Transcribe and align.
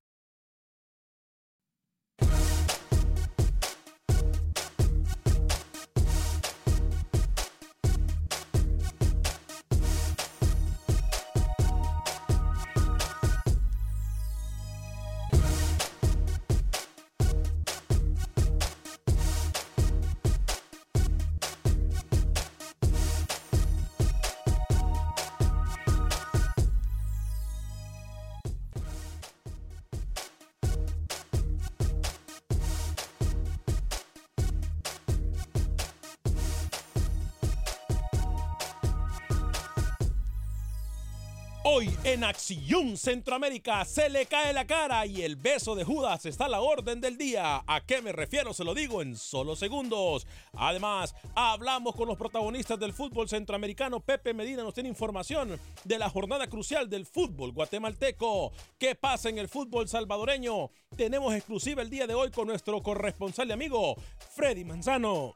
Acción 42.23 42.97
Centroamérica 42.97 43.83
se 43.85 44.09
le 44.09 44.25
cae 44.25 44.53
la 44.53 44.65
cara 44.65 45.05
y 45.05 45.21
el 45.21 45.35
beso 45.35 45.75
de 45.75 45.83
Judas 45.83 46.25
está 46.25 46.45
a 46.45 46.49
la 46.49 46.61
orden 46.61 47.01
del 47.01 47.17
día. 47.17 47.63
¿A 47.65 47.81
qué 47.81 48.01
me 48.01 48.11
refiero? 48.11 48.53
Se 48.53 48.63
lo 48.63 48.73
digo 48.73 49.01
en 49.01 49.15
solo 49.15 49.55
segundos. 49.55 50.27
Además, 50.53 51.15
hablamos 51.35 51.95
con 51.95 52.07
los 52.07 52.17
protagonistas 52.17 52.79
del 52.79 52.93
fútbol 52.93 53.29
centroamericano. 53.29 53.99
Pepe 53.99 54.33
Medina 54.33 54.63
nos 54.63 54.73
tiene 54.73 54.89
información 54.89 55.59
de 55.83 55.99
la 55.99 56.09
jornada 56.09 56.47
crucial 56.47 56.89
del 56.89 57.05
fútbol 57.05 57.51
guatemalteco. 57.51 58.51
¿Qué 58.77 58.95
pasa 58.95 59.29
en 59.29 59.37
el 59.37 59.47
fútbol 59.47 59.87
salvadoreño? 59.87 60.69
Tenemos 60.95 61.33
exclusiva 61.33 61.81
el 61.81 61.89
día 61.89 62.07
de 62.07 62.13
hoy 62.13 62.31
con 62.31 62.47
nuestro 62.47 62.81
corresponsal 62.81 63.49
y 63.49 63.51
amigo 63.53 63.95
Freddy 64.35 64.63
Manzano. 64.63 65.33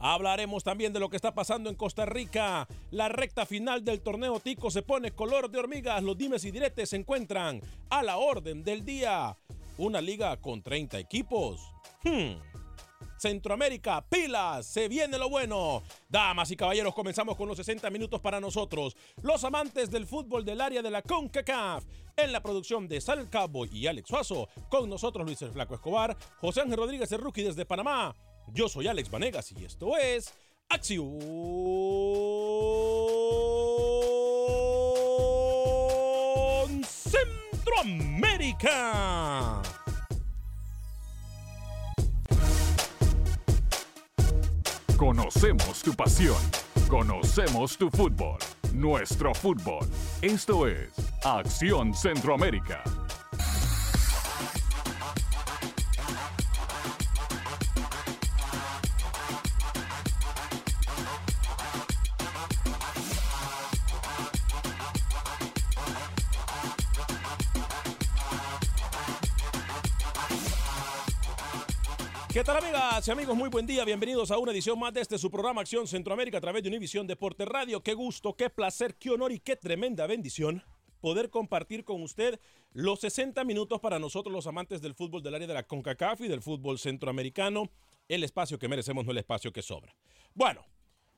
Hablaremos 0.00 0.64
también 0.64 0.92
de 0.92 1.00
lo 1.00 1.08
que 1.08 1.16
está 1.16 1.34
pasando 1.34 1.70
en 1.70 1.76
Costa 1.76 2.06
Rica. 2.06 2.66
La 2.90 3.08
recta 3.08 3.46
final 3.46 3.84
del 3.84 4.00
torneo 4.00 4.40
Tico 4.40 4.70
se 4.70 4.82
pone 4.82 5.12
color 5.12 5.50
de 5.50 5.58
hormigas. 5.58 6.02
Los 6.02 6.16
dimes 6.16 6.44
y 6.44 6.50
diretes 6.50 6.90
se 6.90 6.96
encuentran 6.96 7.60
a 7.90 8.02
la 8.02 8.18
orden 8.18 8.62
del 8.62 8.84
día. 8.84 9.36
Una 9.76 10.00
liga 10.00 10.36
con 10.38 10.62
30 10.62 10.98
equipos. 10.98 11.60
Hmm. 12.04 12.34
Centroamérica, 13.18 14.04
pilas, 14.08 14.66
se 14.66 14.86
viene 14.86 15.18
lo 15.18 15.28
bueno. 15.28 15.82
Damas 16.08 16.50
y 16.52 16.56
caballeros, 16.56 16.94
comenzamos 16.94 17.36
con 17.36 17.48
los 17.48 17.56
60 17.56 17.90
minutos 17.90 18.20
para 18.20 18.40
nosotros, 18.40 18.96
los 19.22 19.42
amantes 19.42 19.90
del 19.90 20.06
fútbol 20.06 20.44
del 20.44 20.60
área 20.60 20.82
de 20.82 20.90
la 20.90 21.02
CONCACAF. 21.02 21.84
En 22.16 22.32
la 22.32 22.40
producción 22.40 22.88
de 22.88 23.00
Sal 23.00 23.28
Cabo 23.28 23.66
y 23.66 23.86
Alex 23.86 24.08
Suazo, 24.08 24.48
con 24.68 24.88
nosotros 24.88 25.26
Luis 25.26 25.42
el 25.42 25.52
Flaco 25.52 25.74
Escobar, 25.74 26.16
José 26.40 26.60
Ángel 26.60 26.76
Rodríguez 26.76 27.10
el 27.12 27.20
Rookie 27.20 27.42
desde 27.42 27.66
Panamá. 27.66 28.14
Yo 28.54 28.68
soy 28.68 28.86
Alex 28.88 29.10
Vanegas 29.10 29.52
y 29.52 29.64
esto 29.64 29.96
es 29.96 30.34
Acción 30.68 31.20
Centroamérica. 36.84 39.62
Conocemos 44.96 45.82
tu 45.82 45.94
pasión, 45.94 46.36
conocemos 46.88 47.78
tu 47.78 47.88
fútbol, 47.90 48.38
nuestro 48.72 49.32
fútbol. 49.34 49.86
Esto 50.22 50.66
es 50.66 50.90
Acción 51.22 51.94
Centroamérica. 51.94 52.82
Amigas 72.78 73.08
amigos? 73.08 73.36
Muy 73.36 73.48
buen 73.48 73.66
día, 73.66 73.84
bienvenidos 73.84 74.30
a 74.30 74.38
una 74.38 74.52
edición 74.52 74.78
más 74.78 74.92
de 74.94 75.00
este 75.00 75.18
su 75.18 75.30
programa 75.30 75.60
Acción 75.60 75.88
Centroamérica 75.88 76.38
a 76.38 76.40
través 76.40 76.62
de 76.62 76.68
Univisión 76.68 77.06
Deporte 77.06 77.44
Radio. 77.44 77.82
Qué 77.82 77.94
gusto, 77.94 78.34
qué 78.36 78.50
placer, 78.50 78.94
qué 78.96 79.10
honor 79.10 79.32
y 79.32 79.40
qué 79.40 79.56
tremenda 79.56 80.06
bendición 80.06 80.62
poder 81.00 81.28
compartir 81.28 81.84
con 81.84 82.02
usted 82.02 82.40
los 82.72 83.00
60 83.00 83.42
minutos 83.44 83.80
para 83.80 83.98
nosotros 83.98 84.32
los 84.32 84.46
amantes 84.46 84.80
del 84.80 84.94
fútbol 84.94 85.22
del 85.22 85.34
área 85.34 85.48
de 85.48 85.54
la 85.54 85.66
CONCACAF 85.66 86.20
y 86.20 86.28
del 86.28 86.40
fútbol 86.40 86.78
centroamericano, 86.78 87.70
el 88.06 88.22
espacio 88.22 88.58
que 88.58 88.68
merecemos, 88.68 89.04
no 89.04 89.10
el 89.10 89.18
espacio 89.18 89.52
que 89.52 89.62
sobra. 89.62 89.94
Bueno, 90.34 90.64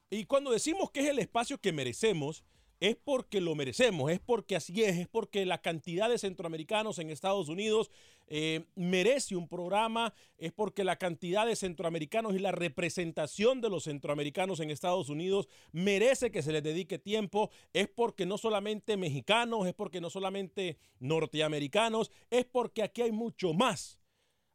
y 0.08 0.24
cuando 0.24 0.52
decimos 0.52 0.90
que 0.90 1.00
es 1.00 1.08
el 1.08 1.18
espacio 1.18 1.58
que 1.58 1.72
merecemos, 1.72 2.42
es 2.80 2.96
porque 2.96 3.42
lo 3.42 3.54
merecemos, 3.54 4.10
es 4.10 4.20
porque 4.20 4.56
así 4.56 4.82
es, 4.82 4.96
es 4.96 5.06
porque 5.06 5.44
la 5.44 5.60
cantidad 5.60 6.08
de 6.08 6.18
centroamericanos 6.18 6.98
en 6.98 7.10
Estados 7.10 7.50
Unidos 7.50 7.90
eh, 8.26 8.64
merece 8.74 9.36
un 9.36 9.48
programa, 9.48 10.14
es 10.38 10.52
porque 10.52 10.82
la 10.82 10.96
cantidad 10.96 11.46
de 11.46 11.56
centroamericanos 11.56 12.34
y 12.34 12.38
la 12.38 12.52
representación 12.52 13.60
de 13.60 13.68
los 13.68 13.84
centroamericanos 13.84 14.60
en 14.60 14.70
Estados 14.70 15.10
Unidos 15.10 15.48
merece 15.72 16.30
que 16.30 16.42
se 16.42 16.52
les 16.52 16.62
dedique 16.62 16.98
tiempo, 16.98 17.50
es 17.74 17.86
porque 17.86 18.24
no 18.24 18.38
solamente 18.38 18.96
mexicanos, 18.96 19.66
es 19.66 19.74
porque 19.74 20.00
no 20.00 20.08
solamente 20.08 20.78
norteamericanos, 21.00 22.10
es 22.30 22.46
porque 22.46 22.82
aquí 22.82 23.02
hay 23.02 23.12
mucho 23.12 23.52
más. 23.52 24.00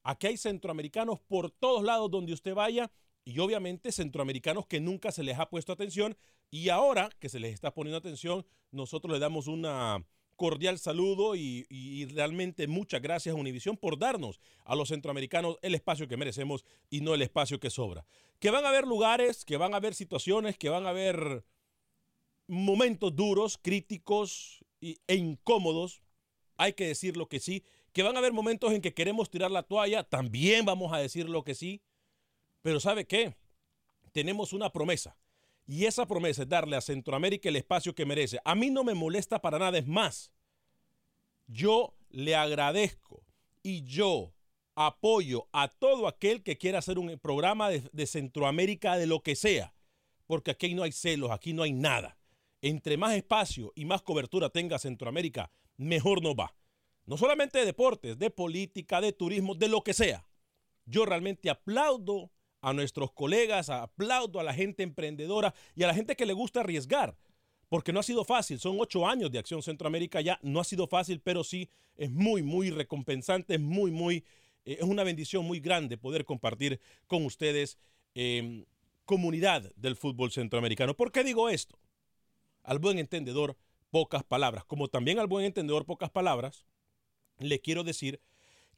Aquí 0.01 0.27
hay 0.27 0.38
centroamericanos 0.38 1.19
por 1.19 1.51
todos 1.51 1.83
lados 1.83 2.10
donde 2.10 2.33
usted 2.33 2.56
vaya 2.56 2.92
y 3.24 3.39
obviamente 3.39 3.92
centroamericanos 3.92 4.68
que 4.68 4.80
nunca 4.80 5.12
se 5.12 5.24
les 5.24 5.38
ha 5.39 5.50
puesto 5.50 5.74
atención 5.74 6.16
y 6.51 6.69
ahora 6.69 7.09
que 7.19 7.30
se 7.30 7.39
les 7.39 7.53
está 7.53 7.74
poniendo 7.74 7.97
atención, 7.97 8.45
nosotros 8.71 9.13
le 9.13 9.19
damos 9.19 9.47
una 9.47 10.06
cordial 10.36 10.80
saludo 10.80 11.36
y, 11.36 12.06
realmente 12.13 12.68
muchas 12.68 13.01
gracias 13.01 13.36
a 13.36 13.39
Univisión 13.39 13.77
por 13.77 13.97
darnos 13.97 14.39
a 14.65 14.75
los 14.75 14.89
centroamericanos 14.89 15.57
el 15.62 15.75
espacio 15.75 16.07
que 16.07 16.18
merecemos 16.18 16.65
y 16.89 17.01
no 17.01 17.13
el 17.13 17.21
espacio 17.21 17.59
que 17.59 17.69
sobra. 17.69 18.06
Que 18.39 18.51
van 18.51 18.65
a 18.65 18.69
haber 18.69 18.86
lugares, 18.86 19.45
que 19.45 19.57
van 19.57 19.74
a 19.74 19.77
haber 19.77 19.95
situaciones, 19.95 20.57
que 20.57 20.69
van 20.69 20.86
a 20.86 20.89
haber 20.89 21.45
momentos 22.48 23.15
duros, 23.15 23.57
críticos 23.57 24.63
e 24.81 25.15
incómodos, 25.15 26.01
hay 26.57 26.74
que 26.74 26.88
decir 26.88 27.18
lo 27.18 27.27
que 27.27 27.39
sí. 27.39 27.63
Que 27.91 28.03
van 28.03 28.15
a 28.15 28.19
haber 28.19 28.33
momentos 28.33 28.74
en 28.74 28.81
que 28.81 28.94
queremos 28.94 29.30
tirar 29.30 29.51
la 29.51 29.63
toalla, 29.63 30.03
también 30.03 30.65
vamos 30.65 30.94
a 30.94 30.98
decir 30.98 31.30
lo 31.30 31.44
que 31.44 31.56
sí. 31.56 31.81
Pero 32.62 32.80
¿sabe 32.80 33.06
qué? 33.06 33.36
Tenemos 34.12 34.53
una 34.53 34.71
promesa. 34.71 35.18
Y 35.67 35.85
esa 35.85 36.06
promesa 36.06 36.44
es 36.44 36.50
darle 36.50 36.75
a 36.75 36.81
Centroamérica 36.81 37.50
el 37.50 37.56
espacio 37.56 37.95
que 37.95 38.06
merece. 38.06 38.39
A 38.45 38.56
mí 38.56 38.69
no 38.69 38.83
me 38.83 38.94
molesta 38.94 39.41
para 39.41 39.57
nada, 39.57 39.77
es 39.77 39.88
más. 39.88 40.31
Yo 41.47 41.95
le 42.09 42.35
agradezco 42.35 43.23
y 43.63 43.83
yo 43.83 44.33
apoyo 44.75 45.47
a 45.51 45.69
todo 45.69 46.07
aquel 46.07 46.44
que 46.44 46.57
quiera 46.57 46.79
hacer 46.79 47.00
un 47.00 47.17
programa 47.19 47.69
de, 47.69 48.06
Centroamérica 48.06 48.97
de 48.97 49.07
lo 49.07 49.21
que 49.21 49.35
sea. 49.35 49.73
Porque 50.27 50.51
aquí 50.51 50.73
no 50.73 50.83
hay 50.83 50.91
celos, 50.91 51.31
aquí 51.31 51.53
no 51.53 51.63
hay 51.63 51.71
nada. 51.71 52.17
Entre 52.62 52.97
más 52.97 53.15
espacio 53.15 53.71
y 53.75 53.85
más 53.85 54.01
cobertura 54.01 54.50
tenga 54.50 54.79
Centroamérica, 54.79 55.51
mejor 55.77 56.21
nos 56.21 56.35
va. 56.35 56.56
No 57.06 57.17
solamente 57.17 57.59
de 57.59 57.65
deportes, 57.65 58.17
de 58.17 58.31
política, 58.31 59.01
de 59.01 59.13
turismo, 59.13 59.56
de 59.56 59.67
lo 59.67 59.83
que 59.83 59.94
sea. 59.94 60.27
Yo 60.85 61.06
realmente 61.06 61.50
aplaudo 61.50 62.31
a 62.65 62.73
nuestros 62.73 63.12
colegas, 63.12 63.69
aplaudo 63.69 64.39
a 64.39 64.44
la 64.44 64.51
gente 64.51 64.81
emprendedora 64.81 65.53
y 65.75 65.83
a 65.83 65.88
la 65.88 65.94
gente 65.94 66.15
que 66.15 66.25
le 66.25 66.33
gusta 66.33 66.62
arriesgar, 66.62 67.15
porque 67.69 67.94
no 67.94 68.00
ha 68.00 68.03
sido 68.03 68.25
fácil. 68.25 68.59
Son 68.59 68.77
ocho 68.79 69.07
años 69.07 69.31
de 69.31 69.38
Acción 69.38 69.62
Centroamérica 69.62 70.19
ya, 70.19 70.39
no 70.41 70.59
ha 70.59 70.63
sido 70.63 70.88
fácil, 70.88 71.21
pero 71.21 71.44
sí 71.44 71.69
es 71.95 72.09
muy, 72.09 72.41
muy 72.41 72.71
recompensante, 72.71 73.53
es 73.53 73.59
muy, 73.59 73.91
muy, 73.91 74.25
eh, 74.65 74.77
es 74.79 74.83
una 74.83 75.03
bendición 75.03 75.45
muy 75.45 75.59
grande 75.59 75.95
poder 75.95 76.25
compartir 76.25 76.79
con 77.06 77.23
ustedes 77.23 77.77
em, 78.15 78.65
comunidad 79.06 79.71
del 79.75 79.95
fútbol 79.95 80.31
centroamericano. 80.31 80.95
¿Por 80.95 81.12
qué 81.12 81.23
digo 81.23 81.50
esto? 81.50 81.77
Al 82.63 82.79
buen 82.79 82.97
entendedor, 82.97 83.57
pocas 83.91 84.23
palabras. 84.23 84.65
Como 84.65 84.88
también 84.88 85.19
al 85.19 85.27
buen 85.27 85.45
entendedor, 85.45 85.85
pocas 85.85 86.09
palabras, 86.09 86.65
le 87.38 87.59
quiero 87.59 87.83
decir 87.83 88.21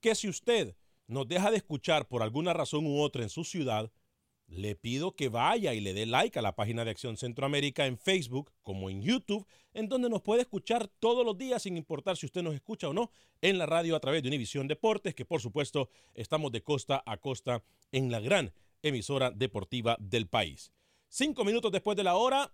que 0.02 0.14
si 0.14 0.28
usted 0.28 0.76
nos 1.08 1.28
deja 1.28 1.52
de 1.52 1.58
escuchar 1.58 2.08
por 2.08 2.22
alguna 2.22 2.54
razón 2.54 2.86
u 2.86 3.02
otra 3.02 3.24
en 3.24 3.30
su 3.30 3.44
ciudad, 3.44 3.92
le 4.48 4.76
pido 4.76 5.16
que 5.16 5.30
vaya 5.30 5.74
y 5.74 5.82
le 5.82 5.94
dé 5.94 6.06
like 6.06 6.40
a 6.40 6.42
la 6.42 6.56
página 6.56 6.86
de 6.86 6.92
Acción 6.92 7.18
Centroamérica 7.18 7.86
en 7.86 7.98
Facebook 7.98 8.52
como 8.64 8.90
en 8.90 9.02
YouTube, 9.02 9.46
en 9.74 9.90
donde 9.90 10.10
nos 10.10 10.22
puede 10.22 10.42
escuchar 10.42 10.88
todos 10.88 11.26
los 11.26 11.38
días 11.38 11.64
sin 11.64 11.76
importar 11.76 12.16
si 12.16 12.26
usted 12.26 12.44
nos 12.44 12.56
escucha 12.56 12.88
o 12.88 12.94
no 12.94 13.12
en 13.42 13.58
la 13.58 13.66
radio 13.66 13.96
a 13.96 14.00
través 14.00 14.24
de 14.24 14.30
Univisión 14.30 14.68
Deportes, 14.68 15.16
que 15.16 15.26
por 15.26 15.42
supuesto 15.42 15.90
estamos 16.14 16.52
de 16.52 16.64
costa 16.64 17.04
a 17.06 17.18
costa 17.18 17.64
en 17.92 18.10
la 18.10 18.20
gran 18.20 18.54
emisora 18.82 19.32
deportiva 19.32 19.98
del 20.00 20.28
país. 20.28 20.72
Cinco 21.10 21.44
minutos 21.44 21.72
después 21.72 21.98
de 21.98 22.04
la 22.04 22.16
hora, 22.16 22.54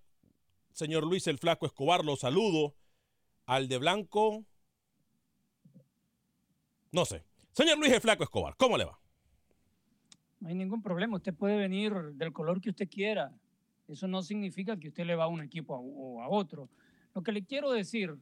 señor 0.71 1.05
Luis 1.05 1.27
el 1.27 1.37
Flaco 1.37 1.65
Escobar, 1.65 2.03
lo 2.03 2.15
saludo. 2.15 2.75
Al 3.45 3.67
de 3.67 3.77
blanco, 3.77 4.45
no 6.91 7.05
sé, 7.05 7.25
Señor 7.53 7.77
Luis 7.77 7.91
el 7.93 8.01
Flaco 8.01 8.23
Escobar, 8.23 8.55
¿cómo 8.57 8.79
le 8.79 8.85
va? 8.85 8.99
No 10.39 10.49
hay 10.49 10.55
ningún 10.55 10.81
problema. 10.81 11.17
Usted 11.17 11.35
puede 11.35 11.55
venir 11.55 11.93
del 12.15 12.33
color 12.33 12.59
que 12.59 12.71
usted 12.71 12.89
quiera. 12.89 13.31
Eso 13.87 14.07
no 14.07 14.23
significa 14.23 14.75
que 14.77 14.87
usted 14.87 15.05
le 15.05 15.15
va 15.15 15.25
a 15.25 15.27
un 15.27 15.41
equipo 15.41 15.75
o 15.75 16.21
a, 16.23 16.29
otro. 16.29 16.67
Lo 17.13 17.21
que 17.21 17.31
le 17.31 17.45
quiero 17.45 17.71
decir 17.71 18.17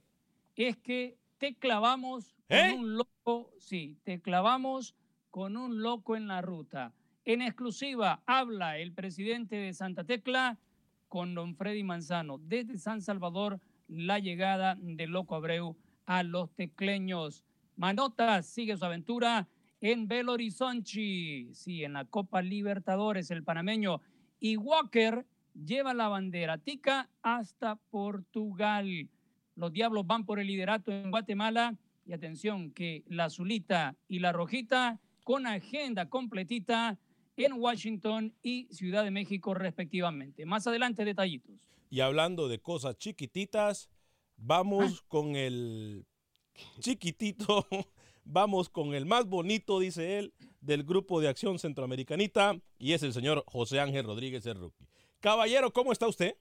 es 0.58 0.76
que 0.76 1.18
te 1.38 1.56
clavamos 1.56 2.36
con 2.50 2.58
¿Eh? 2.58 2.76
un 2.78 2.98
loco, 2.98 3.54
sí, 3.58 3.98
te 4.04 4.20
clavamos 4.20 4.96
con 5.30 5.56
un 5.56 5.82
loco 5.82 6.18
en 6.18 6.28
la 6.28 6.42
ruta. 6.42 6.94
En 7.24 7.42
exclusiva 7.42 8.22
habla 8.26 8.80
el 8.80 8.92
presidente 8.92 9.56
de 9.56 9.74
Santa 9.74 10.04
Tecla 10.04 10.60
con 11.08 11.36
don 11.36 11.56
Freddy 11.56 11.84
Manzano 11.84 12.38
desde 12.38 12.78
San 12.78 13.02
Salvador, 13.02 13.62
la 13.88 14.20
llegada 14.20 14.76
del 14.78 15.12
loco 15.12 15.36
Abreu 15.36 15.78
a 16.06 16.24
los 16.24 16.52
tecleños. 16.52 17.46
Manotas 17.76 18.46
sigue 18.46 18.78
su 18.78 18.86
aventura 18.86 19.48
en 19.82 20.08
Belo 20.08 20.34
Horizonte, 20.34 21.48
sí, 21.54 21.84
en 21.84 21.94
la 21.94 22.06
Copa 22.06 22.42
Libertadores, 22.42 23.32
el 23.32 23.44
panameño. 23.44 24.02
Y 24.40 24.58
Walker 24.58 25.26
lleva 25.54 25.94
la 25.94 26.08
bandera 26.08 26.58
tica 26.58 27.10
hasta 27.22 27.76
Portugal. 27.90 29.10
Los 29.56 29.74
Diablos 29.74 30.06
van 30.06 30.26
por 30.26 30.40
el 30.40 30.48
liderato 30.48 30.92
en 30.92 31.12
Guatemala. 31.12 31.76
Y 32.06 32.14
atención, 32.14 32.72
que 32.72 33.04
la 33.08 33.26
azulita 33.26 33.96
y 34.08 34.20
la 34.20 34.32
rojita 34.32 35.00
con 35.24 35.46
agenda 35.46 36.10
completita 36.10 36.98
en 37.38 37.54
Washington 37.54 38.34
y 38.42 38.68
Ciudad 38.72 39.04
de 39.04 39.12
México 39.12 39.54
respectivamente. 39.54 40.46
Más 40.46 40.68
adelante 40.68 41.06
detallitos. 41.06 41.56
Y 41.90 42.00
hablando 42.02 42.48
de 42.48 42.60
cosas 42.60 42.98
chiquititas, 42.98 43.90
vamos 44.38 45.02
con 45.04 45.36
el 45.36 46.06
chiquitito. 46.80 47.68
Vamos 48.24 48.70
con 48.70 48.94
el 48.94 49.06
más 49.06 49.26
bonito, 49.26 49.80
dice 49.80 50.20
él, 50.20 50.34
del 50.62 50.84
grupo 50.84 51.20
de 51.20 51.28
acción 51.28 51.58
centroamericanita 51.58 52.56
y 52.78 52.94
es 52.94 53.04
el 53.04 53.14
señor 53.14 53.44
José 53.48 53.80
Ángel 53.80 54.06
Rodríguez 54.06 54.46
el 54.46 54.60
rookie. 54.60 54.88
Caballero, 55.20 55.72
¿cómo 55.74 55.92
está 55.92 56.08
usted? 56.08 56.36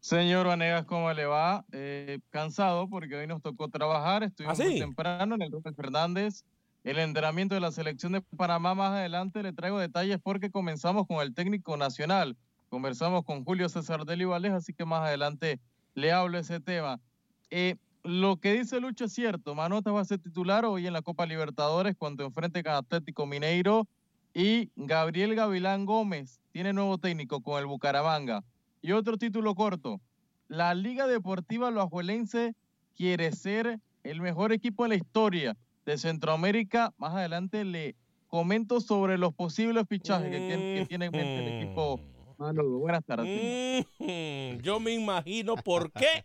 Señor 0.00 0.46
Vanegas, 0.46 0.84
¿cómo 0.84 1.10
le 1.12 1.24
va? 1.24 1.64
Eh, 1.72 2.18
cansado 2.30 2.90
porque 2.90 3.16
hoy 3.16 3.26
nos 3.26 3.40
tocó 3.40 3.68
trabajar. 3.68 4.22
Estuvimos 4.22 4.60
¿Ah, 4.60 4.64
muy 4.64 4.78
temprano 4.78 5.34
en 5.36 5.42
el 5.42 5.50
Rubén 5.50 5.74
Fernández. 5.74 6.44
El 6.82 6.98
entrenamiento 6.98 7.54
de 7.54 7.62
la 7.62 7.72
selección 7.72 8.12
de 8.12 8.20
Panamá 8.20 8.74
más 8.74 8.90
adelante 8.90 9.42
le 9.42 9.54
traigo 9.54 9.78
detalles 9.78 10.18
porque 10.22 10.50
comenzamos 10.50 11.06
con 11.06 11.22
el 11.22 11.32
técnico 11.32 11.78
nacional. 11.78 12.36
Conversamos 12.68 13.24
con 13.24 13.44
Julio 13.44 13.68
César 13.70 14.04
Deli 14.04 14.26
Valdés, 14.26 14.52
así 14.52 14.74
que 14.74 14.84
más 14.84 15.00
adelante 15.00 15.58
le 15.94 16.12
hablo 16.12 16.36
ese 16.36 16.60
tema. 16.60 17.00
Eh, 17.48 17.76
lo 18.04 18.36
que 18.36 18.52
dice 18.52 18.80
Lucho 18.80 19.06
es 19.06 19.12
cierto. 19.12 19.54
Manota 19.54 19.90
va 19.90 20.02
a 20.02 20.04
ser 20.04 20.18
titular 20.18 20.64
hoy 20.66 20.86
en 20.86 20.92
la 20.92 21.02
Copa 21.02 21.24
Libertadores 21.24 21.96
cuando 21.96 22.24
enfrente 22.24 22.62
con 22.62 22.74
Atlético 22.74 23.26
Mineiro. 23.26 23.88
Y 24.34 24.70
Gabriel 24.76 25.34
Gavilán 25.34 25.86
Gómez 25.86 26.40
tiene 26.52 26.72
nuevo 26.72 26.98
técnico 26.98 27.40
con 27.40 27.58
el 27.58 27.66
Bucaramanga. 27.66 28.44
Y 28.82 28.92
otro 28.92 29.16
título 29.16 29.54
corto. 29.54 30.00
La 30.48 30.74
Liga 30.74 31.06
Deportiva 31.06 31.70
Loajuelense 31.70 32.54
quiere 32.94 33.32
ser 33.32 33.80
el 34.02 34.20
mejor 34.20 34.52
equipo 34.52 34.84
en 34.84 34.90
la 34.90 34.96
historia 34.96 35.56
de 35.86 35.96
Centroamérica. 35.96 36.92
Más 36.98 37.14
adelante 37.14 37.64
le 37.64 37.94
comento 38.28 38.80
sobre 38.80 39.16
los 39.16 39.32
posibles 39.32 39.86
fichajes 39.88 40.30
que, 40.30 40.38
tiene, 40.38 40.74
que 40.74 40.86
tiene 40.86 41.06
en 41.06 41.12
mente 41.12 41.46
el 41.46 41.62
equipo. 41.62 42.00
Mano, 42.36 42.64
buenas 42.64 43.04
tardes. 43.04 43.86
Mm, 43.98 44.60
yo 44.60 44.78
me 44.80 44.92
imagino 44.92 45.54
por 45.54 45.90
qué 45.92 46.24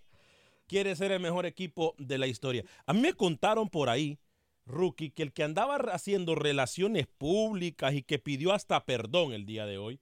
quiere 0.70 0.96
ser 0.96 1.12
el 1.12 1.20
mejor 1.20 1.46
equipo 1.46 1.96
de 1.98 2.18
la 2.18 2.28
historia. 2.28 2.64
A 2.86 2.94
mí 2.94 3.02
me 3.02 3.14
contaron 3.14 3.68
por 3.70 3.90
ahí, 3.90 4.20
Rookie, 4.66 5.10
que 5.10 5.24
el 5.24 5.34
que 5.34 5.44
andaba 5.44 5.76
haciendo 5.92 6.36
relaciones 6.36 7.08
públicas 7.08 7.94
y 7.96 8.04
que 8.04 8.20
pidió 8.20 8.54
hasta 8.54 8.86
perdón 8.86 9.34
el 9.34 9.46
día 9.46 9.66
de 9.66 9.80
hoy 9.80 10.00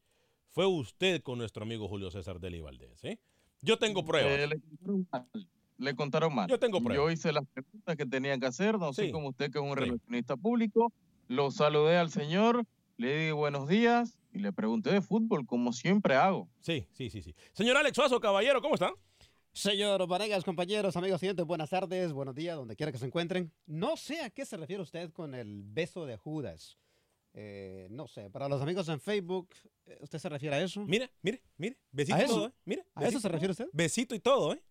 fue 0.50 0.66
usted 0.68 1.22
con 1.24 1.38
nuestro 1.40 1.64
amigo 1.64 1.88
Julio 1.88 2.12
César 2.12 2.40
Deli 2.40 2.60
Valdés. 2.60 3.04
¿eh? 3.06 3.18
Yo 3.62 3.80
tengo 3.80 4.04
pruebas. 4.04 4.32
Eh, 4.34 4.48
le, 4.48 4.60
contaron 4.60 5.08
mal, 5.12 5.28
le 5.78 5.96
contaron 5.96 6.36
mal. 6.36 6.50
Yo 6.50 6.60
tengo 6.60 6.82
pruebas. 6.84 7.06
Yo 7.06 7.12
hice 7.12 7.32
las 7.32 7.46
preguntas 7.48 7.96
que 7.96 8.06
tenía 8.06 8.38
que 8.38 8.46
hacer, 8.46 8.78
no 8.78 8.92
Sí. 8.92 9.06
sé 9.06 9.12
como 9.12 9.30
usted 9.30 9.50
que 9.52 9.60
es 9.60 9.64
un 9.64 9.70
Sí. 9.74 9.76
relacionista 9.86 10.36
público. 10.36 10.92
Lo 11.30 11.50
saludé 11.50 11.98
al 11.98 12.10
señor, 12.12 12.66
le 12.98 13.18
di 13.26 13.32
buenos 13.32 13.68
días 13.70 14.18
y 14.34 14.40
le 14.40 14.52
pregunté 14.52 14.92
de 14.92 15.02
fútbol, 15.02 15.46
como 15.46 15.72
siempre 15.72 16.16
hago. 16.16 16.50
Sí, 16.60 16.88
sí, 16.92 17.10
sí, 17.10 17.22
sí. 17.22 17.34
Señor 17.54 17.78
Alex 17.78 17.96
Suazo, 17.96 18.20
caballero, 18.20 18.62
¿cómo 18.62 18.74
está? 18.76 18.92
Señor 19.58 20.06
Vanegas, 20.06 20.44
compañeros, 20.44 20.96
amigos 20.98 21.20
siguientes, 21.20 21.44
buenas 21.44 21.72
tardes, 21.72 22.14
buenos 22.14 22.36
días, 22.36 22.56
donde 22.56 22.76
quiera 22.76 22.92
que 22.92 23.00
se 23.00 23.08
encuentren. 23.08 23.52
No 23.66 23.98
sé 23.98 24.22
a 24.22 24.30
qué 24.30 24.46
se 24.46 24.56
refiere 24.56 24.84
usted 24.84 25.12
con 25.12 25.34
el 25.34 25.64
beso 25.64 26.06
de 26.06 26.16
Judas. 26.16 26.78
Eh, 27.34 27.88
no 27.90 28.08
sé, 28.08 28.30
para 28.30 28.48
los 28.48 28.62
amigos 28.62 28.88
en 28.88 29.00
Facebook, 29.00 29.50
eh, 29.88 29.98
¿usted 30.00 30.20
se 30.20 30.30
refiere 30.30 30.58
a 30.58 30.62
eso? 30.62 30.86
Mire, 30.86 31.10
mire, 31.24 31.42
mire. 31.58 31.80
Besito 31.92 32.18
¿A 32.18 32.24
y 32.24 32.28
todo, 32.28 32.48
¿eh? 32.50 32.52
Mire. 32.66 32.86
¿A 32.94 33.08
eso 33.08 33.20
se 33.20 33.28
refiere 33.30 33.52
usted? 33.52 33.68
Besito 33.74 34.14
y 34.14 34.20
todo, 34.20 34.54
¿eh? 34.54 34.62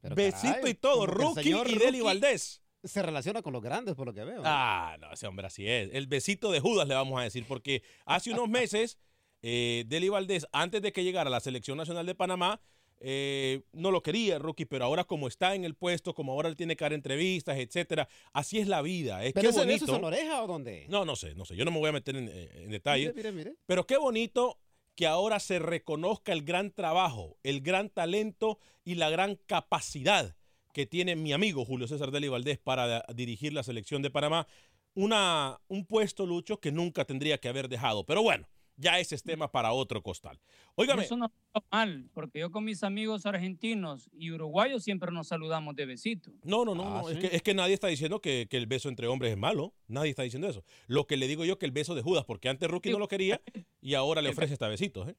Pero 0.00 0.14
Besito 0.14 0.54
caray, 0.54 0.70
y 0.70 0.74
todo, 0.74 1.06
Rookie 1.06 1.50
y 1.50 1.76
Deli 1.76 2.00
Valdés. 2.00 2.62
Se 2.84 3.02
relaciona 3.02 3.42
con 3.42 3.52
los 3.52 3.60
grandes, 3.60 3.96
por 3.96 4.06
lo 4.06 4.14
que 4.14 4.22
veo. 4.22 4.36
¿no? 4.36 4.42
Ah, 4.46 4.96
no, 5.00 5.12
ese 5.12 5.26
hombre 5.26 5.48
así 5.48 5.66
es. 5.66 5.90
El 5.92 6.06
besito 6.06 6.52
de 6.52 6.60
Judas 6.60 6.86
le 6.86 6.94
vamos 6.94 7.18
a 7.18 7.24
decir, 7.24 7.44
porque 7.48 7.82
hace 8.06 8.30
unos 8.30 8.48
meses, 8.48 8.98
eh, 9.42 9.82
Deli 9.88 10.08
Valdés, 10.08 10.46
antes 10.52 10.80
de 10.80 10.92
que 10.92 11.02
llegara 11.02 11.26
a 11.26 11.32
la 11.32 11.40
Selección 11.40 11.76
Nacional 11.76 12.06
de 12.06 12.14
Panamá, 12.14 12.60
eh, 13.00 13.62
no 13.72 13.90
lo 13.90 14.02
quería, 14.02 14.38
Rookie, 14.38 14.64
pero 14.64 14.84
ahora 14.84 15.04
como 15.04 15.28
está 15.28 15.54
en 15.54 15.64
el 15.64 15.74
puesto, 15.74 16.14
como 16.14 16.32
ahora 16.32 16.48
él 16.48 16.56
tiene 16.56 16.76
que 16.76 16.84
dar 16.84 16.92
entrevistas, 16.92 17.58
etcétera, 17.58 18.08
así 18.32 18.58
es 18.58 18.68
la 18.68 18.82
vida. 18.82 19.24
Es 19.24 19.32
¿Pero 19.32 19.48
beso 19.48 19.60
bonito. 19.60 19.84
es 19.84 19.92
en 19.92 20.00
la 20.02 20.06
oreja 20.08 20.42
o 20.42 20.46
dónde? 20.46 20.86
No, 20.88 21.04
no 21.04 21.16
sé, 21.16 21.34
no 21.34 21.44
sé. 21.44 21.56
Yo 21.56 21.64
no 21.64 21.70
me 21.70 21.78
voy 21.78 21.88
a 21.88 21.92
meter 21.92 22.16
en, 22.16 22.28
eh, 22.28 22.50
en 22.64 22.70
detalle. 22.70 23.12
Mire, 23.14 23.32
mire, 23.32 23.32
mire. 23.32 23.56
Pero 23.66 23.86
qué 23.86 23.96
bonito 23.96 24.58
que 24.94 25.06
ahora 25.06 25.38
se 25.38 25.60
reconozca 25.60 26.32
el 26.32 26.42
gran 26.42 26.72
trabajo, 26.72 27.38
el 27.44 27.60
gran 27.60 27.88
talento 27.88 28.58
y 28.84 28.96
la 28.96 29.10
gran 29.10 29.36
capacidad 29.46 30.34
que 30.72 30.86
tiene 30.86 31.16
mi 31.16 31.32
amigo 31.32 31.64
Julio 31.64 31.86
César 31.86 32.10
Deli 32.10 32.28
Valdés 32.28 32.58
para 32.58 33.04
dirigir 33.14 33.52
la 33.52 33.62
selección 33.62 34.02
de 34.02 34.10
Panamá. 34.10 34.46
Una, 34.94 35.60
un 35.68 35.86
puesto, 35.86 36.26
Lucho, 36.26 36.60
que 36.60 36.72
nunca 36.72 37.04
tendría 37.04 37.38
que 37.38 37.48
haber 37.48 37.68
dejado. 37.68 38.04
Pero 38.04 38.22
bueno, 38.22 38.48
ya 38.78 38.98
ese 38.98 39.16
es 39.16 39.22
tema 39.22 39.50
para 39.50 39.72
otro 39.72 40.02
costal. 40.02 40.38
Óigame, 40.76 41.02
Eso 41.02 41.16
no 41.16 41.26
está 41.26 41.66
mal, 41.70 42.08
porque 42.14 42.38
yo 42.38 42.50
con 42.50 42.64
mis 42.64 42.82
amigos 42.84 43.26
argentinos 43.26 44.08
y 44.12 44.30
uruguayos 44.30 44.84
siempre 44.84 45.10
nos 45.12 45.26
saludamos 45.28 45.74
de 45.74 45.84
besito. 45.84 46.32
No, 46.44 46.64
no, 46.64 46.74
no, 46.74 46.84
Ah, 46.84 47.02
no. 47.02 47.08
Es, 47.10 47.18
que, 47.18 47.36
es 47.36 47.42
que 47.42 47.54
nadie 47.54 47.74
está 47.74 47.88
diciendo 47.88 48.20
que, 48.20 48.46
que 48.48 48.56
el 48.56 48.66
beso 48.66 48.88
entre 48.88 49.08
hombres 49.08 49.32
es 49.32 49.36
malo. 49.38 49.74
Nadie 49.88 50.10
está 50.10 50.22
diciendo 50.22 50.48
eso. 50.48 50.64
Lo 50.86 51.06
que 51.06 51.16
le 51.16 51.26
digo 51.26 51.44
yo 51.44 51.58
que 51.58 51.66
el 51.66 51.72
beso 51.72 51.94
de 51.96 52.02
Judas, 52.02 52.24
porque 52.24 52.48
antes 52.48 52.70
Rookie 52.70 52.90
no 52.90 52.98
lo 53.00 53.08
quería 53.08 53.42
y 53.80 53.94
ahora 53.94 54.22
le 54.22 54.30
ofrece 54.30 54.52
hasta 54.52 54.68
besitos. 54.68 55.08
¿eh? 55.08 55.16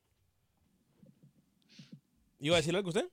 ¿Iba 2.39 2.55
a 2.55 2.59
decir 2.59 2.75
algo 2.75 2.87
usted? 2.89 3.09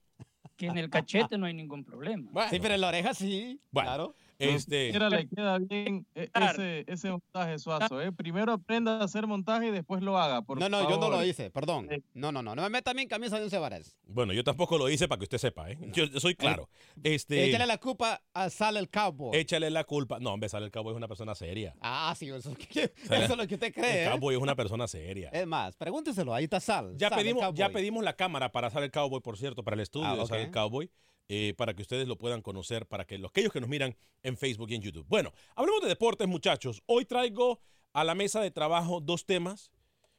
Que 0.56 0.66
en 0.66 0.78
el 0.78 0.88
cachete 0.88 1.36
no 1.36 1.46
hay 1.46 1.54
ningún 1.54 1.84
problema. 1.84 2.30
Bueno, 2.32 2.50
Sí, 2.50 2.58
pero 2.60 2.74
en 2.74 2.80
la 2.80 2.88
oreja 2.88 3.12
sí. 3.12 3.60
Bueno. 3.70 3.88
Claro. 3.88 4.14
Este, 4.38 4.92
Mira, 4.92 5.08
le 5.08 5.28
queda 5.28 5.58
bien 5.58 6.06
eh, 6.14 6.28
ese, 6.34 6.84
ese 6.86 7.10
montaje 7.10 7.58
suazo. 7.58 8.00
¿eh? 8.02 8.12
Primero 8.12 8.52
aprenda 8.52 8.98
a 9.00 9.04
hacer 9.04 9.26
montaje 9.26 9.68
y 9.68 9.70
después 9.70 10.02
lo 10.02 10.18
haga. 10.18 10.42
Por 10.42 10.58
No, 10.60 10.68
no, 10.68 10.82
yo 10.82 10.90
no 10.96 11.02
favor. 11.02 11.10
lo 11.18 11.24
hice, 11.24 11.50
perdón. 11.50 11.88
Sí. 11.90 12.02
No, 12.14 12.32
no, 12.32 12.42
no. 12.42 12.54
No 12.54 12.62
me 12.62 12.70
meta 12.70 12.90
a 12.90 12.94
mí 12.94 13.02
en 13.02 13.08
camisa 13.08 13.36
de 13.38 13.44
once 13.44 13.58
varas. 13.58 13.96
bueno, 14.06 14.32
yo 14.32 14.44
tampoco 14.44 14.78
lo 14.78 14.88
hice 14.90 15.08
para 15.08 15.18
que 15.18 15.24
usted 15.24 15.38
sepa. 15.38 15.70
¿eh? 15.70 15.78
Yo, 15.92 16.04
yo 16.04 16.20
soy 16.20 16.34
claro. 16.34 16.68
Este, 17.02 17.48
Échale 17.48 17.66
la 17.66 17.78
culpa 17.78 18.22
a 18.34 18.50
Sal 18.50 18.76
el 18.76 18.88
Cowboy. 18.90 19.36
échale 19.36 19.70
la 19.70 19.84
culpa. 19.84 20.18
No, 20.20 20.32
hombre, 20.32 20.48
sale 20.48 20.66
el 20.66 20.70
cowboy 20.72 20.92
es 20.92 20.96
una 20.96 21.08
persona 21.08 21.34
seria. 21.34 21.74
Ah, 21.80 22.14
sí, 22.18 22.28
eso, 22.28 22.54
Sale- 22.70 23.24
eso 23.24 23.32
es 23.32 23.36
lo 23.36 23.46
que 23.46 23.54
usted 23.54 23.72
cree. 23.72 24.02
El 24.02 24.08
¿eh? 24.08 24.10
cowboy 24.12 24.34
es 24.34 24.40
una 24.42 24.54
persona 24.54 24.86
seria. 24.88 25.30
Es 25.30 25.46
más, 25.46 25.76
pregúnteselo, 25.76 26.34
ahí 26.34 26.44
está 26.44 26.60
Sal. 26.60 26.94
Ya 26.96 27.08
Sal, 27.08 27.18
pedimos, 27.18 27.54
ya 27.54 27.68
pedimos 27.70 28.04
la 28.04 28.14
cámara 28.14 28.50
para 28.52 28.70
Sal 28.70 28.82
el 28.84 28.90
Cowboy, 28.90 29.20
por 29.20 29.36
cierto, 29.38 29.62
para 29.62 29.74
el 29.74 29.80
estudio 29.80 30.06
Ah, 30.08 30.16
de 30.16 30.26
Sal 30.26 30.38
el. 30.40 30.50
Cowboy, 30.50 30.90
eh, 31.28 31.54
para 31.56 31.74
que 31.74 31.82
ustedes 31.82 32.06
lo 32.06 32.16
puedan 32.18 32.42
conocer, 32.42 32.86
para 32.86 33.04
que 33.04 33.18
los 33.18 33.30
aquellos 33.30 33.52
que 33.52 33.60
nos 33.60 33.68
miran 33.68 33.96
en 34.22 34.36
Facebook 34.36 34.70
y 34.70 34.76
en 34.76 34.82
YouTube. 34.82 35.06
Bueno, 35.08 35.32
hablemos 35.54 35.82
de 35.82 35.88
deportes, 35.88 36.28
muchachos. 36.28 36.82
Hoy 36.86 37.04
traigo 37.04 37.60
a 37.92 38.04
la 38.04 38.14
mesa 38.14 38.40
de 38.40 38.50
trabajo 38.50 39.00
dos 39.00 39.26
temas. 39.26 39.70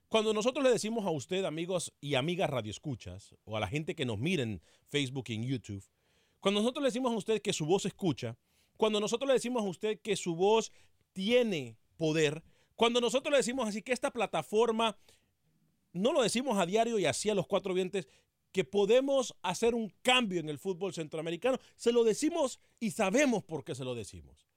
Cuando 0.10 0.34
nosotros 0.34 0.64
le 0.64 0.72
decimos 0.72 1.06
a 1.06 1.12
usted, 1.12 1.46
amigos 1.46 1.94
y 2.00 2.16
amigas 2.16 2.50
radioescuchas, 2.50 3.36
o 3.44 3.58
a 3.58 3.60
la 3.60 3.68
gente 3.68 3.96
que 3.96 4.06
nos 4.06 4.20
mira 4.20 4.44
en 4.44 4.62
Facebook 4.88 5.26
y 5.28 5.36
en 5.36 5.44
YouTube, 5.44 5.84
cuando 6.40 6.62
nosotros 6.62 6.82
le 6.82 6.88
decimos 6.88 7.12
a 7.12 7.18
usted 7.18 7.42
que 7.42 7.54
su 7.54 7.66
voz 7.66 7.86
escucha, 7.86 8.38
cuando 8.78 9.00
nosotros 9.00 9.28
le 9.28 9.34
decimos 9.34 9.64
a 9.64 9.68
usted 9.68 10.00
que 10.00 10.16
su 10.16 10.36
voz 10.36 10.72
tiene 11.14 11.78
poder, 11.98 12.44
cuando 12.76 13.02
nosotros 13.02 13.32
le 13.32 13.38
decimos 13.38 13.68
así 13.68 13.82
que 13.82 13.92
esta 13.92 14.12
plataforma 14.12 14.98
no 15.94 16.14
lo 16.14 16.22
decimos 16.22 16.58
a 16.58 16.66
diario 16.66 17.00
y 17.00 17.06
así 17.06 17.30
a 17.30 17.36
los 17.36 17.48
cuatro 17.48 17.74
vientos, 17.74 18.08
que 18.58 18.64
podemos 18.64 19.36
hacer 19.44 19.76
un 19.76 19.94
cambio 20.02 20.40
en 20.40 20.50
el 20.50 20.58
fútbol 20.58 20.92
centroamericano. 20.92 21.60
Se 21.76 21.92
lo 21.92 22.04
decimos 22.04 22.60
y 22.80 22.90
sabemos 22.90 23.44
por 23.44 23.64
qué 23.64 23.76
se 23.76 23.84
lo 23.84 23.94
decimos. 23.94 24.48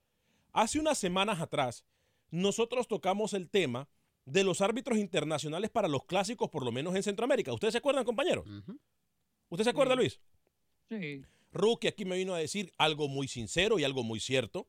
Hace 0.54 0.80
unas 0.80 0.96
semanas 0.96 1.38
atrás, 1.38 1.84
nosotros 2.30 2.88
tocamos 2.88 3.34
el 3.34 3.50
tema 3.50 3.90
de 4.24 4.42
los 4.42 4.62
árbitros 4.62 4.96
internacionales 4.96 5.68
para 5.68 5.86
los 5.86 6.06
clásicos, 6.06 6.48
por 6.48 6.64
lo 6.64 6.72
menos 6.72 6.96
en 6.96 7.02
Centroamérica. 7.02 7.52
¿Ustedes 7.52 7.72
se 7.72 7.78
acuerdan, 7.78 8.06
compañeros? 8.06 8.46
Ujú. 8.48 8.80
¿Usted 9.50 9.64
se 9.64 9.70
acuerda, 9.70 9.94
Luis? 9.94 10.18
Sí. 10.88 11.20
Rookie 11.52 11.88
aquí 11.88 12.06
me 12.06 12.16
vino 12.16 12.32
a 12.34 12.38
decir 12.38 12.72
algo 12.78 13.06
muy 13.06 13.28
sincero 13.28 13.78
y 13.78 13.84
algo 13.84 14.02
muy 14.02 14.18
cierto, 14.18 14.66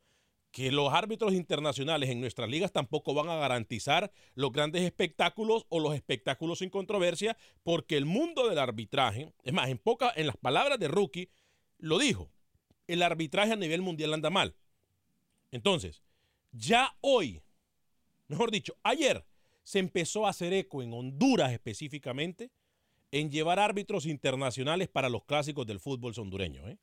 que 0.51 0.71
los 0.71 0.93
árbitros 0.93 1.33
internacionales 1.33 2.09
en 2.09 2.19
nuestras 2.19 2.49
ligas 2.49 2.71
tampoco 2.71 3.13
van 3.13 3.29
a 3.29 3.37
garantizar 3.37 4.11
los 4.35 4.51
grandes 4.51 4.83
espectáculos 4.83 5.65
o 5.69 5.79
los 5.79 5.95
espectáculos 5.95 6.59
sin 6.59 6.69
controversia, 6.69 7.37
porque 7.63 7.95
el 7.97 8.05
mundo 8.05 8.49
del 8.49 8.59
arbitraje, 8.59 9.33
es 9.43 9.53
más, 9.53 9.69
en 9.69 9.77
poca, 9.77 10.11
en 10.15 10.27
las 10.27 10.37
palabras 10.37 10.77
de 10.77 10.89
Rookie, 10.89 11.29
lo 11.77 11.97
dijo, 11.97 12.29
el 12.87 13.01
arbitraje 13.01 13.53
a 13.53 13.55
nivel 13.55 13.81
mundial 13.81 14.13
anda 14.13 14.29
mal. 14.29 14.55
Entonces, 15.51 16.01
ya 16.51 16.95
hoy, 16.99 17.41
mejor 18.27 18.51
dicho, 18.51 18.75
ayer 18.83 19.25
se 19.63 19.79
empezó 19.79 20.25
a 20.25 20.31
hacer 20.31 20.53
eco 20.53 20.83
en 20.83 20.93
Honduras 20.93 21.53
específicamente 21.53 22.51
en 23.11 23.29
llevar 23.29 23.59
árbitros 23.59 24.05
internacionales 24.05 24.89
para 24.89 25.09
los 25.09 25.23
clásicos 25.23 25.65
del 25.65 25.79
fútbol 25.79 26.13
hondureño. 26.17 26.67
¿eh? 26.67 26.77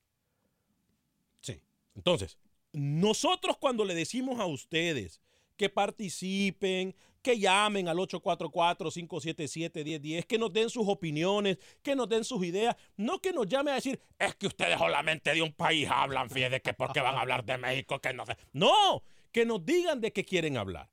Sí. 1.41 1.63
Entonces, 1.95 2.39
nosotros 2.73 3.59
cuando 3.59 3.85
le 3.85 3.95
decimos 3.95 4.41
a 4.41 4.47
ustedes 4.47 5.21
que 5.57 5.69
participen, 5.69 6.97
que 7.23 7.39
llamen 7.39 7.89
al 7.89 7.99
844-577-1010, 7.99 10.25
que 10.25 10.39
nos 10.39 10.51
den 10.53 10.71
sus 10.71 10.89
opiniones, 10.89 11.59
que 11.83 11.97
nos 11.97 12.09
den 12.09 12.25
sus 12.25 12.43
ideas, 12.45 12.77
no 12.97 13.21
que 13.21 13.33
nos 13.33 13.47
llame 13.47 13.73
a 13.73 13.75
decir, 13.75 14.01
es 14.19 14.35
que 14.37 14.47
ustedes 14.47 14.79
solamente 14.79 15.35
de 15.35 15.43
un 15.43 15.53
país 15.53 15.87
hablan, 15.91 16.31
fíjate 16.31 16.63
que 16.63 16.73
porque 16.73 17.01
van 17.01 17.17
a 17.17 17.21
hablar 17.21 17.45
de 17.45 17.59
México, 17.59 18.01
que 18.01 18.15
no 18.15 18.25
sé. 18.25 18.39
No, 18.53 19.03
que 19.33 19.45
nos 19.45 19.67
digan 19.67 20.01
de 20.01 20.13
qué 20.13 20.25
quieren 20.25 20.57
hablar. 20.57 20.91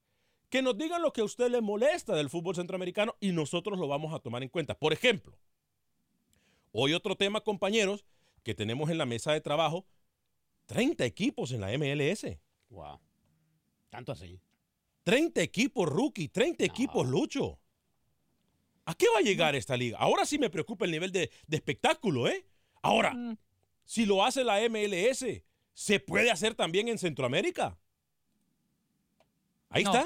Que 0.50 0.62
nos 0.62 0.78
digan 0.78 1.02
lo 1.02 1.14
que 1.14 1.22
a 1.22 1.26
usted 1.26 1.50
le 1.50 1.62
molesta 1.62 2.14
del 2.16 2.30
fútbol 2.30 2.56
centroamericano 2.56 3.16
y 3.20 3.32
nosotros 3.32 3.80
lo 3.80 3.88
vamos 3.88 4.14
a 4.14 4.20
tomar 4.20 4.44
en 4.44 4.50
cuenta. 4.50 4.78
Por 4.78 4.94
ejemplo, 4.94 5.38
hoy 6.72 6.94
otro 6.94 7.16
tema, 7.16 7.42
compañeros, 7.42 8.06
que 8.44 8.54
tenemos 8.54 8.90
en 8.90 8.98
la 8.98 9.06
mesa 9.06 9.32
de 9.34 9.42
trabajo, 9.42 9.86
30 10.66 11.06
equipos 11.06 11.52
en 11.52 11.62
la 11.62 11.72
MLS. 11.78 12.26
Wow. 12.70 13.00
Tanto 13.90 14.12
así. 14.12 14.40
30 15.04 15.42
equipos 15.42 15.88
rookie, 15.88 16.28
30 16.30 16.64
equipos 16.66 17.08
lucho. 17.08 17.60
¿A 18.86 18.94
qué 18.96 19.06
va 19.14 19.20
a 19.20 19.24
llegar 19.24 19.56
esta 19.56 19.78
liga? 19.78 19.98
Ahora 20.00 20.26
sí 20.26 20.38
me 20.38 20.50
preocupa 20.50 20.86
el 20.86 20.92
nivel 20.92 21.12
de, 21.12 21.32
de 21.48 21.58
espectáculo, 21.58 22.28
¿eh? 22.28 22.46
Ahora, 22.82 23.14
Mm, 23.14 23.38
si 23.84 24.06
lo 24.06 24.24
hace 24.24 24.44
la 24.44 24.60
MLS, 24.70 25.26
¿se 25.74 26.00
puede 26.00 26.32
hacer 26.32 26.56
también 26.56 26.88
en 26.88 26.98
Centroamérica? 26.98 27.78
Ahí 29.70 29.84
No. 29.84 29.92
está. 29.94 30.06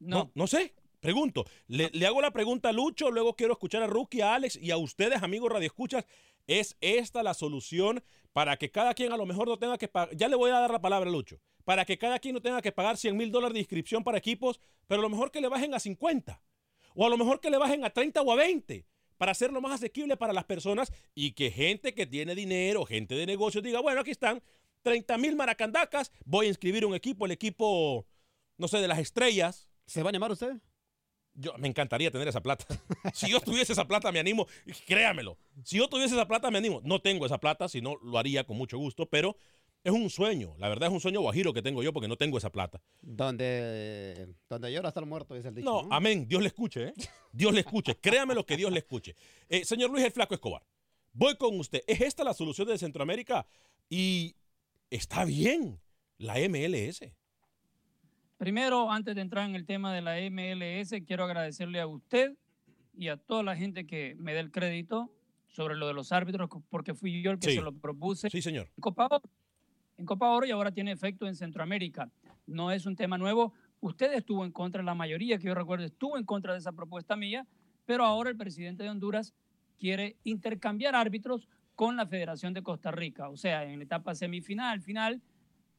No, 0.00 0.18
No, 0.24 0.30
no 0.34 0.46
sé. 0.46 0.74
Pregunto. 1.00 1.44
Le, 1.66 1.90
le 1.92 2.06
hago 2.06 2.20
la 2.20 2.30
pregunta 2.30 2.68
a 2.68 2.72
Lucho, 2.72 3.10
luego 3.10 3.34
quiero 3.34 3.54
escuchar 3.54 3.82
a 3.82 3.86
Rookie, 3.86 4.20
a 4.20 4.34
Alex 4.34 4.56
y 4.60 4.70
a 4.70 4.76
ustedes, 4.76 5.22
amigos 5.22 5.50
radioescuchas. 5.50 6.04
¿Es 6.50 6.76
esta 6.80 7.22
la 7.22 7.32
solución 7.32 8.02
para 8.32 8.56
que 8.56 8.72
cada 8.72 8.92
quien 8.92 9.12
a 9.12 9.16
lo 9.16 9.24
mejor 9.24 9.46
no 9.46 9.56
tenga 9.56 9.78
que 9.78 9.86
pagar? 9.86 10.16
Ya 10.16 10.28
le 10.28 10.34
voy 10.34 10.50
a 10.50 10.58
dar 10.58 10.72
la 10.72 10.80
palabra 10.80 11.08
a 11.08 11.12
Lucho. 11.12 11.40
Para 11.64 11.84
que 11.84 11.96
cada 11.96 12.18
quien 12.18 12.34
no 12.34 12.42
tenga 12.42 12.60
que 12.60 12.72
pagar 12.72 12.96
100 12.96 13.16
mil 13.16 13.30
dólares 13.30 13.54
de 13.54 13.60
inscripción 13.60 14.02
para 14.02 14.18
equipos, 14.18 14.58
pero 14.88 14.98
a 14.98 15.02
lo 15.02 15.08
mejor 15.08 15.30
que 15.30 15.40
le 15.40 15.48
bajen 15.48 15.74
a 15.74 15.78
50. 15.78 16.42
O 16.96 17.06
a 17.06 17.08
lo 17.08 17.16
mejor 17.16 17.38
que 17.38 17.50
le 17.50 17.56
bajen 17.56 17.84
a 17.84 17.90
30 17.90 18.22
o 18.22 18.32
a 18.32 18.34
20 18.34 18.84
para 19.16 19.30
hacerlo 19.30 19.60
más 19.60 19.74
asequible 19.74 20.16
para 20.16 20.32
las 20.32 20.44
personas 20.44 20.92
y 21.14 21.34
que 21.34 21.52
gente 21.52 21.94
que 21.94 22.04
tiene 22.04 22.34
dinero, 22.34 22.84
gente 22.84 23.14
de 23.14 23.26
negocios 23.26 23.62
diga, 23.62 23.80
bueno, 23.80 24.00
aquí 24.00 24.10
están 24.10 24.42
30 24.82 25.18
mil 25.18 25.36
maracandacas, 25.36 26.10
voy 26.24 26.46
a 26.46 26.48
inscribir 26.48 26.84
un 26.84 26.96
equipo, 26.96 27.26
el 27.26 27.32
equipo, 27.32 28.08
no 28.56 28.66
sé, 28.66 28.78
de 28.78 28.88
las 28.88 28.98
estrellas, 28.98 29.70
¿Se 29.90 30.04
va 30.04 30.10
a 30.10 30.12
llamar 30.12 30.30
usted? 30.30 30.52
Yo 31.34 31.54
me 31.58 31.68
encantaría 31.68 32.10
tener 32.10 32.28
esa 32.28 32.42
plata. 32.42 32.64
Si 33.14 33.30
yo 33.30 33.40
tuviese 33.40 33.72
esa 33.72 33.86
plata, 33.86 34.12
me 34.12 34.20
animo. 34.20 34.46
Créamelo. 34.86 35.38
Si 35.64 35.78
yo 35.78 35.88
tuviese 35.88 36.14
esa 36.14 36.28
plata, 36.28 36.50
me 36.50 36.58
animo. 36.58 36.80
No 36.84 37.00
tengo 37.00 37.26
esa 37.26 37.38
plata, 37.38 37.68
si 37.68 37.80
no 37.80 37.96
lo 38.02 38.18
haría 38.18 38.44
con 38.44 38.56
mucho 38.56 38.78
gusto, 38.78 39.06
pero 39.06 39.36
es 39.82 39.92
un 39.92 40.10
sueño. 40.10 40.54
La 40.58 40.68
verdad 40.68 40.88
es 40.88 40.92
un 40.92 41.00
sueño 41.00 41.20
guajiro 41.20 41.52
que 41.52 41.62
tengo 41.62 41.82
yo 41.82 41.92
porque 41.92 42.08
no 42.08 42.16
tengo 42.16 42.38
esa 42.38 42.50
plata. 42.50 42.82
Donde, 43.00 44.34
donde 44.48 44.72
llora 44.72 44.88
hasta 44.88 45.00
el 45.00 45.06
muerto, 45.06 45.34
dice 45.34 45.48
el 45.48 45.54
dicho. 45.54 45.70
No, 45.70 45.88
amén. 45.90 46.26
Dios 46.28 46.42
le 46.42 46.48
escuche, 46.48 46.88
¿eh? 46.88 46.94
Dios 47.32 47.52
le 47.52 47.60
escuche. 47.60 47.96
Créamelo 47.96 48.44
que 48.44 48.56
Dios 48.56 48.70
le 48.72 48.80
escuche. 48.80 49.14
Eh, 49.48 49.64
señor 49.64 49.90
Luis 49.90 50.04
el 50.04 50.12
Flaco 50.12 50.34
Escobar, 50.34 50.62
voy 51.12 51.36
con 51.36 51.58
usted. 51.58 51.82
¿Es 51.86 52.00
esta 52.00 52.24
la 52.24 52.34
solución 52.34 52.68
de 52.68 52.78
Centroamérica? 52.78 53.46
Y 53.88 54.36
está 54.90 55.24
bien 55.24 55.80
la 56.18 56.34
MLS. 56.48 57.00
Primero, 58.44 58.90
antes 58.90 59.14
de 59.14 59.20
entrar 59.20 59.46
en 59.46 59.54
el 59.54 59.66
tema 59.66 59.92
de 59.92 60.00
la 60.00 60.16
MLS, 60.30 60.92
quiero 61.06 61.24
agradecerle 61.24 61.78
a 61.78 61.86
usted 61.86 62.38
y 62.96 63.08
a 63.08 63.18
toda 63.18 63.42
la 63.42 63.54
gente 63.54 63.86
que 63.86 64.16
me 64.18 64.32
dé 64.32 64.40
el 64.40 64.50
crédito 64.50 65.12
sobre 65.48 65.76
lo 65.76 65.86
de 65.86 65.92
los 65.92 66.10
árbitros, 66.10 66.48
porque 66.70 66.94
fui 66.94 67.20
yo 67.20 67.32
el 67.32 67.38
que 67.38 67.50
Sí. 67.50 67.56
se 67.56 67.60
lo 67.60 67.74
propuse 67.74 68.30
Sí, 68.30 68.40
señor. 68.40 68.70
en 68.74 68.80
Copa 68.80 69.08
Oro. 69.10 69.20
En 69.98 70.06
Copa 70.06 70.30
Oro 70.30 70.46
y 70.46 70.52
ahora 70.52 70.72
tiene 70.72 70.90
efecto 70.90 71.26
en 71.26 71.36
Centroamérica. 71.36 72.10
No 72.46 72.70
es 72.72 72.86
un 72.86 72.96
tema 72.96 73.18
nuevo. 73.18 73.52
Usted 73.80 74.10
estuvo 74.14 74.42
en 74.46 74.52
contra, 74.52 74.82
la 74.82 74.94
mayoría 74.94 75.36
que 75.36 75.44
yo 75.48 75.54
recuerdo 75.54 75.84
estuvo 75.84 76.16
en 76.16 76.24
contra 76.24 76.54
de 76.54 76.60
esa 76.60 76.72
propuesta 76.72 77.16
mía, 77.16 77.46
pero 77.84 78.06
ahora 78.06 78.30
el 78.30 78.38
presidente 78.38 78.84
de 78.84 78.88
Honduras 78.88 79.34
quiere 79.78 80.16
intercambiar 80.24 80.94
árbitros 80.94 81.46
con 81.74 81.94
la 81.94 82.06
Federación 82.06 82.54
de 82.54 82.62
Costa 82.62 82.90
Rica. 82.90 83.28
O 83.28 83.36
sea, 83.36 83.64
en 83.64 83.82
etapa 83.82 84.14
semifinal, 84.14 84.80
final, 84.80 85.20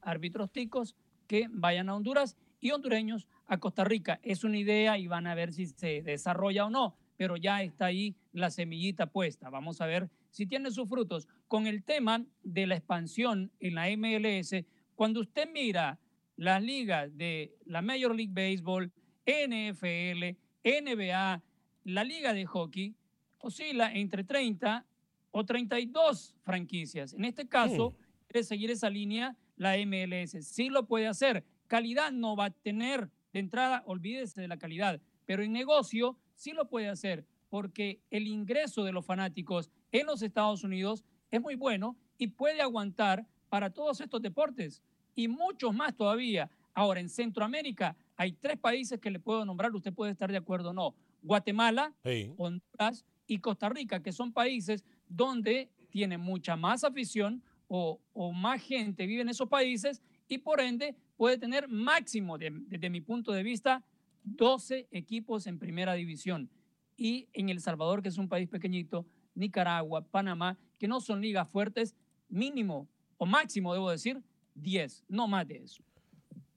árbitros 0.02 0.52
ticos 0.52 0.96
que 1.26 1.48
vayan 1.50 1.90
a 1.90 1.96
Honduras 1.96 2.38
y 2.62 2.72
hondureños 2.72 3.28
a 3.48 3.60
Costa 3.60 3.84
Rica. 3.84 4.20
Es 4.24 4.44
una 4.44 4.58
idea 4.58 4.98
y 4.98 5.08
van 5.08 5.28
a 5.28 5.36
ver 5.36 5.52
si 5.52 5.66
se 5.66 6.02
desarrolla 6.04 6.66
o 6.66 6.70
no, 6.70 6.96
pero 7.18 7.36
ya 7.36 7.62
está 7.64 7.88
ahí 7.88 8.16
la 8.32 8.50
semillita 8.52 9.08
puesta. 9.08 9.50
Vamos 9.50 9.82
a 9.82 9.88
ver 9.88 10.10
si 10.30 10.46
tiene 10.46 10.72
sus 10.72 10.88
frutos. 10.88 11.28
Con 11.48 11.68
el 11.68 11.84
tema 11.84 12.24
de 12.44 12.68
la 12.68 12.76
expansión 12.76 13.52
en 13.60 13.76
la 13.76 13.88
MLS, 13.98 14.64
cuando 14.96 15.20
usted 15.20 15.50
mira 15.52 16.00
las 16.38 16.64
ligas 16.64 17.16
de 17.18 17.56
la 17.66 17.82
Major 17.82 18.16
League 18.16 18.34
Baseball, 18.34 18.92
NFL, 19.26 20.38
NBA, 20.64 21.44
la 21.84 22.04
liga 22.04 22.34
de 22.34 22.46
hockey, 22.46 22.96
oscila 23.40 23.92
entre 23.94 24.24
30 24.24 24.86
o 25.32 25.46
32 25.46 26.36
franquicias. 26.44 27.14
En 27.14 27.26
este 27.26 27.48
caso, 27.48 27.96
quiere 28.28 28.44
seguir 28.44 28.72
esa 28.72 28.90
línea 28.90 29.36
la 29.56 29.78
MLS. 29.86 30.46
Sí 30.46 30.70
lo 30.70 30.88
puede 30.88 31.08
hacer. 31.08 31.46
Calidad 31.72 32.12
no 32.12 32.36
va 32.36 32.48
a 32.48 32.50
tener 32.50 33.10
de 33.32 33.40
entrada, 33.40 33.82
olvídese 33.86 34.42
de 34.42 34.50
la 34.50 34.60
calidad, 34.60 35.00
pero 35.26 35.42
en 35.42 35.54
negocio 35.54 36.18
sí 36.36 36.52
lo 36.52 36.68
puede 36.68 36.90
hacer 36.90 37.26
porque 37.48 38.02
el 38.10 38.28
ingreso 38.28 38.84
de 38.84 38.92
los 38.92 39.06
fanáticos 39.06 39.72
en 39.94 40.06
los 40.06 40.22
Estados 40.22 40.66
Unidos 40.66 41.06
es 41.30 41.40
muy 41.40 41.56
bueno 41.56 41.96
y 42.18 42.28
puede 42.28 42.62
aguantar 42.62 43.26
para 43.48 43.70
todos 43.70 44.02
estos 44.02 44.22
deportes 44.22 44.84
y 45.16 45.30
muchos 45.30 45.74
más 45.74 45.96
todavía. 45.96 46.52
Ahora, 46.74 47.00
en 47.00 47.08
Centroamérica 47.08 47.96
hay 48.18 48.34
tres 48.34 48.58
países 48.58 49.00
que 49.00 49.10
le 49.10 49.22
puedo 49.22 49.46
nombrar, 49.46 49.74
usted 49.74 49.94
puede 49.94 50.12
estar 50.12 50.30
de 50.30 50.40
acuerdo 50.40 50.72
o 50.72 50.74
no. 50.74 50.94
Guatemala, 51.22 51.94
Honduras 52.36 53.06
y 53.28 53.40
Costa 53.40 53.70
Rica, 53.70 54.04
que 54.04 54.12
son 54.12 54.34
países 54.34 54.84
donde 55.08 55.70
tiene 55.90 56.18
mucha 56.18 56.58
más 56.58 56.84
afición 56.84 57.42
o, 57.74 58.34
más 58.34 58.62
gente 58.62 59.06
vive 59.06 59.22
en 59.22 59.30
esos 59.30 59.48
países 59.48 60.02
y 60.28 60.40
por 60.40 60.60
ende 60.60 60.96
puede 61.22 61.38
tener 61.38 61.68
máximo, 61.68 62.40
desde 62.40 62.90
mi 62.90 63.00
punto 63.00 63.32
de 63.32 63.44
vista, 63.44 63.84
12 64.24 64.88
equipos 64.90 65.46
en 65.46 65.60
primera 65.60 65.94
división. 65.94 66.50
Y 66.98 67.28
en 67.34 67.50
El 67.50 67.62
Salvador, 67.62 68.02
que 68.02 68.10
es 68.10 68.18
un 68.18 68.28
país 68.28 68.50
pequeñito, 68.50 69.06
Nicaragua, 69.36 70.02
Panamá, 70.02 70.58
que 70.80 70.88
no 70.88 71.00
son 71.00 71.22
ligas 71.22 71.48
fuertes, 71.48 71.96
mínimo 72.28 72.90
o 73.20 73.28
máximo, 73.28 73.72
debo 73.72 73.92
decir, 73.92 74.24
10, 74.56 75.06
no 75.10 75.28
más 75.28 75.48
de 75.48 75.58
eso. 75.58 75.84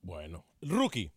Bueno, 0.01 0.47
rookie. 0.63 1.13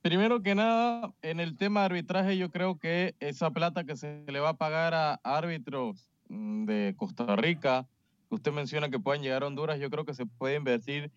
Primero 0.00 0.42
que 0.42 0.54
nada, 0.54 1.14
en 1.20 1.38
el 1.38 1.54
tema 1.54 1.80
de 1.80 1.86
arbitraje, 1.86 2.38
yo 2.38 2.50
creo 2.50 2.78
que 2.78 3.14
esa 3.20 3.50
plata 3.50 3.84
que 3.84 3.94
se 3.94 4.24
le 4.26 4.40
va 4.40 4.48
a 4.48 4.56
pagar 4.56 4.94
a 4.94 5.20
árbitros 5.22 6.08
mm, 6.30 6.64
de 6.64 6.94
Costa 6.96 7.36
Rica, 7.36 7.86
que 8.30 8.36
usted 8.36 8.52
menciona 8.52 8.88
que 8.88 8.98
pueden 8.98 9.20
llegar 9.20 9.42
a 9.42 9.48
Honduras, 9.48 9.78
yo 9.78 9.90
creo 9.90 10.06
que 10.06 10.14
se 10.14 10.24
puede 10.24 10.56
invertir 10.56 11.12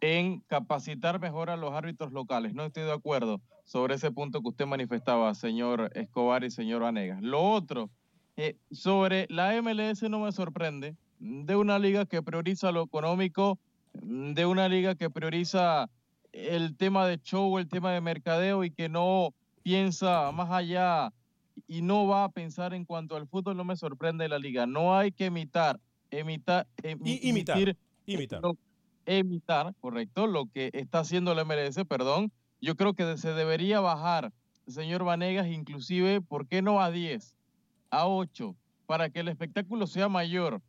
en 0.00 0.40
capacitar 0.40 1.20
mejor 1.20 1.50
a 1.50 1.56
los 1.56 1.72
árbitros 1.72 2.12
locales. 2.12 2.54
No 2.54 2.64
estoy 2.64 2.84
de 2.84 2.92
acuerdo 2.92 3.40
sobre 3.64 3.94
ese 3.94 4.10
punto 4.10 4.42
que 4.42 4.48
usted 4.48 4.66
manifestaba, 4.66 5.34
señor 5.34 5.90
Escobar 5.94 6.44
y 6.44 6.50
señor 6.50 6.82
Vanegas. 6.82 7.22
Lo 7.22 7.42
otro, 7.42 7.90
eh, 8.36 8.56
sobre 8.70 9.26
la 9.30 9.60
MLS 9.60 10.02
no 10.08 10.20
me 10.20 10.32
sorprende, 10.32 10.96
de 11.18 11.56
una 11.56 11.78
liga 11.78 12.04
que 12.04 12.22
prioriza 12.22 12.72
lo 12.72 12.82
económico, 12.82 13.58
de 13.94 14.46
una 14.46 14.68
liga 14.68 14.94
que 14.94 15.08
prioriza 15.08 15.88
el 16.32 16.76
tema 16.76 17.06
de 17.06 17.18
show, 17.18 17.58
el 17.58 17.68
tema 17.68 17.92
de 17.92 18.00
mercadeo 18.00 18.62
y 18.64 18.70
que 18.70 18.88
no 18.88 19.34
piensa 19.62 20.30
más 20.32 20.50
allá 20.50 21.12
y 21.66 21.80
no 21.80 22.06
va 22.06 22.24
a 22.24 22.28
pensar 22.28 22.74
en 22.74 22.84
cuanto 22.84 23.16
al 23.16 23.26
fútbol, 23.26 23.56
no 23.56 23.64
me 23.64 23.76
sorprende 23.76 24.28
la 24.28 24.38
liga. 24.38 24.66
No 24.66 24.96
hay 24.96 25.12
que 25.12 25.26
imitar, 25.26 25.80
imitar, 26.10 26.66
imitar, 26.82 27.22
imitar. 27.22 27.76
imitar, 28.06 28.40
correcto, 29.80 30.26
lo 30.26 30.46
que 30.46 30.70
está 30.72 31.00
haciendo 31.00 31.34
la 31.34 31.44
MLS, 31.44 31.84
perdón. 31.88 32.32
Yo 32.60 32.76
creo 32.76 32.94
que 32.94 33.16
se 33.16 33.32
debería 33.32 33.80
bajar, 33.80 34.32
señor 34.66 35.04
Vanegas, 35.04 35.46
inclusive, 35.46 36.20
¿por 36.20 36.46
qué 36.46 36.62
no 36.62 36.80
a 36.80 36.90
10, 36.90 37.36
a 37.90 38.08
8, 38.08 38.56
para 38.86 39.10
que 39.10 39.20
el 39.20 39.28
espectáculo 39.28 39.86
sea 39.86 40.08
mayor, 40.08 40.60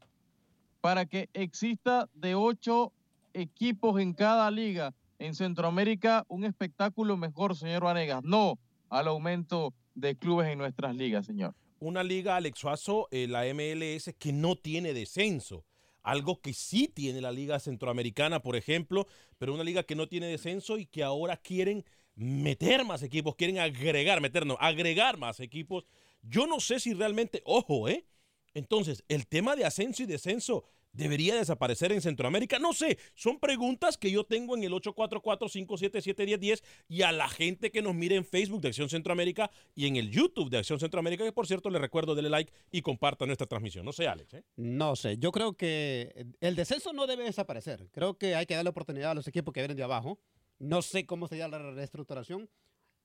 para 0.82 1.06
que 1.06 1.30
exista 1.34 2.10
de 2.14 2.36
8 2.36 2.92
equipos 3.34 4.00
en 4.00 4.14
cada 4.14 4.50
liga 4.52 4.94
en 5.20 5.34
Centroamérica 5.36 6.26
un 6.28 6.44
espectáculo 6.44 7.18
mejor, 7.18 7.56
señor 7.56 7.84
Vanegas, 7.84 8.24
no 8.24 8.60
al 8.90 9.08
aumento 9.08 9.74
de 9.96 10.16
clubes 10.16 10.48
en 10.48 10.60
nuestras 10.60 10.96
ligas, 10.96 11.26
señor. 11.26 11.54
Una 11.80 12.04
liga, 12.04 12.36
Alex 12.36 12.60
Suazo, 12.60 13.08
eh, 13.12 13.28
la 13.28 13.44
MLS, 13.54 14.14
que 14.18 14.32
no 14.32 14.56
tiene 14.56 14.94
descenso. 14.94 15.64
Algo 16.08 16.40
que 16.40 16.54
sí 16.54 16.88
tiene 16.88 17.20
la 17.20 17.34
Liga 17.34 17.60
Centroamericana, 17.60 18.42
por 18.42 18.56
ejemplo, 18.56 19.08
pero 19.38 19.54
una 19.54 19.66
liga 19.66 19.84
que 19.84 19.94
no 19.94 20.08
tiene 20.08 20.28
descenso 20.28 20.78
y 20.78 20.86
que 20.86 21.04
ahora 21.04 21.36
quieren 21.36 21.84
meter 22.16 22.86
más 22.86 23.04
equipos, 23.04 23.36
quieren 23.36 23.60
agregar, 23.60 24.22
meternos, 24.22 24.56
agregar 24.62 25.18
más 25.18 25.42
equipos. 25.42 25.86
Yo 26.22 26.48
no 26.48 26.62
sé 26.62 26.80
si 26.80 26.94
realmente, 26.94 27.42
ojo, 27.44 27.90
¿eh? 27.90 28.06
Entonces, 28.54 29.04
el 29.10 29.28
tema 29.28 29.58
de 29.58 29.66
ascenso 29.66 30.02
y 30.02 30.06
descenso 30.06 30.64
debería 30.98 31.36
desaparecer 31.36 31.92
en 31.92 32.02
Centroamérica? 32.02 32.60
No 32.60 32.74
sé, 32.74 32.98
son 33.14 33.40
preguntas 33.40 33.98
que 33.98 34.12
yo 34.12 34.24
tengo 34.26 34.58
en 34.58 34.64
el 34.64 34.74
844-577-1010 34.74 36.64
y 36.90 37.04
a 37.04 37.12
la 37.12 37.30
gente 37.30 37.72
que 37.72 37.82
nos 37.82 37.96
mire 37.96 38.16
en 38.16 38.26
Facebook 38.26 38.62
de 38.62 38.70
Acción 38.70 38.90
Centroamérica 38.90 39.50
y 39.76 39.88
en 39.88 39.96
el 39.96 40.12
YouTube 40.12 40.50
de 40.50 40.58
Acción 40.58 40.80
Centroamérica, 40.80 41.24
que 41.24 41.32
por 41.32 41.48
cierto 41.48 41.70
le 41.70 41.80
recuerdo, 41.80 42.16
denle 42.16 42.30
like 42.30 42.52
y 42.72 42.82
comparta 42.82 43.26
nuestra 43.26 43.48
transmisión. 43.48 43.86
No 43.86 43.94
sé, 43.94 44.08
Alex. 44.08 44.34
¿eh? 44.34 44.44
No 44.56 44.96
sé, 44.96 45.18
yo 45.18 45.32
creo 45.32 45.54
que 45.54 46.28
el 46.42 46.56
descenso 46.56 46.92
no 46.94 47.08
debe 47.08 47.24
desaparecer. 47.24 47.88
Creo 47.92 48.18
que 48.18 48.36
hay 48.36 48.46
que 48.46 48.56
darle 48.56 48.70
oportunidad 48.70 49.12
a 49.12 49.16
los 49.16 49.28
equipos 49.28 49.54
que 49.54 49.62
vienen 49.62 49.78
de 49.78 49.84
abajo. 49.84 50.20
No 50.60 50.82
sé 50.82 51.06
cómo 51.06 51.28
sería 51.28 51.48
la 51.48 51.60
reestructuración. 51.60 52.50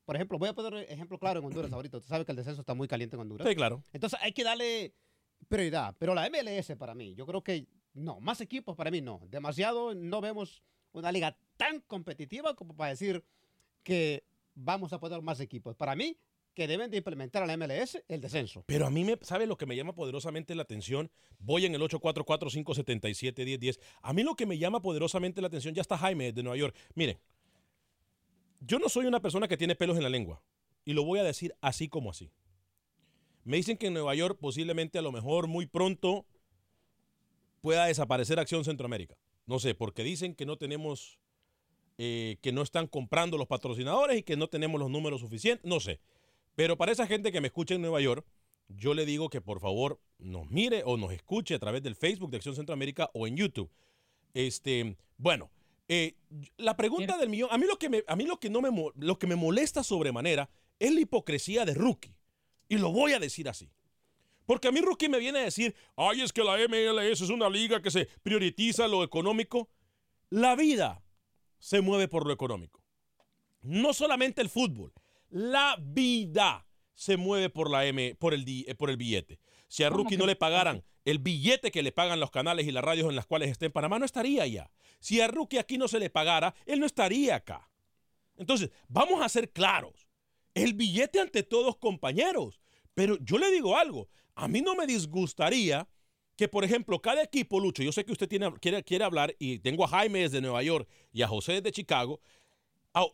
Por 0.05 0.17
ejemplo, 0.17 0.39
voy 0.39 0.49
a 0.49 0.55
poner 0.55 0.91
ejemplo 0.91 1.19
claro 1.19 1.41
en 1.41 1.47
Honduras 1.47 1.73
ahorita. 1.73 1.99
Usted 1.99 2.09
sabe 2.09 2.25
que 2.25 2.33
el 2.33 2.37
descenso 2.37 2.61
está 2.61 2.75
muy 2.75 2.89
caliente 2.89 3.17
en 3.17 3.21
Honduras. 3.21 3.47
Sí, 3.47 3.55
claro. 3.55 3.85
Entonces 3.93 4.19
hay 4.23 4.33
que 4.33 4.43
darle 4.43 4.95
prioridad. 5.49 5.95
Pero 5.99 6.15
la 6.15 6.29
MLS 6.29 6.77
para 6.77 6.95
mí, 6.95 7.15
yo 7.15 7.27
creo 7.27 7.43
que 7.43 7.67
no, 7.95 8.21
más 8.21 8.41
equipos 8.41 8.77
para 8.77 8.91
mí 8.91 9.01
no. 9.01 9.21
Demasiado, 9.31 9.95
no 9.95 10.21
vemos 10.21 10.63
una 10.93 11.13
liga 11.13 11.37
tan 11.57 11.81
competitiva 11.81 12.55
como 12.55 12.75
para 12.77 12.91
decir 12.91 13.25
que 13.83 14.25
vamos 14.55 14.93
a 14.93 15.01
poner 15.01 15.23
más 15.23 15.41
equipos. 15.41 15.77
Para 15.77 15.97
mí, 15.97 16.17
que 16.55 16.67
deben 16.67 16.91
de 16.91 16.99
implementar 16.99 17.43
a 17.43 17.47
la 17.47 17.57
MLS 17.57 18.03
el 18.09 18.21
descenso. 18.21 18.65
Pero 18.67 18.87
a 18.87 18.91
mí, 18.91 19.05
me, 19.05 19.19
¿sabe 19.23 19.47
lo 19.47 19.57
que 19.57 19.67
me 19.67 19.77
llama 19.77 19.95
poderosamente 19.95 20.55
la 20.55 20.63
atención? 20.63 21.11
Voy 21.39 21.65
en 21.65 21.75
el 21.75 21.81
844-577-1010. 21.83 23.81
A 24.03 24.13
mí 24.13 24.23
lo 24.23 24.35
que 24.35 24.47
me 24.47 24.59
llama 24.59 24.83
poderosamente 24.83 25.41
la 25.41 25.47
atención, 25.47 25.75
ya 25.75 25.81
está 25.83 25.97
Jaime 25.97 26.33
de 26.33 26.43
Nueva 26.43 26.57
York. 26.57 26.77
Mire, 26.95 27.19
yo 28.61 28.79
no 28.79 28.89
soy 28.89 29.07
una 29.07 29.21
persona 29.21 29.49
que 29.49 29.57
tiene 29.57 29.75
pelos 29.75 29.97
en 29.97 30.03
la 30.03 30.11
lengua. 30.11 30.43
Y 30.85 30.93
lo 30.93 31.05
voy 31.05 31.21
a 31.21 31.25
decir 31.25 31.55
así 31.61 31.89
como 31.89 32.11
así. 32.11 32.31
Me 33.45 33.57
dicen 33.57 33.77
que 33.77 33.87
en 33.89 33.95
Nueva 33.95 34.15
York 34.15 34.39
posiblemente 34.41 34.99
a 34.99 35.03
lo 35.03 35.11
mejor 35.11 35.47
muy 35.47 35.67
pronto 35.67 36.27
pueda 37.63 37.87
desaparecer 37.87 38.39
Acción 38.39 38.65
Centroamérica. 38.65 39.17
No 39.47 39.59
sé, 39.59 39.75
porque 39.75 40.03
dicen 40.05 40.35
que 40.35 40.45
no 40.45 40.59
tenemos, 40.59 41.19
eh, 41.97 42.37
que 42.43 42.53
no 42.53 42.61
están 42.61 42.87
comprando 42.87 43.39
los 43.39 43.47
patrocinadores 43.47 44.19
y 44.19 44.23
que 44.23 44.37
no 44.37 44.49
tenemos 44.49 44.79
los 44.79 44.91
números 44.91 45.21
suficientes. 45.21 45.65
No 45.65 45.81
sé. 45.81 46.01
Pero 46.55 46.77
para 46.77 46.93
esa 46.93 47.07
gente 47.07 47.33
que 47.33 47.41
me 47.41 47.47
escucha 47.47 47.75
en 47.75 47.81
Nueva 47.81 48.01
York, 48.01 48.27
yo 48.69 48.95
le 48.95 49.07
digo 49.07 49.31
que 49.31 49.41
por 49.41 49.61
favor 49.61 50.01
nos 50.19 50.51
mire 50.51 50.83
o 50.85 50.97
nos 50.97 51.13
escuche 51.13 51.55
a 51.55 51.59
través 51.59 51.83
del 51.83 51.97
Facebook 51.97 52.31
de 52.31 52.37
Acción 52.37 52.55
Centroamérica 52.55 53.11
o 53.15 53.27
en 53.27 53.37
YouTube. 53.37 53.71
Este, 54.35 54.97
bueno, 55.17 55.51
eh, 55.89 56.15
la 56.57 56.77
pregunta 56.77 57.17
del 57.19 57.29
millón, 57.29 57.49
a 57.53 57.59
mí 57.59 57.67
lo 57.67 57.79
que 57.79 57.89
me, 57.89 58.05
a 58.07 58.17
mí 58.17 58.25
lo 58.25 58.39
que 58.39 58.51
no 58.51 58.61
me, 58.61 58.71
lo 58.97 59.19
que 59.19 59.27
me 59.27 59.37
molesta 59.37 59.83
sobremanera 59.83 60.51
es 60.79 60.93
la 60.93 61.01
hipocresía 61.01 61.65
de 61.65 61.75
Rookie. 61.75 62.15
Y 62.69 62.79
lo 62.79 62.93
voy 62.93 63.13
a 63.13 63.19
decir 63.19 63.49
así. 63.49 63.71
Porque 64.47 64.69
a 64.69 64.73
mí 64.73 64.81
Rookie 64.81 65.09
me 65.09 65.19
viene 65.19 65.41
a 65.41 65.45
decir, 65.45 65.75
ay, 65.97 66.23
es 66.23 66.33
que 66.33 66.43
la 66.43 66.57
MLS 66.69 67.21
es 67.21 67.31
una 67.31 67.49
liga 67.49 67.81
que 67.81 67.91
se 67.91 68.07
prioriza 68.23 68.89
lo 68.89 69.05
económico. 69.05 69.69
La 70.31 70.57
vida 70.57 71.03
se 71.59 71.81
mueve 71.81 72.09
por 72.09 72.27
lo 72.27 72.33
económico. 72.33 72.83
No 73.63 73.93
solamente 73.93 74.43
el 74.43 74.49
fútbol, 74.49 74.93
la 75.31 75.77
vida 75.81 76.67
se 76.95 77.17
mueve 77.17 77.51
por, 77.51 77.71
la 77.71 77.87
M, 77.87 78.15
por, 78.17 78.35
el, 78.35 78.45
eh, 78.49 78.75
por 78.75 78.91
el 78.91 78.97
billete. 78.97 79.39
Si 79.69 79.83
a 79.83 79.91
Rookie 79.91 80.17
no 80.17 80.27
le 80.27 80.37
pagaran 80.37 80.85
el 81.05 81.19
billete 81.19 81.71
que 81.71 81.83
le 81.83 81.93
pagan 81.93 82.21
los 82.21 82.31
canales 82.31 82.67
y 82.67 82.73
las 82.73 82.85
radios 82.85 83.09
en 83.09 83.17
las 83.17 83.27
cuales 83.27 83.51
está 83.51 83.67
en 83.67 83.73
Panamá, 83.73 83.99
no 83.99 84.05
estaría 84.05 84.43
allá. 84.43 84.71
Si 85.01 85.21
a 85.21 85.29
Rookie 85.29 85.59
aquí 85.59 85.79
no 85.79 85.89
se 85.89 85.99
le 85.99 86.11
pagara, 86.11 86.55
él 86.67 86.81
no 86.81 86.87
estaría 86.87 87.37
acá. 87.37 87.69
Entonces, 88.37 88.71
vamos 88.89 89.23
a 89.23 89.29
ser 89.29 89.51
claros. 89.51 90.07
El 90.55 90.75
billete 90.75 91.21
ante 91.21 91.43
todos, 91.43 91.77
compañeros. 91.77 92.61
Pero 92.95 93.19
yo 93.21 93.39
le 93.39 93.51
digo 93.51 93.77
algo, 93.77 94.09
a 94.35 94.49
mí 94.49 94.61
no 94.63 94.75
me 94.75 94.87
disgustaría 94.87 95.89
que, 96.37 96.49
por 96.49 96.65
ejemplo, 96.65 97.01
cada 97.01 97.23
equipo, 97.23 97.61
Lucho, 97.61 97.83
yo 97.83 97.93
sé 97.93 98.05
que 98.05 98.13
usted 98.13 98.29
tiene, 98.29 98.53
quiere, 98.61 98.83
quiere 98.83 99.05
hablar 99.05 99.35
y 99.39 99.59
tengo 99.59 99.85
a 99.85 99.89
Jaime 99.89 100.21
desde 100.21 100.41
Nueva 100.41 100.63
York 100.63 100.89
y 101.13 101.23
a 101.23 101.29
José 101.29 101.55
desde 101.55 101.73
Chicago. 101.73 102.21
A, 102.95 103.07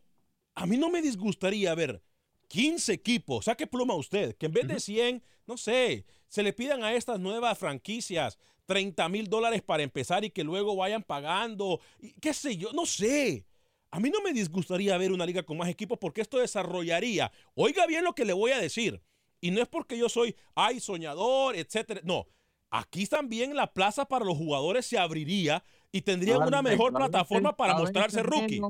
a 0.54 0.66
mí 0.66 0.76
no 0.76 0.88
me 0.88 1.02
disgustaría 1.02 1.74
ver 1.74 2.02
15 2.48 2.92
equipos, 2.92 3.44
saque 3.44 3.66
pluma 3.66 3.94
usted, 3.94 4.36
que 4.36 4.46
en 4.46 4.52
vez 4.52 4.66
de 4.66 4.80
100, 4.80 5.22
no 5.46 5.56
sé, 5.56 6.06
se 6.28 6.42
le 6.42 6.52
pidan 6.52 6.82
a 6.82 6.94
estas 6.94 7.20
nuevas 7.20 7.58
franquicias 7.58 8.38
30 8.66 9.08
mil 9.08 9.28
dólares 9.28 9.62
para 9.62 9.82
empezar 9.82 10.24
y 10.24 10.30
que 10.30 10.44
luego 10.44 10.76
vayan 10.76 11.02
pagando, 11.02 11.80
y 11.98 12.12
qué 12.20 12.34
sé 12.34 12.56
yo, 12.56 12.72
no 12.72 12.86
sé. 12.86 13.46
A 13.90 13.98
mí 13.98 14.10
no 14.10 14.20
me 14.20 14.34
disgustaría 14.34 14.98
ver 14.98 15.12
una 15.12 15.24
liga 15.24 15.42
con 15.42 15.56
más 15.56 15.70
equipos 15.70 15.98
porque 15.98 16.20
esto 16.20 16.38
desarrollaría, 16.38 17.32
oiga 17.54 17.86
bien 17.86 18.04
lo 18.04 18.14
que 18.14 18.26
le 18.26 18.34
voy 18.34 18.52
a 18.52 18.58
decir, 18.58 19.02
y 19.40 19.50
no 19.50 19.60
es 19.60 19.68
porque 19.68 19.96
yo 19.96 20.08
soy, 20.08 20.34
ay, 20.54 20.80
soñador, 20.80 21.56
etcétera, 21.56 22.00
no. 22.04 22.26
Aquí 22.70 23.06
también 23.06 23.56
la 23.56 23.72
plaza 23.72 24.04
para 24.04 24.24
los 24.24 24.36
jugadores 24.36 24.86
se 24.86 24.98
abriría 24.98 25.64
y 25.90 26.02
tendrían 26.02 26.42
una 26.42 26.60
mejor 26.60 26.92
plataforma 26.92 27.56
para 27.56 27.74
mostrarse 27.74 28.22
rookie. 28.22 28.60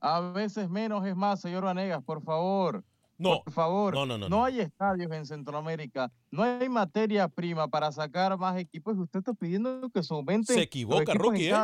a 0.00 0.20
veces 0.20 0.68
menos 0.68 1.06
es 1.06 1.16
más, 1.16 1.40
señor 1.40 1.64
Vanegas, 1.64 2.02
por 2.02 2.22
favor. 2.22 2.84
No, 3.16 3.42
por 3.44 3.52
favor. 3.52 3.94
No, 3.94 4.06
no, 4.06 4.18
no, 4.18 4.28
no, 4.28 4.36
no. 4.36 4.44
hay 4.44 4.60
estadios 4.60 5.10
en 5.12 5.24
Centroamérica, 5.24 6.12
no 6.30 6.42
hay 6.42 6.68
materia 6.68 7.28
prima 7.28 7.68
para 7.68 7.92
sacar 7.92 8.36
más 8.36 8.58
equipos 8.58 8.98
usted 8.98 9.20
está 9.20 9.32
pidiendo 9.34 9.88
que 9.90 10.02
se 10.02 10.12
aumente. 10.12 10.52
Se 10.52 10.62
equivoca, 10.62 11.14
Rookie, 11.14 11.48
¿eh? 11.48 11.54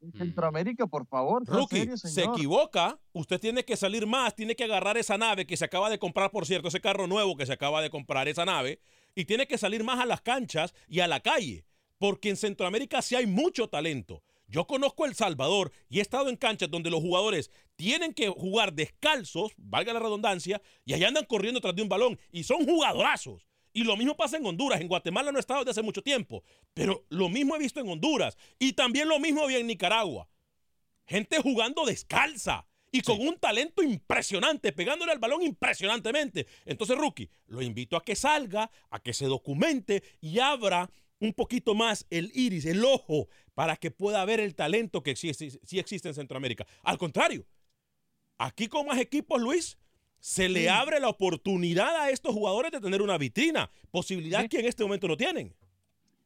En 0.00 0.12
Centroamérica, 0.12 0.86
por 0.86 1.06
favor. 1.06 1.44
Rookie, 1.46 1.80
serio, 1.80 1.96
se 1.96 2.24
equivoca. 2.24 2.98
Usted 3.12 3.38
tiene 3.38 3.64
que 3.64 3.76
salir 3.76 4.06
más, 4.06 4.34
tiene 4.34 4.56
que 4.56 4.64
agarrar 4.64 4.96
esa 4.96 5.16
nave 5.16 5.46
que 5.46 5.56
se 5.56 5.64
acaba 5.64 5.90
de 5.90 5.98
comprar, 5.98 6.30
por 6.30 6.46
cierto, 6.46 6.68
ese 6.68 6.80
carro 6.80 7.06
nuevo 7.06 7.36
que 7.36 7.46
se 7.46 7.52
acaba 7.52 7.82
de 7.82 7.90
comprar, 7.90 8.26
esa 8.28 8.44
nave, 8.44 8.80
y 9.14 9.24
tiene 9.26 9.46
que 9.46 9.58
salir 9.58 9.84
más 9.84 10.00
a 10.00 10.06
las 10.06 10.20
canchas 10.22 10.74
y 10.88 11.00
a 11.00 11.08
la 11.08 11.20
calle, 11.20 11.64
porque 11.98 12.30
en 12.30 12.36
Centroamérica 12.36 13.02
sí 13.02 13.14
hay 13.14 13.26
mucho 13.26 13.68
talento. 13.68 14.22
Yo 14.50 14.66
conozco 14.66 15.06
El 15.06 15.14
Salvador 15.14 15.72
y 15.88 16.00
he 16.00 16.02
estado 16.02 16.28
en 16.28 16.36
canchas 16.36 16.68
donde 16.68 16.90
los 16.90 17.00
jugadores 17.00 17.52
tienen 17.76 18.12
que 18.12 18.28
jugar 18.28 18.72
descalzos, 18.72 19.52
valga 19.56 19.92
la 19.92 20.00
redundancia, 20.00 20.60
y 20.84 20.92
allá 20.92 21.06
andan 21.06 21.24
corriendo 21.24 21.60
tras 21.60 21.76
de 21.76 21.82
un 21.82 21.88
balón 21.88 22.18
y 22.32 22.42
son 22.42 22.66
jugadorazos. 22.66 23.46
Y 23.72 23.84
lo 23.84 23.96
mismo 23.96 24.16
pasa 24.16 24.36
en 24.36 24.44
Honduras. 24.44 24.80
En 24.80 24.88
Guatemala 24.88 25.30
no 25.30 25.38
he 25.38 25.40
estado 25.40 25.60
desde 25.60 25.70
hace 25.70 25.82
mucho 25.82 26.02
tiempo, 26.02 26.42
pero 26.74 27.04
lo 27.10 27.28
mismo 27.28 27.54
he 27.54 27.60
visto 27.60 27.78
en 27.78 27.88
Honduras 27.88 28.36
y 28.58 28.72
también 28.72 29.08
lo 29.08 29.20
mismo 29.20 29.46
vi 29.46 29.54
en 29.54 29.68
Nicaragua. 29.68 30.28
Gente 31.06 31.40
jugando 31.40 31.84
descalza 31.84 32.66
y 32.90 33.02
con 33.02 33.20
un 33.20 33.38
talento 33.38 33.84
impresionante, 33.84 34.72
pegándole 34.72 35.12
al 35.12 35.20
balón 35.20 35.42
impresionantemente. 35.42 36.48
Entonces, 36.64 36.98
Rookie, 36.98 37.30
lo 37.46 37.62
invito 37.62 37.96
a 37.96 38.02
que 38.04 38.16
salga, 38.16 38.68
a 38.90 39.00
que 39.00 39.12
se 39.12 39.26
documente 39.26 40.02
y 40.20 40.40
abra 40.40 40.90
un 41.20 41.32
poquito 41.34 41.74
más 41.74 42.06
el 42.10 42.30
iris, 42.34 42.64
el 42.66 42.84
ojo, 42.84 43.28
para 43.54 43.76
que 43.76 43.90
pueda 43.90 44.24
ver 44.24 44.40
el 44.40 44.54
talento 44.54 45.02
que 45.02 45.14
sí, 45.16 45.32
sí- 45.34 45.50
sí 45.62 45.78
existe 45.78 46.08
en 46.08 46.14
Centroamérica. 46.14 46.66
Al 46.82 46.98
contrario, 46.98 47.46
aquí 48.38 48.66
con 48.68 48.86
más 48.86 48.98
equipos, 48.98 49.40
Luis, 49.40 49.78
se 50.18 50.48
le 50.48 50.68
abre 50.68 50.98
la 51.00 51.08
oportunidad 51.08 51.94
a 51.96 52.10
estos 52.10 52.34
jugadores 52.34 52.70
de 52.72 52.80
tener 52.80 53.00
una 53.02 53.16
vitrina, 53.18 53.70
posibilidad 53.90 54.46
que 54.48 54.60
en 54.60 54.66
este 54.66 54.82
momento 54.82 55.08
no 55.08 55.16
tienen. 55.16 55.54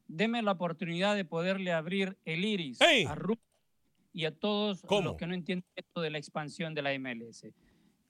Deme 0.07 0.41
la 0.41 0.51
oportunidad 0.51 1.15
de 1.15 1.25
poderle 1.25 1.71
abrir 1.71 2.17
el 2.25 2.45
iris 2.45 2.79
a 2.81 3.15
Ru 3.15 3.37
y 4.13 4.25
a 4.25 4.31
todos 4.31 4.81
¿Cómo? 4.83 5.09
los 5.09 5.17
que 5.17 5.27
no 5.27 5.33
entienden 5.33 5.65
esto 5.75 6.01
de 6.01 6.09
la 6.09 6.17
expansión 6.17 6.73
de 6.73 6.81
la 6.81 6.93
MLS. 6.99 7.47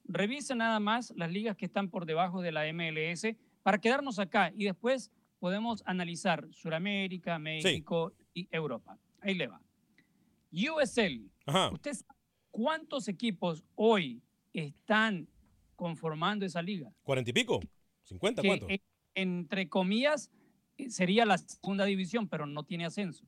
Revisa 0.04 0.54
nada 0.54 0.78
más 0.78 1.12
las 1.16 1.30
ligas 1.32 1.56
que 1.56 1.64
están 1.64 1.88
por 1.88 2.04
debajo 2.06 2.42
de 2.42 2.52
la 2.52 2.64
MLS 2.72 3.34
para 3.62 3.78
quedarnos 3.80 4.18
acá 4.20 4.52
y 4.56 4.64
después 4.66 5.10
podemos 5.38 5.82
analizar 5.86 6.46
Sudamérica, 6.52 7.38
México 7.38 8.12
y 8.34 8.48
Europa. 8.50 8.98
Ahí 9.20 9.34
le 9.34 9.48
va. 9.48 9.60
USL. 10.52 11.30
Ajá. 11.46 11.70
¿Usted 11.72 11.94
sabe 11.94 12.18
cuántos 12.50 13.08
equipos 13.08 13.64
hoy 13.74 14.22
están 14.52 15.28
conformando 15.74 16.46
esa 16.46 16.62
liga? 16.62 16.90
¿Cuarenta 17.02 17.30
y 17.30 17.32
pico? 17.32 17.60
¿Cincuenta? 18.04 18.42
¿Cuánto? 18.42 18.66
entre 19.14 19.68
comillas, 19.68 20.30
eh, 20.76 20.90
sería 20.90 21.24
la 21.24 21.38
segunda 21.38 21.86
división, 21.86 22.28
pero 22.28 22.46
no 22.46 22.64
tiene 22.64 22.84
ascenso. 22.84 23.24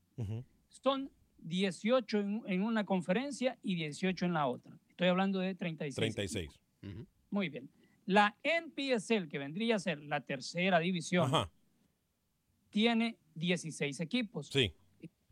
Son 0.69 1.11
18 1.39 2.21
en, 2.21 2.43
en 2.47 2.63
una 2.63 2.85
conferencia 2.85 3.59
y 3.63 3.75
18 3.77 4.27
en 4.27 4.35
la 4.35 4.47
otra. 4.47 4.79
Estoy 4.91 5.09
hablando 5.09 5.39
de 5.39 5.55
36. 5.55 5.95
36. 5.95 6.61
Muy 7.31 7.49
bien. 7.49 7.71
La 8.05 8.37
NPSL, 8.43 9.29
que 9.29 9.39
vendría 9.39 9.77
a 9.77 9.79
ser 9.79 10.03
la 10.03 10.21
tercera 10.21 10.79
división, 10.79 11.27
Ajá. 11.27 11.51
Tiene 12.71 13.17
16 13.35 14.01
equipos. 14.01 14.49
Sí. 14.49 14.73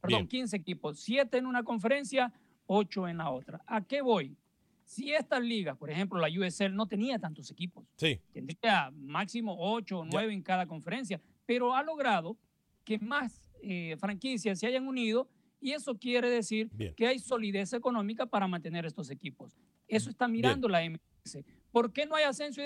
Perdón, 0.00 0.20
Bien. 0.20 0.28
15 0.28 0.56
equipos. 0.56 1.00
7 1.00 1.38
en 1.38 1.46
una 1.46 1.62
conferencia, 1.62 2.32
8 2.66 3.08
en 3.08 3.18
la 3.18 3.30
otra. 3.30 3.62
¿A 3.66 3.82
qué 3.84 4.02
voy? 4.02 4.36
Si 4.84 5.12
estas 5.12 5.42
ligas, 5.42 5.76
por 5.76 5.90
ejemplo, 5.90 6.18
la 6.20 6.28
USL 6.28 6.74
no 6.74 6.86
tenía 6.86 7.18
tantos 7.18 7.50
equipos, 7.50 7.84
Sí. 7.96 8.20
tendría 8.32 8.90
máximo 8.92 9.56
8 9.58 9.98
o 10.00 10.04
9 10.04 10.32
en 10.32 10.42
cada 10.42 10.66
conferencia, 10.66 11.20
pero 11.44 11.74
ha 11.74 11.82
logrado 11.82 12.36
que 12.84 12.98
más 13.00 13.42
eh, 13.62 13.96
franquicias 13.98 14.60
se 14.60 14.66
hayan 14.68 14.86
unido 14.86 15.28
y 15.60 15.72
eso 15.72 15.98
quiere 15.98 16.30
decir 16.30 16.68
Bien. 16.72 16.94
que 16.94 17.08
hay 17.08 17.18
solidez 17.18 17.72
económica 17.72 18.26
para 18.26 18.46
mantener 18.46 18.86
estos 18.86 19.10
equipos. 19.10 19.56
Eso 19.88 20.08
está 20.08 20.28
mirando 20.28 20.68
la 20.68 20.82
MLS. 20.84 21.42
¿Por 21.72 21.92
qué 21.92 22.06
no 22.06 22.14
hay 22.14 22.22
ascenso? 22.24 22.62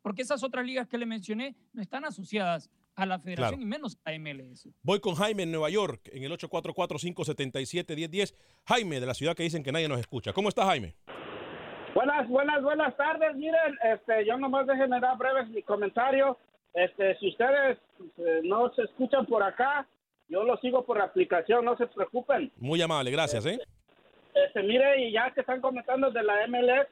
Porque 0.00 0.22
esas 0.22 0.42
otras 0.42 0.64
ligas 0.64 0.88
que 0.88 0.96
le 0.96 1.04
mencioné 1.04 1.54
no 1.74 1.82
están 1.82 2.06
asociadas 2.06 2.70
a 3.00 3.06
la 3.06 3.18
federación 3.18 3.60
Claro. 3.60 3.62
y 3.62 3.66
menos 3.66 3.98
a 4.04 4.12
MLS. 4.18 4.68
Voy 4.82 5.00
con 5.00 5.14
Jaime 5.14 5.44
en 5.44 5.52
Nueva 5.52 5.70
York, 5.70 6.08
en 6.12 6.24
el 6.24 6.32
844-577-1010. 6.32 8.34
Jaime, 8.66 9.00
de 9.00 9.06
la 9.06 9.14
ciudad 9.14 9.34
que 9.34 9.42
dicen 9.42 9.62
que 9.62 9.72
nadie 9.72 9.88
nos 9.88 10.00
escucha. 10.00 10.32
¿Cómo 10.32 10.48
está 10.48 10.64
Jaime? 10.66 10.94
Buenas, 11.94 12.28
buenas, 12.28 12.62
buenas 12.62 12.96
tardes. 12.96 13.34
Miren, 13.36 13.76
este, 13.92 14.24
yo 14.26 14.36
nomás 14.38 14.66
déjenme 14.66 15.00
dar 15.00 15.16
breves 15.18 15.48
mi 15.48 15.62
comentario. 15.62 16.36
Este, 16.74 17.16
si 17.18 17.30
ustedes 17.30 17.78
eh, 18.18 18.40
no 18.44 18.72
se 18.74 18.82
escuchan 18.82 19.26
por 19.26 19.42
acá, 19.42 19.88
yo 20.28 20.44
lo 20.44 20.56
sigo 20.58 20.84
por 20.84 20.98
la 20.98 21.04
aplicación, 21.04 21.64
no 21.64 21.76
se 21.76 21.86
preocupen. 21.88 22.52
Muy 22.58 22.80
amable, 22.80 23.10
gracias, 23.10 23.44
¿eh? 23.46 23.58
Este, 24.34 24.62
mire, 24.62 25.08
y 25.08 25.12
ya 25.12 25.32
que 25.32 25.40
están 25.40 25.60
comentando 25.60 26.10
de 26.12 26.22
la 26.22 26.46
MLS, 26.46 26.86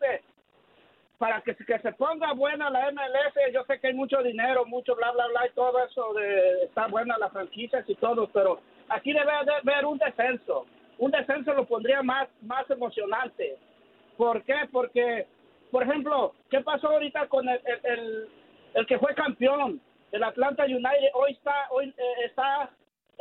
para 1.19 1.41
que, 1.43 1.55
se- 1.55 1.65
que 1.65 1.79
se 1.81 1.93
ponga 1.93 2.33
buena 2.33 2.71
la 2.71 2.91
MLS, 2.93 3.53
yo 3.53 3.65
sé 3.65 3.81
que 3.81 3.89
hay 3.89 3.95
mucho 3.95 4.23
dinero, 4.23 4.65
mucho 4.67 4.95
bla, 4.95 5.11
bla, 5.11 5.27
bla, 5.29 5.47
y 5.47 5.51
todo 5.51 5.85
eso 5.85 6.13
de 6.15 6.63
está 6.65 6.87
buena 6.87 7.17
las 7.19 7.33
franquicias 7.33 7.85
y 7.89 7.95
todo, 7.97 8.29
pero 8.29 8.61
aquí 8.89 9.13
debe 9.13 9.31
de 9.45 9.53
haber 9.73 9.85
un 9.85 9.99
descenso. 9.99 10.67
Un 10.99 11.11
descenso 11.11 11.53
lo 11.55 11.65
pondría 11.67 12.03
más, 12.03 12.29
más 12.43 12.69
emocionante. 12.71 13.57
¿Por 14.17 14.43
qué? 14.43 14.55
Porque, 14.73 15.27
por 15.71 15.83
ejemplo, 15.83 16.35
¿qué 16.51 16.61
pasó 16.61 16.89
ahorita 16.89 17.27
con 17.29 17.49
el, 17.49 17.61
el, 17.65 17.81
el- 17.99 18.29
el 18.75 18.87
que 18.87 18.99
fue 18.99 19.15
campeón 19.15 19.81
del 20.13 20.23
Atlanta 20.25 20.65
United? 20.65 21.11
Hoy 21.15 21.33
está, 21.33 21.67
hoy 21.71 21.89
eh, 21.97 22.25
está 22.27 22.71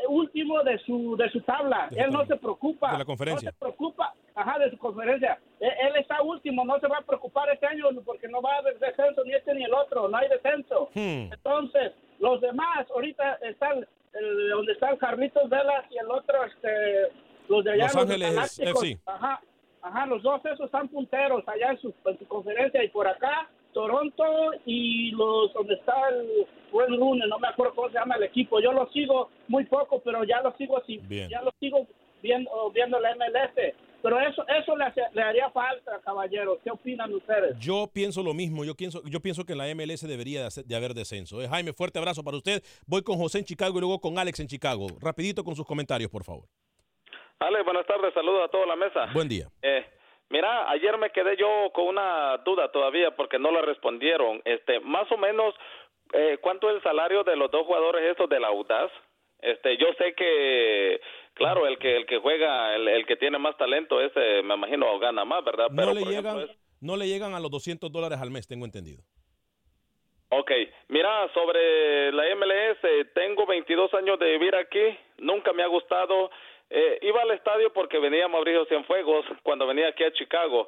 último 0.08 0.62
de 0.64 0.78
su 0.80 1.16
de 1.18 1.30
su 1.32 1.42
tabla. 1.42 1.88
De 1.90 2.00
Él 2.02 2.12
no 2.12 2.26
se 2.26 2.36
preocupa. 2.38 2.92
De 2.92 2.98
la 3.00 3.06
conferencia. 3.06 3.50
No 3.50 3.52
se 3.52 3.60
preocupa. 3.60 4.14
Ajá, 4.38 4.60
de 4.60 4.70
su 4.70 4.78
conferencia. 4.78 5.40
Él, 5.60 5.72
él 5.82 5.96
está 5.98 6.22
último, 6.22 6.64
no 6.64 6.80
se 6.80 6.88
va 6.88 7.00
a 7.00 7.02
preocupar 7.02 7.50
este 7.50 7.66
año 7.66 7.86
porque 8.06 8.28
no 8.28 8.40
va 8.42 8.54
a 8.54 8.58
haber 8.60 8.78
descenso 8.78 9.24
ni 9.26 9.34
este 9.34 9.54
ni 9.56 9.64
el 9.64 9.74
otro, 9.74 10.08
no 10.08 10.16
hay 10.16 10.30
descenso. 10.30 10.90
Hmm. 10.94 11.34
Entonces, 11.34 11.94
los 12.20 12.40
demás, 12.40 12.88
ahorita 12.94 13.40
están 13.42 13.86
el- 14.14 14.50
donde 14.50 14.74
están 14.74 14.96
Carlitos 14.98 15.50
Velas 15.50 15.86
y 15.90 15.98
el 15.98 16.10
otro, 16.12 16.44
este, 16.46 17.08
los 17.50 17.64
de 17.64 17.72
allá. 17.72 17.84
Los 17.94 18.08
de 18.08 18.14
Ángeles. 18.14 18.60
FC. 18.60 19.00
Ajá, 19.08 19.42
ajá, 19.82 20.06
los 20.06 20.22
dos 20.22 20.46
esos 20.46 20.66
están 20.68 20.88
punteros 20.88 21.44
allá 21.48 21.72
en 21.72 21.80
su, 21.80 21.94
en 22.06 22.20
su 22.20 22.28
conferencia 22.28 22.84
y 22.84 22.90
por 22.90 23.08
acá 23.08 23.50
Toronto 23.74 24.24
y 24.66 25.12
los 25.12 25.52
donde 25.54 25.76
está 25.76 25.94
el 26.10 26.46
buen 26.72 26.92
lunes, 26.96 27.28
no 27.28 27.40
me 27.40 27.48
acuerdo 27.48 27.74
cómo 27.76 27.88
se 27.90 27.96
llama 27.96 28.16
el 28.16 28.24
equipo. 28.24 28.60
Yo 28.60 28.72
lo 28.72 28.88
sigo 28.92 29.30
muy 29.48 29.66
poco, 29.66 30.00
pero 30.04 30.24
ya 30.24 30.42
lo 30.42 30.52
sigo 30.58 30.78
así, 30.78 31.00
Bien. 31.04 31.30
ya 31.30 31.42
lo 31.42 31.52
sigo 31.60 31.86
viendo, 32.22 32.50
viendo 32.72 33.00
la 33.00 33.12
MLS. 33.16 33.74
Pero 34.02 34.20
eso 34.20 34.46
eso 34.48 34.76
le, 34.78 34.86
hace- 34.86 35.02
le 35.14 35.22
haría 35.22 35.50
falta, 35.50 36.00
caballeros. 36.06 36.60
¿Qué 36.64 36.72
opinan 36.72 37.14
ustedes? 37.14 37.58
Yo 37.60 37.90
pienso 37.94 38.22
lo 38.24 38.34
mismo. 38.34 38.64
Yo 38.64 38.76
pienso, 38.76 39.02
yo 39.06 39.20
pienso 39.20 39.44
que 39.46 39.54
en 39.54 39.58
la 39.58 39.66
MLS 39.76 40.08
debería 40.08 40.42
de, 40.42 40.48
hacer- 40.48 40.66
de 40.66 40.76
haber 40.76 40.94
descenso. 40.94 41.42
¿eh? 41.42 41.48
Jaime, 41.48 41.74
fuerte 41.74 42.00
abrazo 42.00 42.24
para 42.24 42.38
usted. 42.38 42.62
Voy 42.86 43.02
con 43.04 43.18
José 43.18 43.40
en 43.40 43.46
Chicago 43.46 43.78
y 43.78 43.82
luego 43.82 44.00
con 44.00 44.18
Alex 44.20 44.40
en 44.40 44.48
Chicago. 44.48 44.88
Rapidito 45.02 45.44
con 45.44 45.56
sus 45.56 45.66
comentarios, 45.66 46.10
por 46.12 46.24
favor. 46.24 46.46
Ale, 47.40 47.62
buenas 47.64 47.86
tardes, 47.86 48.14
saludos 48.14 48.46
a 48.46 48.52
toda 48.52 48.66
la 48.66 48.76
mesa. 48.76 49.08
Buen 49.14 49.28
día. 49.28 49.48
Eh, 49.62 49.86
mira, 50.30 50.70
ayer 50.72 50.98
me 50.98 51.12
quedé 51.12 51.36
yo 51.38 51.70
con 51.74 51.86
una 51.88 52.38
duda 52.46 52.72
todavía 52.72 53.16
porque 53.16 53.38
no 53.40 53.52
la 53.52 53.62
respondieron. 53.62 54.42
Este, 54.46 54.80
más 54.80 55.12
o 55.12 55.18
menos, 55.18 55.54
eh, 56.14 56.38
¿cuánto 56.42 56.70
es 56.70 56.78
el 56.78 56.84
salario 56.84 57.24
de 57.24 57.36
los 57.36 57.52
dos 57.52 57.66
jugadores 57.66 58.10
estos 58.10 58.30
de 58.30 58.40
la 58.40 58.52
UDAS? 58.52 58.92
Este, 59.40 59.78
yo 59.78 59.86
sé 60.00 60.16
que, 60.16 61.00
claro, 61.38 61.66
el 61.68 61.78
que 61.78 61.96
el 61.98 62.06
que 62.06 62.18
juega, 62.20 62.76
el, 62.76 62.88
el 62.88 63.06
que 63.06 63.16
tiene 63.16 63.38
más 63.38 63.56
talento, 63.58 64.02
ese 64.02 64.42
me 64.44 64.56
imagino 64.56 64.98
gana 65.00 65.24
más, 65.26 65.44
¿verdad? 65.44 65.68
No 65.72 65.94
le, 65.94 66.02
llegan, 66.04 66.38
ejemplo, 66.38 66.42
es- 66.54 66.60
no 66.82 66.98
le 66.98 67.08
llegan 67.08 67.34
a 67.34 67.40
los 67.40 67.50
200 67.52 67.92
dólares 67.92 68.20
al 68.22 68.32
mes, 68.32 68.48
tengo 68.48 68.66
entendido. 68.66 69.02
Ok, 70.30 70.52
mira, 70.90 71.32
sobre 71.34 72.12
la 72.12 72.24
MLS, 72.36 72.80
tengo 73.14 73.46
22 73.46 73.94
años 73.94 74.20
de 74.20 74.32
vivir 74.32 74.56
aquí, 74.56 74.98
nunca 75.20 75.54
me 75.54 75.64
ha 75.64 75.68
gustado. 75.68 76.30
Eh, 76.70 77.00
iba 77.04 77.22
al 77.22 77.32
estadio 77.32 77.72
porque 77.72 77.98
venía 77.98 78.28
Mauricio 78.28 78.66
Cienfuegos 78.66 79.26
cuando 79.42 79.66
venía 79.66 79.88
aquí 79.88 80.04
a 80.04 80.12
Chicago, 80.12 80.68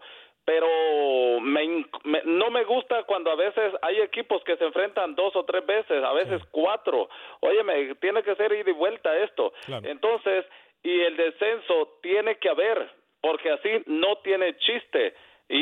pero 0.50 1.40
me, 1.42 1.86
me- 2.06 2.24
no 2.26 2.50
me 2.50 2.64
gusta 2.64 3.04
cuando 3.04 3.30
a 3.30 3.36
veces 3.36 3.72
hay 3.84 4.02
equipos 4.02 4.44
que 4.44 4.58
se 4.58 4.66
enfrentan 4.66 5.14
dos 5.14 5.36
o 5.36 5.46
tres 5.46 5.64
veces, 5.64 6.04
a 6.04 6.12
veces 6.14 6.42
cuatro. 6.50 7.08
Óyeme, 7.42 7.94
tiene 8.02 8.24
que 8.24 8.34
ser 8.34 8.52
ida 8.54 8.68
y 8.68 8.74
vuelta 8.74 9.16
esto. 9.20 9.54
Entonces, 9.84 10.46
y 10.82 11.02
el 11.02 11.16
descenso 11.18 12.00
tiene 12.02 12.38
que 12.40 12.50
haber, 12.50 12.90
porque 13.22 13.52
así 13.52 13.70
no 13.86 14.16
tiene 14.24 14.58
chiste. 14.58 15.14
Y, 15.50 15.60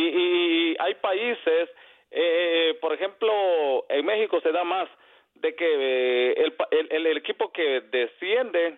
y 0.71 0.76
hay 0.80 0.95
países, 0.95 1.69
eh, 2.10 2.78
por 2.80 2.93
ejemplo, 2.93 3.86
en 3.89 4.06
México 4.06 4.39
se 4.39 4.54
da 4.54 4.63
más 4.63 4.88
de 5.36 5.54
que 5.54 5.65
eh, 5.65 6.34
el, 6.45 6.54
el, 6.91 7.06
el, 7.08 7.17
equipo 7.17 7.52
que 7.52 7.82
desciende 7.91 8.78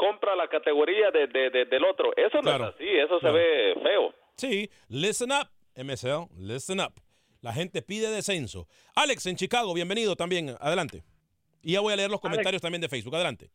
compra 0.00 0.34
la 0.34 0.48
categoría 0.48 1.10
de, 1.10 1.26
de, 1.26 1.50
del 1.66 1.84
otro. 1.84 2.12
Eso 2.16 2.40
no 2.40 2.50
es 2.50 2.62
así, 2.62 2.88
eso 2.88 3.20
se 3.20 3.30
ve. 3.30 3.69
Sí, 4.40 4.70
listen 4.88 5.28
up, 5.32 5.50
MSL, 5.76 6.30
listen 6.38 6.80
up. 6.80 6.94
La 7.42 7.52
gente 7.52 7.82
pide 7.82 8.10
descenso. 8.10 8.66
Alex 8.96 9.26
en 9.26 9.36
Chicago, 9.36 9.74
bienvenido 9.74 10.16
también, 10.16 10.56
adelante. 10.58 11.02
Y 11.62 11.74
ya 11.74 11.80
voy 11.80 11.92
a 11.92 11.96
leer 11.96 12.10
los 12.10 12.22
comentarios 12.22 12.62
también 12.62 12.80
de 12.80 12.88
Facebook, 12.88 13.14
adelante. 13.14 13.50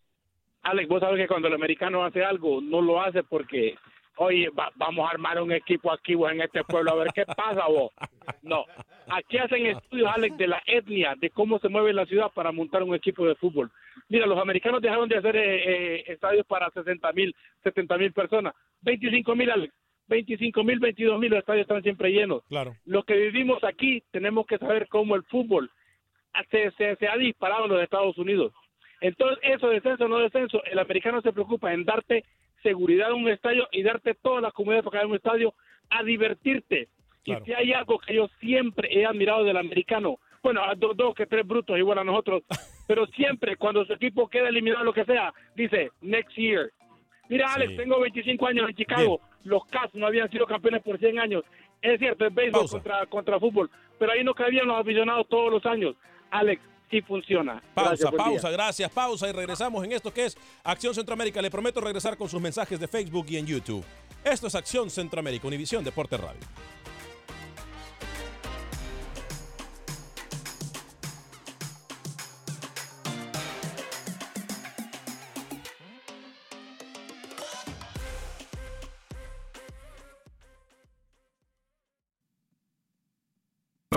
Alex, 0.61 0.87
vos 0.87 0.99
sabes 0.99 1.19
que 1.19 1.27
cuando 1.27 1.47
el 1.47 1.55
americano 1.55 2.05
hace 2.05 2.23
algo, 2.23 2.61
no 2.61 2.83
lo 2.83 3.01
hace 3.01 3.23
porque, 3.23 3.73
oye, 4.17 4.47
vamos 4.75 5.07
a 5.07 5.09
armar 5.09 5.41
un 5.41 5.53
equipo 5.53 5.91
aquí 5.91 6.13
vos 6.13 6.31
en 6.31 6.41
este 6.41 6.63
pueblo 6.63 6.91
a 6.91 6.95
ver 6.97 7.07
qué 7.15 7.25
pasa 7.25 7.65
vos. 7.67 7.91
No, 8.43 8.63
aquí 9.07 9.39
hacen 9.39 9.65
estudios, 9.65 10.07
Alex, 10.13 10.37
de 10.37 10.47
la 10.47 10.61
etnia, 10.67 11.15
de 11.17 11.31
cómo 11.31 11.57
se 11.57 11.67
mueve 11.67 11.93
la 11.93 12.05
ciudad 12.05 12.29
para 12.31 12.51
montar 12.51 12.83
un 12.83 12.93
equipo 12.93 13.25
de 13.25 13.33
fútbol. 13.33 13.71
Mira, 14.07 14.27
los 14.27 14.37
americanos 14.37 14.83
dejaron 14.83 15.09
de 15.09 15.17
hacer 15.17 15.35
eh, 15.35 15.95
eh, 15.95 16.03
estadios 16.09 16.45
para 16.45 16.69
60 16.69 17.11
mil, 17.13 17.35
70 17.63 17.97
mil 17.97 18.13
personas. 18.13 18.53
25 18.83 19.35
mil, 19.35 19.49
Alex. 19.49 19.73
25 20.07 20.63
mil, 20.63 20.79
22 20.79 21.19
mil, 21.19 21.29
los 21.31 21.39
estadios 21.39 21.63
están 21.63 21.83
siempre 21.83 22.11
llenos. 22.11 22.43
Claro. 22.47 22.75
Los 22.85 23.05
que 23.05 23.15
vivimos 23.15 23.63
aquí 23.63 24.03
tenemos 24.11 24.45
que 24.45 24.57
saber 24.57 24.87
cómo 24.87 25.15
el 25.15 25.23
fútbol 25.23 25.69
se, 26.51 26.71
se, 26.71 26.95
se 26.97 27.07
ha 27.07 27.17
disparado 27.17 27.65
en 27.65 27.71
los 27.71 27.83
Estados 27.83 28.17
Unidos. 28.17 28.53
Entonces, 29.01 29.39
eso, 29.43 29.69
descenso 29.69 30.05
o 30.05 30.07
no 30.07 30.19
descenso, 30.19 30.63
el 30.65 30.79
americano 30.79 31.21
se 31.21 31.33
preocupa 31.33 31.73
en 31.73 31.85
darte 31.85 32.23
seguridad 32.63 33.09
en 33.09 33.23
un 33.23 33.29
estadio 33.29 33.67
y 33.71 33.83
darte 33.83 34.15
todas 34.15 34.41
las 34.41 34.53
comunidades 34.53 34.85
para 34.85 35.03
en 35.03 35.09
un 35.09 35.15
estadio 35.15 35.53
a 35.89 36.03
divertirte. 36.03 36.89
Y 37.23 37.35
si 37.43 37.53
hay 37.53 37.73
algo 37.73 37.99
que 37.99 38.15
yo 38.15 38.27
siempre 38.39 38.89
he 38.91 39.05
admirado 39.05 39.43
del 39.43 39.57
americano, 39.57 40.19
bueno, 40.43 40.63
a 40.63 40.75
dos, 40.75 41.15
que 41.15 41.25
tres 41.25 41.45
brutos 41.45 41.77
igual 41.77 41.97
a 41.97 42.03
nosotros, 42.03 42.43
pero 42.87 43.07
siempre 43.07 43.55
cuando 43.57 43.85
su 43.85 43.93
equipo 43.93 44.27
queda 44.27 44.49
eliminado, 44.49 44.83
lo 44.83 44.93
que 44.93 45.05
sea, 45.05 45.33
dice, 45.55 45.91
next 46.01 46.35
year. 46.37 46.71
Mira, 47.29 47.51
Alex, 47.53 47.75
tengo 47.75 47.99
25 47.99 48.45
años 48.45 48.69
en 48.69 48.75
Chicago, 48.75 49.19
los 49.45 49.65
Cats 49.67 49.93
no 49.95 50.07
habían 50.07 50.29
sido 50.29 50.45
campeones 50.45 50.83
por 50.83 50.99
100 50.99 51.19
años. 51.19 51.43
Es 51.81 51.99
cierto, 51.99 52.25
es 52.25 52.33
béisbol 52.33 52.67
contra, 52.69 53.05
contra 53.05 53.39
fútbol, 53.39 53.69
pero 53.97 54.11
ahí 54.11 54.23
no 54.23 54.33
cabían 54.33 54.67
los 54.67 54.77
aficionados 54.77 55.27
todos 55.29 55.51
los 55.51 55.65
años. 55.65 55.95
Alex, 56.31 56.61
sí 56.89 57.01
funciona. 57.01 57.61
Pausa, 57.73 58.11
pausa, 58.11 58.49
gracias, 58.49 58.91
pausa 58.91 59.29
y 59.29 59.31
regresamos 59.31 59.83
en 59.85 59.91
esto 59.91 60.13
que 60.13 60.25
es 60.25 60.37
Acción 60.63 60.93
Centroamérica. 60.93 61.41
Le 61.41 61.51
prometo 61.51 61.79
regresar 61.79 62.17
con 62.17 62.27
sus 62.27 62.41
mensajes 62.41 62.79
de 62.79 62.87
Facebook 62.87 63.27
y 63.29 63.37
en 63.37 63.45
YouTube. 63.45 63.85
Esto 64.23 64.47
es 64.47 64.55
Acción 64.55 64.89
Centroamérica, 64.89 65.47
Univisión 65.47 65.83
Deporte 65.83 66.17
Radio. 66.17 66.41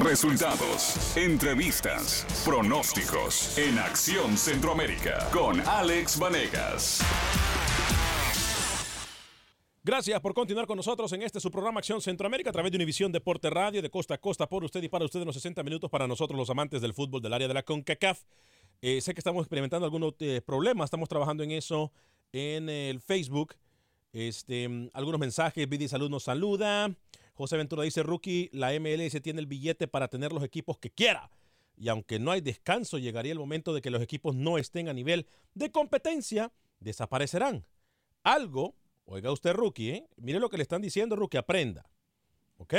Resultados, 0.03 1.17
entrevistas, 1.17 2.25
pronósticos 2.45 3.59
en 3.59 3.81
Acción 3.81 4.37
Centroamérica 4.37 5.29
con 5.33 5.61
Alex 5.61 6.21
Vanegas. 6.21 7.01
Gracias 9.83 10.21
por 10.21 10.35
continuar 10.35 10.69
con 10.69 10.77
nosotros 10.77 11.13
en 11.15 11.23
este 11.23 11.41
su 11.41 11.51
programa 11.51 11.81
Acción 11.81 12.01
Centroamérica 12.01 12.51
a 12.51 12.53
través 12.53 12.71
de 12.71 12.77
Univisión 12.77 13.11
Deporte 13.11 13.51
Radio 13.51 13.83
de 13.83 13.91
costa 13.91 14.15
a 14.15 14.19
costa 14.19 14.49
por 14.49 14.63
usted 14.63 14.81
y 14.85 14.89
para 14.89 15.05
usted 15.05 15.19
en 15.19 15.27
los 15.27 15.35
60 15.35 15.65
minutos 15.65 15.91
para 15.91 16.07
nosotros 16.07 16.39
los 16.39 16.49
amantes 16.49 16.81
del 16.81 16.95
fútbol 16.95 17.21
del 17.21 17.33
área 17.33 17.49
de 17.49 17.55
la 17.55 17.65
CONCACAF. 17.65 18.23
Eh, 18.81 19.01
sé 19.01 19.15
que 19.15 19.21
estamos 19.21 19.43
experimentando 19.43 19.85
algunos 19.85 20.15
eh, 20.21 20.41
problemas, 20.47 20.87
estamos 20.87 21.09
trabajando 21.09 21.43
en 21.43 21.51
eso 21.51 21.91
en 22.33 22.69
el 22.69 23.01
Facebook. 23.01 23.57
Este, 24.13 24.91
algunos 24.93 25.19
mensajes, 25.19 25.69
Vidi 25.69 25.89
Salud 25.89 26.09
nos 26.09 26.23
saluda. 26.23 26.89
José 27.39 27.57
Ventura 27.57 27.85
dice, 27.85 28.03
rookie, 28.03 28.51
la 28.53 28.73
MLS 28.81 29.23
tiene 29.23 29.39
el 29.39 29.47
billete 29.47 29.87
para 29.87 30.09
tener 30.09 30.33
los 30.33 30.43
equipos 30.43 30.77
que 30.79 30.91
quiera. 30.91 31.31
Y 31.77 31.89
aunque 31.89 32.19
no 32.19 32.33
hay 32.33 32.41
descanso, 32.41 32.99
llegaría 32.99 33.31
el 33.31 33.39
momento 33.39 33.73
de 33.73 33.81
que 33.81 33.91
los 33.91 34.03
equipos 34.03 34.35
no 34.35 34.59
estén 34.59 34.89
a 34.89 34.93
nivel 34.93 35.25
de 35.55 35.71
competencia, 35.71 36.53
desaparecerán. 36.81 37.65
Algo, 38.25 38.75
oiga 39.05 39.31
usted, 39.31 39.53
rookie, 39.53 39.91
¿eh? 39.91 40.09
mire 40.17 40.41
lo 40.41 40.49
que 40.49 40.57
le 40.57 40.65
están 40.65 40.83
diciendo, 40.83 41.15
rookie, 41.15 41.37
aprenda. 41.37 41.89
¿Ok? 42.57 42.75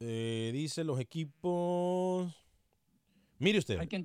Eh, 0.00 0.50
dice 0.52 0.84
los 0.84 1.00
equipos... 1.00 2.30
Mire 3.38 3.60
usted. 3.60 3.78
Hay 3.78 3.88
que, 3.88 4.04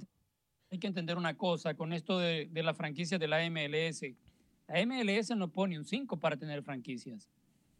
entender 0.87 1.17
una 1.17 1.35
cosa 1.35 1.73
con 1.73 1.91
esto 1.91 2.19
de, 2.19 2.47
de 2.49 2.63
la 2.63 2.73
franquicia 2.73 3.17
de 3.17 3.27
la 3.27 3.41
MLS. 3.49 4.15
La 4.67 4.85
MLS 4.85 5.35
no 5.35 5.49
pone 5.49 5.77
un 5.77 5.85
5 5.85 6.17
para 6.17 6.37
tener 6.37 6.63
franquicias. 6.63 7.29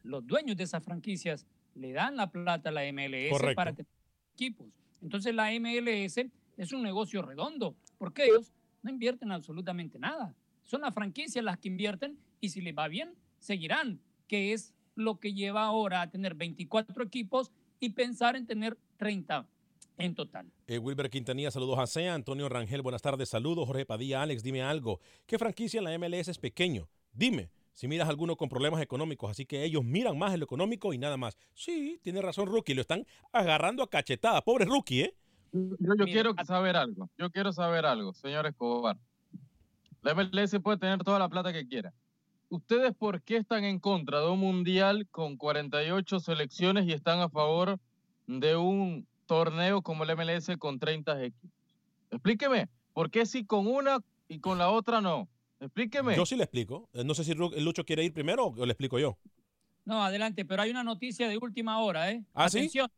Los 0.03 0.25
dueños 0.25 0.57
de 0.57 0.63
esas 0.63 0.83
franquicias 0.83 1.45
le 1.75 1.93
dan 1.93 2.17
la 2.17 2.29
plata 2.29 2.69
a 2.69 2.71
la 2.71 2.81
MLS 2.91 3.53
para 3.55 3.73
tener 3.73 3.91
equipos. 4.33 4.67
Entonces 5.01 5.33
la 5.33 5.51
MLS 5.59 6.17
es 6.57 6.73
un 6.73 6.83
negocio 6.83 7.21
redondo, 7.21 7.75
porque 7.97 8.25
ellos 8.25 8.51
no 8.81 8.89
invierten 8.89 9.31
absolutamente 9.31 9.97
nada. 9.97 10.35
Son 10.63 10.81
las 10.81 10.93
franquicias 10.93 11.43
las 11.43 11.57
que 11.57 11.69
invierten 11.69 12.17
y 12.41 12.49
si 12.49 12.61
les 12.61 12.75
va 12.77 12.87
bien, 12.87 13.13
seguirán, 13.39 13.99
que 14.27 14.53
es 14.53 14.73
lo 14.95 15.19
que 15.19 15.33
lleva 15.33 15.63
ahora 15.63 16.01
a 16.01 16.09
tener 16.09 16.35
24 16.35 17.03
equipos 17.03 17.51
y 17.79 17.89
pensar 17.89 18.35
en 18.35 18.45
tener 18.45 18.77
30 18.97 19.47
en 19.97 20.15
total. 20.15 20.51
Eh, 20.67 20.77
Wilber 20.77 21.09
Quintanilla, 21.09 21.51
saludos 21.51 21.79
a 21.79 21.87
SEA. 21.87 22.13
Antonio 22.13 22.49
Rangel, 22.49 22.81
buenas 22.81 23.01
tardes, 23.01 23.29
saludos. 23.29 23.67
Jorge 23.67 23.85
Padilla, 23.85 24.21
Alex, 24.21 24.43
dime 24.43 24.61
algo. 24.61 24.99
¿Qué 25.25 25.37
franquicia 25.37 25.79
en 25.79 25.85
la 25.85 25.97
MLS 25.97 26.27
es 26.27 26.37
pequeño? 26.37 26.89
Dime 27.13 27.49
si 27.73 27.87
miras 27.87 28.07
alguno 28.07 28.35
con 28.35 28.49
problemas 28.49 28.81
económicos, 28.81 29.31
así 29.31 29.45
que 29.45 29.63
ellos 29.63 29.83
miran 29.83 30.17
más 30.17 30.33
en 30.33 30.39
lo 30.39 30.45
económico 30.45 30.93
y 30.93 30.97
nada 30.97 31.17
más. 31.17 31.37
Sí, 31.53 31.99
tiene 32.01 32.21
razón 32.21 32.47
Rookie, 32.47 32.75
lo 32.75 32.81
están 32.81 33.05
agarrando 33.31 33.83
a 33.83 33.89
cachetada. 33.89 34.41
Pobre 34.43 34.65
Rookie, 34.65 35.01
¿eh? 35.01 35.15
Yo, 35.51 36.05
quiero 36.05 36.33
saber 36.45 36.75
algo, 36.75 37.09
yo 37.17 37.29
quiero 37.29 37.51
saber 37.51 37.85
algo, 37.85 38.13
señor 38.13 38.47
Escobar. 38.47 38.97
La 40.01 40.15
MLS 40.15 40.59
puede 40.61 40.77
tener 40.77 41.03
toda 41.03 41.19
la 41.19 41.29
plata 41.29 41.53
que 41.53 41.67
quiera. 41.67 41.93
¿Ustedes 42.49 42.93
por 42.95 43.21
qué 43.21 43.37
están 43.37 43.63
en 43.63 43.79
contra 43.79 44.19
de 44.19 44.29
un 44.29 44.39
mundial 44.39 45.07
con 45.09 45.37
48 45.37 46.19
selecciones 46.19 46.85
y 46.85 46.91
están 46.91 47.19
a 47.19 47.29
favor 47.29 47.79
de 48.27 48.55
un 48.55 49.07
torneo 49.25 49.81
como 49.81 50.03
el 50.03 50.15
MLS 50.15 50.57
con 50.57 50.79
30 50.79 51.23
equipos. 51.23 51.51
Explíqueme, 52.11 52.69
¿por 52.93 53.09
qué 53.09 53.25
si 53.25 53.45
con 53.45 53.67
una 53.67 53.99
y 54.27 54.39
con 54.39 54.57
la 54.57 54.69
otra 54.69 55.01
no? 55.01 55.27
Explíqueme. 55.59 56.15
Yo 56.15 56.25
sí 56.25 56.35
le 56.35 56.43
explico. 56.43 56.89
Eh, 56.93 57.03
no 57.03 57.13
sé 57.13 57.23
si 57.23 57.33
Lucho 57.33 57.85
quiere 57.85 58.03
ir 58.03 58.13
primero 58.13 58.47
o 58.47 58.65
le 58.65 58.71
explico 58.71 58.99
yo. 58.99 59.17
No, 59.85 60.03
adelante, 60.03 60.45
pero 60.45 60.61
hay 60.61 60.71
una 60.71 60.83
noticia 60.83 61.27
de 61.27 61.37
última 61.37 61.79
hora, 61.79 62.11
¿eh? 62.11 62.23
¿Ah, 62.33 62.45
Atención. 62.45 62.87
sí? 62.87 62.95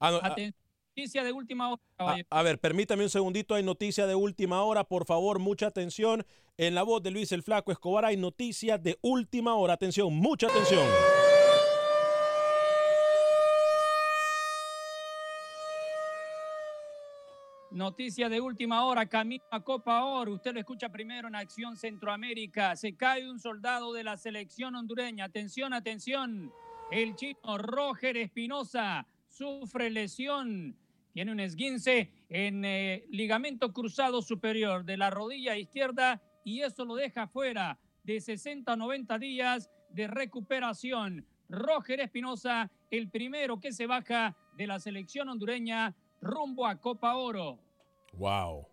Ah, 0.00 0.34
noticia 0.96 1.24
de 1.24 1.32
última 1.32 1.70
hora. 1.70 1.80
A, 1.98 2.16
a, 2.30 2.42
ver, 2.42 2.58
permítame 2.58 3.04
un 3.04 3.10
segundito, 3.10 3.54
hay 3.54 3.62
noticia 3.62 4.06
de 4.06 4.14
última 4.14 4.62
hora, 4.62 4.84
por 4.84 5.04
favor, 5.04 5.38
mucha 5.38 5.66
atención. 5.66 6.24
En 6.56 6.74
la 6.74 6.82
voz 6.82 7.02
de 7.02 7.10
Luis 7.10 7.32
el 7.32 7.42
Flaco 7.42 7.70
Escobar 7.70 8.04
hay 8.04 8.16
noticia 8.16 8.78
de 8.78 8.98
última 9.02 9.54
hora. 9.54 9.74
Atención, 9.74 10.14
mucha 10.14 10.46
atención. 10.46 10.86
Noticia 17.76 18.30
de 18.30 18.40
última 18.40 18.86
hora, 18.86 19.04
camino 19.04 19.44
a 19.50 19.60
Copa 19.60 20.02
Oro. 20.02 20.32
Usted 20.32 20.54
lo 20.54 20.60
escucha 20.60 20.88
primero 20.88 21.28
en 21.28 21.34
Acción 21.34 21.76
Centroamérica. 21.76 22.74
Se 22.74 22.96
cae 22.96 23.30
un 23.30 23.38
soldado 23.38 23.92
de 23.92 24.02
la 24.02 24.16
selección 24.16 24.74
hondureña. 24.76 25.26
Atención, 25.26 25.74
atención. 25.74 26.50
El 26.90 27.14
chino 27.16 27.58
Roger 27.58 28.16
Espinosa 28.16 29.06
sufre 29.28 29.90
lesión. 29.90 30.74
Tiene 31.12 31.32
un 31.32 31.38
esguince 31.38 32.24
en 32.30 32.64
eh, 32.64 33.04
ligamento 33.10 33.74
cruzado 33.74 34.22
superior 34.22 34.86
de 34.86 34.96
la 34.96 35.10
rodilla 35.10 35.54
izquierda 35.58 36.22
y 36.46 36.62
eso 36.62 36.86
lo 36.86 36.94
deja 36.94 37.26
fuera 37.26 37.78
de 38.04 38.22
60 38.22 38.72
a 38.72 38.76
90 38.76 39.18
días 39.18 39.70
de 39.90 40.06
recuperación. 40.06 41.26
Roger 41.50 42.00
Espinosa, 42.00 42.70
el 42.90 43.10
primero 43.10 43.60
que 43.60 43.72
se 43.72 43.86
baja 43.86 44.34
de 44.56 44.66
la 44.66 44.80
selección 44.80 45.28
hondureña 45.28 45.94
rumbo 46.22 46.66
a 46.66 46.80
Copa 46.80 47.16
Oro. 47.16 47.65
Wow. 48.16 48.66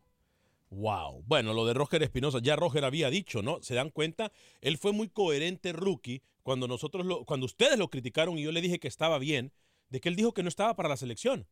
Wow. 0.70 1.24
Bueno, 1.28 1.54
lo 1.54 1.66
de 1.66 1.74
Roger 1.74 2.02
Espinosa, 2.02 2.40
ya 2.42 2.56
Roger 2.56 2.84
había 2.86 3.10
dicho, 3.10 3.42
¿no? 3.42 3.62
¿Se 3.62 3.76
dan 3.76 3.90
cuenta? 3.90 4.32
Él 4.62 4.78
fue 4.78 4.92
muy 4.92 5.08
coherente 5.08 5.72
rookie 5.72 6.22
cuando 6.42 6.68
nosotros 6.68 7.06
lo, 7.06 7.26
cuando 7.26 7.46
ustedes 7.46 7.78
lo 7.78 7.90
criticaron 7.90 8.38
y 8.38 8.44
yo 8.44 8.52
le 8.52 8.62
dije 8.62 8.80
que 8.80 8.88
estaba 8.88 9.20
bien, 9.20 9.52
de 9.90 10.02
que 10.02 10.10
él 10.10 10.16
dijo 10.16 10.34
que 10.34 10.44
no 10.44 10.50
estaba 10.50 10.76
para 10.76 10.90
la 10.90 10.98
selección. 10.98 11.46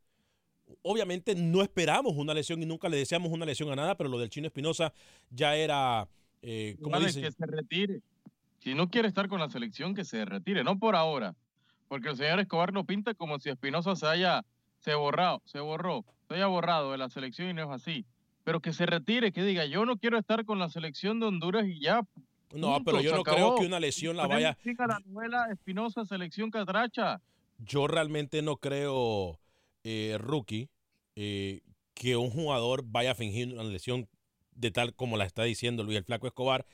Obviamente 0.82 1.36
no 1.36 1.62
esperamos 1.62 2.14
una 2.16 2.34
lesión 2.34 2.64
y 2.64 2.66
nunca 2.66 2.90
le 2.90 2.98
deseamos 2.98 3.32
una 3.32 3.46
lesión 3.46 3.72
a 3.72 3.76
nada, 3.76 3.96
pero 3.96 4.10
lo 4.10 4.18
del 4.18 4.30
Chino 4.30 4.48
Espinosa 4.48 4.94
ya 5.30 5.56
era, 5.56 6.08
eh, 6.42 6.78
como 6.82 6.94
Vale, 6.94 7.08
dice, 7.08 7.22
que 7.22 7.32
se 7.32 7.46
retire. 7.46 8.02
Si 8.60 8.74
no 8.74 8.90
quiere 8.90 9.08
estar 9.08 9.28
con 9.28 9.40
la 9.40 9.50
selección, 9.50 9.94
que 9.94 10.06
se 10.06 10.24
retire, 10.26 10.64
no 10.64 10.80
por 10.80 10.96
ahora. 10.96 11.36
Porque 11.88 12.10
el 12.10 12.16
señor 12.16 12.40
Escobar 12.40 12.74
lo 12.74 12.86
pinta 12.86 13.14
como 13.14 13.38
si 13.40 13.50
Espinosa 13.50 13.96
se 13.96 14.08
haya 14.08 14.46
se 14.80 14.96
borrado, 14.96 15.42
se 15.46 15.60
borró, 15.60 16.06
se 16.32 16.38
haya 16.38 16.48
borrado 16.48 16.94
de 16.94 16.98
la 16.98 17.10
selección 17.10 17.50
y 17.50 17.54
no 17.54 17.64
es 17.64 17.70
así. 17.70 18.06
Pero 18.46 18.62
que 18.62 18.72
se 18.72 18.86
retire, 18.86 19.34
que 19.34 19.44
diga, 19.44 19.66
yo 19.66 19.86
no 19.86 19.98
quiero 19.98 20.18
estar 20.18 20.46
con 20.46 20.60
la 20.60 20.70
selección 20.70 21.20
de 21.20 21.26
Honduras 21.26 21.68
y 21.68 21.82
ya. 21.82 22.02
No, 22.54 22.76
punto, 22.76 22.84
pero 22.86 23.02
yo 23.02 23.16
no 23.16 23.24
creo 23.24 23.56
que 23.56 23.66
una 23.66 23.80
lesión 23.80 24.16
la 24.16 24.28
vaya. 24.28 24.58
la 24.64 25.00
novela 25.06 25.48
Espinosa, 25.52 26.06
selección 26.06 26.50
catracha. 26.50 27.22
Yo 27.60 27.88
realmente 27.88 28.42
no 28.42 28.58
creo, 28.58 29.40
eh, 29.84 30.18
rookie, 30.20 30.70
eh, 31.16 31.62
que 31.94 32.16
un 32.16 32.30
jugador 32.30 32.84
vaya 32.86 33.12
a 33.12 33.16
fingir 33.16 33.54
una 33.54 33.64
lesión 33.64 34.08
de 34.56 34.72
tal 34.72 34.96
como 34.96 35.18
la 35.18 35.26
está 35.26 35.44
diciendo 35.44 35.84
Luis 35.84 35.98
el 35.98 36.06
Flaco 36.06 36.28
Escobar, 36.28 36.66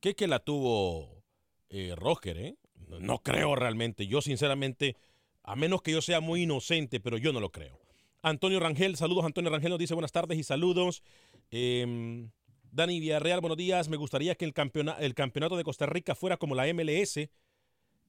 que 0.00 0.14
que 0.14 0.26
la 0.26 0.38
tuvo 0.38 1.22
eh, 1.68 1.94
Roger, 1.96 2.38
¿eh? 2.38 2.56
No, 2.88 2.98
no 2.98 3.18
creo 3.18 3.54
realmente. 3.56 4.06
Yo 4.06 4.22
sinceramente, 4.22 4.96
a 5.42 5.54
menos 5.54 5.82
que 5.82 5.92
yo 5.92 6.00
sea 6.00 6.20
muy 6.20 6.42
inocente, 6.42 6.98
pero 6.98 7.18
yo 7.18 7.32
no 7.32 7.40
lo 7.40 7.52
creo. 7.52 7.78
Antonio 8.22 8.60
Rangel, 8.60 8.96
saludos. 8.96 9.24
Antonio 9.24 9.50
Rangel 9.50 9.70
nos 9.70 9.78
dice 9.78 9.94
buenas 9.94 10.12
tardes 10.12 10.38
y 10.38 10.42
saludos. 10.42 11.02
Em, 11.50 12.30
Dani 12.70 13.00
Villarreal, 13.00 13.40
buenos 13.40 13.56
días. 13.56 13.88
Me 13.88 13.96
gustaría 13.96 14.34
que 14.34 14.44
el, 14.44 14.52
campeona- 14.52 14.96
el 15.00 15.14
campeonato 15.14 15.56
de 15.56 15.64
Costa 15.64 15.86
Rica 15.86 16.14
fuera 16.14 16.36
como 16.36 16.54
la 16.54 16.66
MLS, 16.72 17.30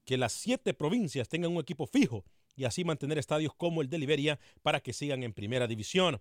que 0.05 0.17
las 0.17 0.33
siete 0.33 0.73
provincias 0.73 1.29
tengan 1.29 1.51
un 1.51 1.59
equipo 1.59 1.87
fijo 1.87 2.25
y 2.55 2.65
así 2.65 2.83
mantener 2.83 3.17
estadios 3.17 3.53
como 3.55 3.81
el 3.81 3.89
de 3.89 3.97
Liberia 3.99 4.39
para 4.61 4.81
que 4.81 4.93
sigan 4.93 5.23
en 5.23 5.33
primera 5.33 5.67
división. 5.67 6.19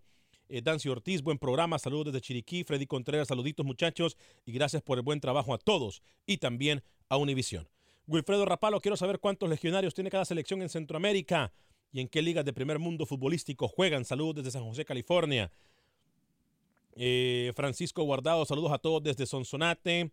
Eh, 0.48 0.62
Dancy 0.62 0.88
Ortiz, 0.88 1.22
buen 1.22 1.38
programa, 1.38 1.78
saludos 1.78 2.06
desde 2.06 2.20
Chiriquí. 2.20 2.62
Freddy 2.64 2.86
Contreras, 2.86 3.28
saluditos 3.28 3.66
muchachos 3.66 4.16
y 4.46 4.52
gracias 4.52 4.82
por 4.82 4.98
el 4.98 5.02
buen 5.02 5.20
trabajo 5.20 5.52
a 5.52 5.58
todos 5.58 6.02
y 6.26 6.38
también 6.38 6.82
a 7.08 7.16
Univisión. 7.16 7.68
Wilfredo 8.06 8.44
Rapalo, 8.44 8.80
quiero 8.80 8.96
saber 8.96 9.18
cuántos 9.20 9.48
legionarios 9.48 9.94
tiene 9.94 10.10
cada 10.10 10.24
selección 10.24 10.62
en 10.62 10.68
Centroamérica 10.68 11.52
y 11.92 12.00
en 12.00 12.08
qué 12.08 12.22
ligas 12.22 12.44
de 12.44 12.52
primer 12.52 12.78
mundo 12.78 13.06
futbolístico 13.06 13.68
juegan. 13.68 14.04
Saludos 14.04 14.36
desde 14.36 14.50
San 14.52 14.64
José, 14.64 14.84
California. 14.84 15.50
Eh, 16.94 17.52
Francisco 17.54 18.02
Guardado, 18.02 18.44
saludos 18.44 18.72
a 18.72 18.78
todos 18.78 19.02
desde 19.02 19.26
Sonsonate. 19.26 20.12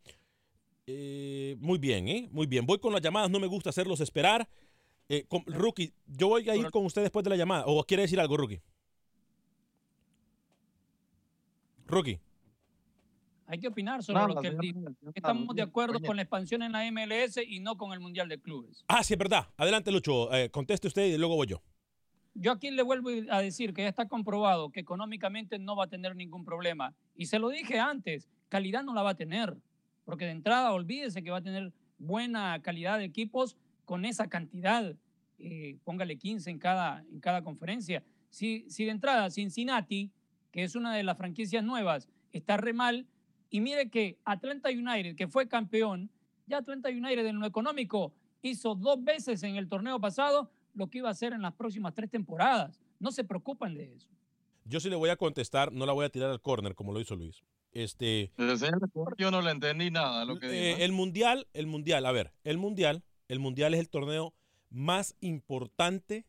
Eh, 0.86 1.56
muy 1.60 1.78
bien, 1.78 2.08
¿eh? 2.08 2.30
Muy 2.32 2.48
bien. 2.48 2.66
Voy 2.66 2.80
con 2.80 2.94
las 2.94 3.02
llamadas, 3.02 3.30
no 3.30 3.40
me 3.40 3.48
gusta 3.48 3.70
hacerlos 3.70 4.00
esperar. 4.00 4.48
Eh, 5.10 5.26
con- 5.28 5.44
rookie, 5.46 5.94
yo 6.06 6.30
voy 6.30 6.50
a 6.50 6.56
ir 6.56 6.70
con 6.72 6.86
usted 6.86 7.02
después 7.02 7.24
de 7.24 7.30
la 7.30 7.36
llamada. 7.36 7.64
¿O 7.68 7.84
quiere 7.84 8.04
decir 8.04 8.20
algo, 8.20 8.38
Rookie? 8.38 8.62
Rookie. 11.88 12.20
Hay 13.50 13.60
que 13.60 13.70
opinar 13.70 14.04
sobre 14.04 14.20
Nada, 14.20 14.34
lo 14.34 14.42
que 14.42 14.50
él 14.50 14.58
dijo. 14.60 14.82
Estamos 15.16 15.56
de 15.56 15.62
acuerdo 15.62 16.02
con 16.02 16.18
la 16.18 16.22
expansión 16.22 16.62
en 16.64 16.74
la 16.74 16.84
MLS 16.92 17.38
y 17.48 17.62
no 17.62 17.78
con 17.78 17.94
el 17.94 18.02
Mundial 18.02 18.28
de 18.28 18.40
Clubes. 18.40 18.84
Ah, 18.90 19.04
sí, 19.04 19.14
es 19.14 19.18
verdad. 19.18 19.48
Adelante, 19.56 19.90
Lucho. 19.90 20.34
Eh, 20.34 20.50
conteste 20.50 20.88
usted 20.88 21.06
y 21.06 21.18
luego 21.18 21.36
voy 21.36 21.48
yo. 21.48 21.62
Yo 22.34 22.52
aquí 22.52 22.70
le 22.72 22.84
vuelvo 22.84 23.10
a 23.32 23.42
decir 23.42 23.74
que 23.74 23.84
ya 23.84 23.88
está 23.88 24.08
comprobado 24.08 24.70
que 24.70 24.82
económicamente 24.82 25.58
no 25.60 25.78
va 25.78 25.86
a 25.86 25.88
tener 25.88 26.16
ningún 26.16 26.44
problema. 26.44 26.94
Y 27.16 27.28
se 27.28 27.40
lo 27.40 27.48
dije 27.48 27.80
antes, 27.80 28.28
calidad 28.50 28.84
no 28.84 28.94
la 28.94 29.02
va 29.02 29.12
a 29.12 29.16
tener. 29.16 29.56
Porque 30.04 30.26
de 30.26 30.32
entrada, 30.32 30.74
olvídese 30.74 31.24
que 31.24 31.32
va 31.32 31.38
a 31.38 31.42
tener 31.42 31.72
buena 31.98 32.62
calidad 32.62 32.98
de 32.98 33.06
equipos 33.06 33.56
con 33.86 34.04
esa 34.04 34.28
cantidad. 34.28 34.94
Eh, 35.40 35.78
póngale 35.86 36.18
15 36.18 36.50
en 36.50 36.60
cada, 36.60 37.00
en 37.10 37.22
cada 37.22 37.44
conferencia. 37.44 38.04
Si, 38.30 38.70
si 38.70 38.84
de 38.84 38.92
entrada 38.92 39.30
Cincinnati, 39.32 40.12
que 40.52 40.64
es 40.64 40.76
una 40.76 40.94
de 40.94 41.04
las 41.04 41.18
franquicias 41.18 41.64
nuevas, 41.64 42.10
está 42.34 42.58
re 42.58 42.74
mal, 42.74 43.08
y 43.50 43.62
mire 43.62 43.90
que 43.90 44.18
Atlanta 44.26 44.70
United, 44.70 45.16
que 45.16 45.28
fue 45.28 45.48
campeón, 45.48 46.10
ya 46.48 46.58
Atlanta 46.58 46.90
United 46.90 47.26
en 47.26 47.40
lo 47.40 47.46
económico 47.46 48.14
hizo 48.42 48.76
dos 48.76 49.04
veces 49.04 49.44
en 49.44 49.56
el 49.56 49.68
torneo 49.68 50.00
pasado 50.00 50.50
lo 50.74 50.88
que 50.88 51.00
iba 51.00 51.10
a 51.10 51.12
hacer 51.12 51.34
en 51.34 51.42
las 51.42 51.54
próximas 51.54 51.94
tres 51.94 52.10
temporadas. 52.10 52.80
No 53.00 53.12
se 53.12 53.24
preocupan 53.24 53.74
de 53.76 53.94
eso. 53.96 54.08
Yo 54.66 54.80
sí 54.80 54.90
le 54.90 54.96
voy 54.96 55.10
a 55.10 55.16
contestar, 55.16 55.72
no 55.72 55.86
la 55.86 55.94
voy 55.94 56.06
a 56.06 56.10
tirar 56.10 56.30
al 56.30 56.42
córner 56.42 56.76
como 56.76 56.92
lo 56.94 57.00
hizo 57.00 57.16
Luis. 57.16 57.44
Este, 57.72 58.32
yo 59.18 59.32
no 59.32 59.42
le 59.42 59.52
entendí 59.52 59.92
nada 59.92 60.26
lo 60.26 60.40
que 60.40 60.48
Eh, 60.48 60.50
dijo. 60.70 60.80
¿eh? 60.80 60.86
el 60.86 60.92
mundial, 60.94 61.48
el 61.54 61.68
mundial, 61.68 62.06
a 62.06 62.12
ver, 62.12 62.32
el 62.44 62.58
mundial, 62.58 63.04
el 63.28 63.40
mundial 63.40 63.74
es 63.74 63.80
el 63.80 63.90
torneo 63.90 64.34
más 64.70 65.16
importante 65.22 66.26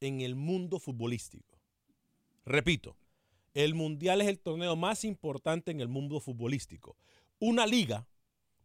en 0.00 0.20
el 0.20 0.34
mundo 0.34 0.78
futbolístico. 0.78 1.58
Repito, 2.44 2.96
el 3.54 3.74
mundial 3.74 4.20
es 4.20 4.28
el 4.28 4.38
torneo 4.38 4.76
más 4.76 5.04
importante 5.04 5.70
en 5.70 5.80
el 5.80 5.88
mundo 5.88 6.20
futbolístico. 6.20 6.96
Una 7.38 7.66
liga 7.66 8.06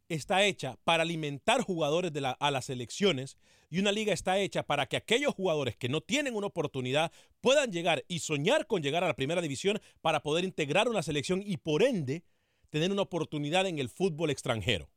está 0.10 0.46
hecha 0.46 0.78
para 0.84 1.04
alimentar 1.04 1.62
jugadores 1.62 2.12
de 2.14 2.36
a 2.40 2.52
las 2.52 2.66
selecciones 2.66 3.38
y 3.70 3.80
una 3.80 3.92
liga 3.92 4.14
está 4.14 4.38
hecha 4.38 4.64
para 4.64 4.86
que 4.86 4.98
aquellos 4.98 5.34
jugadores 5.34 5.76
que 5.76 5.90
no 5.90 6.02
tienen 6.02 6.36
una 6.36 6.48
oportunidad 6.48 7.12
puedan 7.42 7.72
llegar 7.72 8.04
y 8.08 8.20
soñar 8.20 8.68
con 8.68 8.84
llegar 8.84 9.04
a 9.04 9.08
la 9.08 9.16
primera 9.16 9.42
división 9.42 9.80
para 10.02 10.22
poder 10.22 10.44
integrar 10.44 10.88
una 10.90 11.02
selección 11.02 11.42
y 11.44 11.58
por 11.58 11.82
ende 11.84 12.24
tener 12.70 12.92
una 12.92 13.02
oportunidad 13.04 13.66
en 13.66 13.80
el 13.80 13.90
fútbol 13.90 14.30
extranjero. 14.30 14.90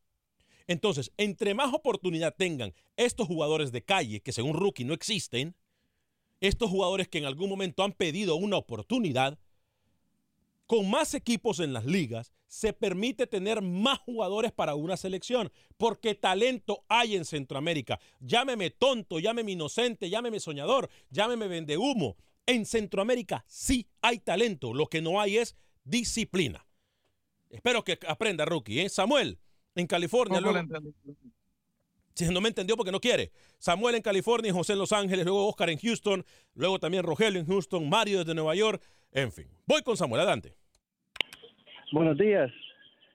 Entonces, 0.67 1.13
entre 1.17 1.55
más 1.55 1.73
oportunidad 1.73 2.35
tengan 2.37 2.75
estos 2.97 3.29
jugadores 3.29 3.73
de 3.73 3.85
calle, 3.85 4.21
que 4.21 4.33
según 4.33 4.55
Rookie 4.55 4.85
no 4.85 4.95
existen, 4.95 5.55
estos 6.41 6.71
jugadores 6.71 7.09
que 7.09 7.19
en 7.19 7.25
algún 7.25 7.49
momento 7.49 7.83
han 7.85 7.93
pedido 7.93 8.37
una 8.37 8.57
oportunidad, 8.57 9.39
con 10.67 10.91
más 10.91 11.15
equipos 11.15 11.61
en 11.61 11.73
las 11.73 11.85
ligas, 11.85 12.33
se 12.47 12.73
permite 12.73 13.27
tener 13.27 13.63
más 13.63 13.99
jugadores 14.01 14.53
para 14.53 14.75
una 14.75 14.97
selección, 14.97 15.53
porque 15.77 16.15
talento 16.15 16.85
hay 16.89 17.17
en 17.17 17.25
Centroamérica. 17.25 18.01
Llámeme 18.21 18.71
tonto, 18.71 19.19
llámeme 19.19 19.53
inocente, 19.53 20.11
llámeme 20.11 20.41
soñador, 20.41 20.89
llámeme 21.11 21.49
vende 21.49 21.77
humo. 21.77 22.17
En 22.47 22.67
Centroamérica 22.67 23.45
sí 23.49 23.89
hay 24.03 24.19
talento, 24.21 24.73
lo 24.75 24.87
que 24.87 25.03
no 25.03 25.21
hay 25.21 25.39
es 25.39 25.57
disciplina. 25.85 26.67
Espero 27.51 27.85
que 27.85 27.99
aprenda, 28.07 28.45
Rookie. 28.45 28.81
¿eh? 28.81 28.89
Samuel, 28.89 29.39
en 29.75 29.87
California. 29.87 30.41
Luego- 30.41 30.61
si 32.15 32.25
no 32.27 32.41
me 32.41 32.49
entendió 32.49 32.77
porque 32.77 32.93
no 32.93 33.01
quiere. 33.01 33.31
Samuel 33.59 33.95
en 33.95 34.03
California, 34.03 34.53
José 34.53 34.73
en 34.73 34.79
Los 34.79 34.93
Ángeles, 34.93 35.27
luego 35.27 35.47
Oscar 35.47 35.69
en 35.69 35.79
Houston, 35.79 36.25
luego 36.55 36.79
también 36.79 37.03
Rogelio 37.03 37.39
en 37.39 37.47
Houston, 37.47 37.89
Mario 37.91 38.21
desde 38.21 38.35
Nueva 38.35 38.55
York, 38.55 38.83
en 39.13 39.33
fin. 39.33 39.47
Voy 39.67 39.83
con 39.83 39.97
Samuel, 39.97 40.21
adelante. 40.23 40.55
Buenos 41.93 42.19
días. 42.19 42.51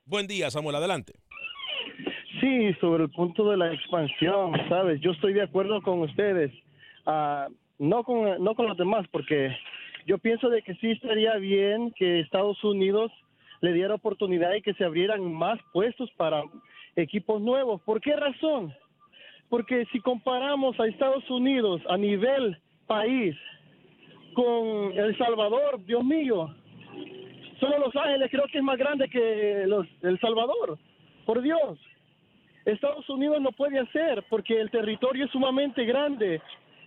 Buen 0.06 0.28
día, 0.28 0.50
Samuel, 0.50 0.76
adelante. 0.76 1.14
Sí, 2.40 2.74
sobre 2.80 3.04
el 3.04 3.10
punto 3.12 3.50
de 3.50 3.58
la 3.58 3.74
expansión, 3.74 4.54
¿sabes? 4.68 5.00
Yo 5.02 5.12
estoy 5.12 5.34
de 5.34 5.44
acuerdo 5.44 5.82
con 5.82 6.02
ustedes. 6.02 6.52
Ah, 7.06 7.48
no, 7.78 8.04
con, 8.04 8.44
no 8.44 8.56
con 8.56 8.68
los 8.68 8.78
demás, 8.78 9.06
porque 9.12 9.56
yo 10.08 10.18
pienso 10.18 10.50
de 10.50 10.62
que 10.62 10.76
sí 10.76 10.92
estaría 10.92 11.36
bien 11.36 11.94
que 11.96 12.20
Estados 12.20 12.64
Unidos 12.64 13.12
le 13.62 13.74
diera 13.74 13.96
oportunidad 13.96 14.54
y 14.54 14.62
que 14.62 14.74
se 14.74 14.84
abrieran 14.84 15.32
más 15.34 15.60
puestos 15.72 16.10
para 16.18 16.44
equipos 16.96 17.42
nuevos. 17.42 17.82
¿Por 17.84 18.02
qué 18.02 18.16
razón? 18.16 18.74
Porque 19.50 19.86
si 19.92 20.00
comparamos 20.00 20.80
a 20.80 20.88
Estados 20.88 21.30
Unidos 21.30 21.82
a 21.90 21.98
nivel 21.98 22.58
país 22.88 23.36
con 24.34 24.92
El 24.98 25.18
Salvador, 25.18 25.84
Dios 25.86 26.04
mío, 26.04 26.54
solo 27.60 27.78
Los 27.80 27.96
Ángeles 27.96 28.30
creo 28.32 28.46
que 28.52 28.58
es 28.58 28.64
más 28.64 28.78
grande 28.78 29.10
que 29.10 29.64
los, 29.68 29.86
El 30.02 30.20
Salvador. 30.20 30.78
Por 31.26 31.42
Dios. 31.42 31.80
Estados 32.66 33.08
Unidos 33.10 33.42
no 33.42 33.52
puede 33.52 33.80
hacer 33.80 34.24
porque 34.30 34.60
el 34.60 34.70
territorio 34.70 35.26
es 35.26 35.32
sumamente 35.32 35.84
grande. 35.86 36.42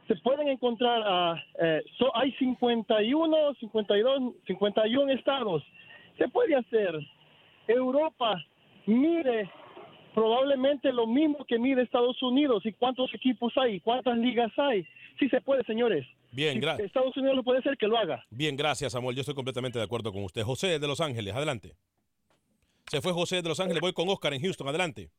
Se 0.06 0.16
pueden 0.16 0.48
encontrar, 0.48 1.02
a, 1.04 1.42
eh, 1.60 1.82
so- 1.98 2.14
hay 2.16 2.32
51, 2.32 3.54
52, 3.60 4.34
51 4.46 5.12
estados. 5.12 5.62
Se 6.18 6.28
puede 6.28 6.54
hacer. 6.54 6.94
Europa 7.66 8.40
mide 8.86 9.50
probablemente 10.14 10.92
lo 10.92 11.06
mismo 11.06 11.44
que 11.44 11.58
mide 11.58 11.82
Estados 11.82 12.22
Unidos. 12.22 12.64
¿Y 12.66 12.72
cuántos 12.72 13.12
equipos 13.14 13.52
hay? 13.56 13.80
¿Cuántas 13.80 14.16
ligas 14.18 14.52
hay? 14.58 14.84
Sí 15.18 15.28
se 15.28 15.40
puede, 15.40 15.64
señores. 15.64 16.06
Bien, 16.34 16.54
Si 16.54 16.60
gracias. 16.60 16.86
Estados 16.86 17.16
Unidos 17.16 17.36
lo 17.36 17.42
puede 17.44 17.60
hacer, 17.60 17.76
que 17.76 17.86
lo 17.86 17.96
haga. 17.96 18.24
Bien, 18.30 18.56
gracias, 18.56 18.92
Samuel. 18.92 19.14
Yo 19.16 19.20
estoy 19.20 19.34
completamente 19.34 19.78
de 19.78 19.84
acuerdo 19.84 20.12
con 20.12 20.24
usted. 20.24 20.42
José 20.42 20.78
de 20.78 20.86
Los 20.88 21.00
Ángeles, 21.00 21.34
adelante. 21.34 21.74
Se 22.86 23.00
fue 23.00 23.12
José 23.12 23.40
de 23.42 23.48
Los 23.48 23.60
Ángeles, 23.60 23.80
voy 23.80 23.92
con 23.92 24.08
Oscar 24.08 24.34
en 24.34 24.42
Houston, 24.42 24.68
adelante. 24.68 25.10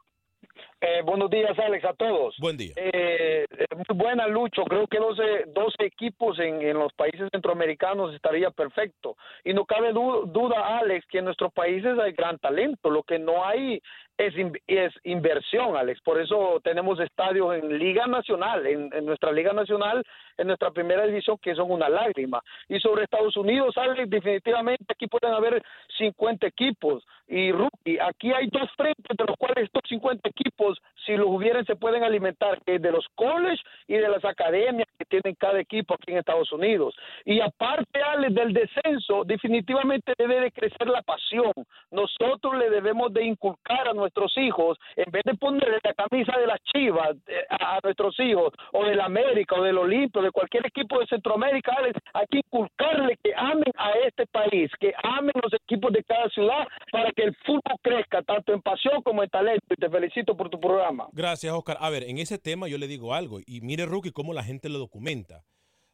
Eh, 0.82 1.02
buenos 1.04 1.30
días, 1.32 1.58
Alex, 1.58 1.84
a 1.86 1.94
todos. 1.94 2.36
Buen 2.38 2.58
día. 2.58 2.74
Eh, 2.76 3.46
eh, 3.50 3.66
muy 3.76 3.98
buena, 3.98 4.28
Lucho. 4.28 4.64
Creo 4.66 4.86
que 4.88 5.00
12, 5.00 5.46
12 5.48 5.76
equipos 5.86 6.38
en, 6.40 6.62
en 6.62 6.78
los 6.78 6.94
países 6.94 7.28
centroamericanos 7.32 8.14
estaría 8.14 8.52
perfecto. 8.52 9.16
Y 9.44 9.54
no 9.54 9.66
cabe 9.66 9.94
du- 9.94 10.26
duda, 10.28 10.78
Alex, 10.80 11.06
que 11.10 11.20
en 11.20 11.26
nuestros 11.26 11.52
países 11.54 11.98
hay 11.98 12.12
gran 12.12 12.38
talento. 12.38 12.90
Lo 12.90 13.04
que 13.04 13.18
no 13.18 13.46
hay 13.46 13.82
es, 14.18 14.34
es 14.68 14.94
inversión, 15.04 15.76
Alex. 15.76 16.02
Por 16.02 16.20
eso 16.20 16.60
tenemos 16.64 17.00
estadios 17.00 17.56
en 17.56 17.78
Liga 17.78 18.08
Nacional, 18.08 18.66
en, 18.66 18.90
nuestra 19.06 19.32
Liga 19.32 19.54
Nacional, 19.54 20.04
en 20.38 20.48
nuestra 20.48 20.72
primera 20.72 21.06
división, 21.06 21.38
que 21.42 21.56
son 21.56 21.72
una 21.72 21.90
lágrima. 21.90 22.42
Y 22.70 22.80
sobre 22.80 23.04
Estados 23.04 23.36
Unidos, 23.38 23.78
Alex, 23.78 24.10
definitivamente 24.10 24.86
aquí 24.90 25.08
pueden 25.08 25.34
haber 25.34 25.62
50 25.98 26.48
equipos. 26.48 27.06
Y 27.28 27.52
rookie, 27.52 27.98
aquí 28.00 28.32
hay 28.32 28.48
dos 28.48 28.70
frentes 28.78 29.18
de 29.18 29.26
los 29.26 29.36
cuales 29.38 29.66
estos 29.66 29.82
50 29.90 30.30
equipos, 30.30 30.80
si 31.06 31.18
los 31.18 31.28
hubieran, 31.28 31.66
se 31.66 31.76
pueden 31.76 32.04
alimentar, 32.04 32.62
que 32.64 32.78
de 32.78 32.92
los 32.92 33.08
college 33.16 33.62
y 33.88 33.96
de 33.96 34.08
las 34.08 34.24
academias 34.24 34.88
que 34.98 35.06
tienen 35.06 35.36
cada 35.36 35.60
equipo 35.60 35.96
aquí 35.96 36.12
en 36.12 36.20
Estados 36.20 36.52
Unidos. 36.52 36.96
Y 37.26 37.42
aparte, 37.42 38.02
Alex, 38.02 38.36
del 38.36 38.54
descenso, 38.54 39.24
definitivamente 39.26 40.14
debe 40.18 40.40
de 40.40 40.52
crecer 40.52 40.88
la 40.88 41.02
pasión. 41.02 41.52
Nosotros 41.92 42.58
le 42.58 42.70
debemos 42.70 43.12
de 43.12 43.24
inculcar 43.24 43.88
a 43.88 43.94
hijos, 44.38 44.78
en 44.96 45.12
vez 45.12 45.24
de 45.26 45.36
ponerle 45.36 45.80
la 45.84 45.94
camisa 45.94 46.38
de 46.38 46.48
las 46.48 46.60
Chivas 46.64 47.16
eh, 47.28 47.46
a, 47.50 47.80
nuestros 47.84 48.20
hijos, 48.20 48.54
o 48.74 48.86
del 48.86 49.00
América, 49.00 49.56
o 49.60 49.64
del 49.64 49.78
Olimpio, 49.78 50.22
de 50.22 50.32
cualquier 50.32 50.66
equipo 50.66 51.00
de 51.00 51.08
Centroamérica, 51.08 51.74
Alex, 51.78 52.00
hay 52.14 52.26
que 52.30 52.38
inculcarle 52.40 53.18
que 53.24 53.32
amen 53.36 53.72
a 53.78 53.92
este 54.08 54.26
país, 54.28 54.72
que 54.80 54.94
amen 55.04 55.34
los 55.42 55.54
equipos 55.54 55.92
de 55.94 56.04
cada 56.04 56.30
ciudad 56.30 56.68
para 56.92 57.12
que 57.12 57.24
el 57.24 57.36
fútbol 57.46 57.78
crezca, 57.82 58.22
tanto 58.24 58.54
en 58.54 58.62
pasión 58.62 59.02
como 59.04 59.24
en 59.24 59.30
talento. 59.30 59.66
Y 59.70 59.76
te 59.76 59.90
felicito 59.90 60.36
por 60.36 60.50
tu 60.50 60.60
programa. 60.60 61.08
Gracias, 61.12 61.54
Oscar. 61.54 61.78
A 61.80 61.90
ver, 61.90 62.04
en 62.04 62.18
ese 62.18 62.38
tema 62.38 62.68
yo 62.68 62.78
le 62.78 62.88
digo 62.88 63.14
algo. 63.14 63.40
Y 63.46 63.62
mire, 63.62 63.86
Rookie, 63.86 64.12
cómo 64.12 64.34
la 64.34 64.44
gente 64.44 64.70
lo 64.70 64.80
documenta. 64.80 65.44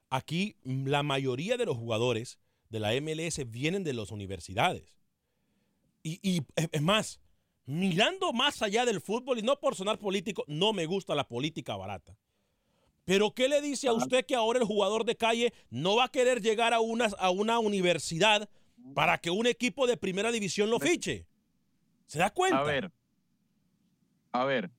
Aquí 0.10 0.56
mm, 0.64 0.88
la 0.88 1.04
mayoría 1.04 1.58
de 1.58 1.66
los 1.66 1.78
jugadores 1.78 2.40
de 2.70 2.80
la 2.80 2.92
MLS 3.02 3.50
vienen 3.50 3.84
de 3.84 3.94
las 3.94 4.12
universidades. 4.12 4.98
Y, 6.04 6.20
y 6.24 6.42
es 6.56 6.82
más, 6.82 7.22
mirando 7.72 8.34
más 8.34 8.62
allá 8.62 8.86
del 8.86 9.00
fútbol, 9.00 9.40
y 9.40 9.44
no 9.44 9.58
por 9.58 9.76
sonar 9.76 9.98
político, 9.98 10.44
no 10.48 10.74
me 10.74 10.86
gusta 10.86 11.16
la 11.16 11.26
política 11.28 11.78
barata. 11.78 12.18
Pero 13.06 13.32
¿qué 13.34 13.48
le 13.48 13.62
dice 13.62 13.88
a 13.88 13.94
usted 13.94 14.26
que 14.26 14.36
ahora 14.36 14.60
el 14.60 14.66
jugador 14.66 15.06
de 15.06 15.16
calle 15.16 15.54
no 15.70 15.96
va 15.96 16.06
a 16.06 16.10
querer 16.10 16.42
llegar 16.42 16.74
a 16.74 16.82
una, 16.82 17.06
a 17.18 17.30
una 17.30 17.60
universidad 17.60 18.50
para 18.94 19.18
que 19.18 19.30
un 19.32 19.48
equipo 19.48 19.88
de 19.88 19.96
primera 19.96 20.32
división 20.32 20.70
lo 20.70 20.80
fiche? 20.80 21.26
¿Se 22.08 22.20
da 22.20 22.30
cuenta? 22.30 22.60
A 22.60 22.64
ver, 22.64 22.92
a 24.34 24.44
ver, 24.44 24.70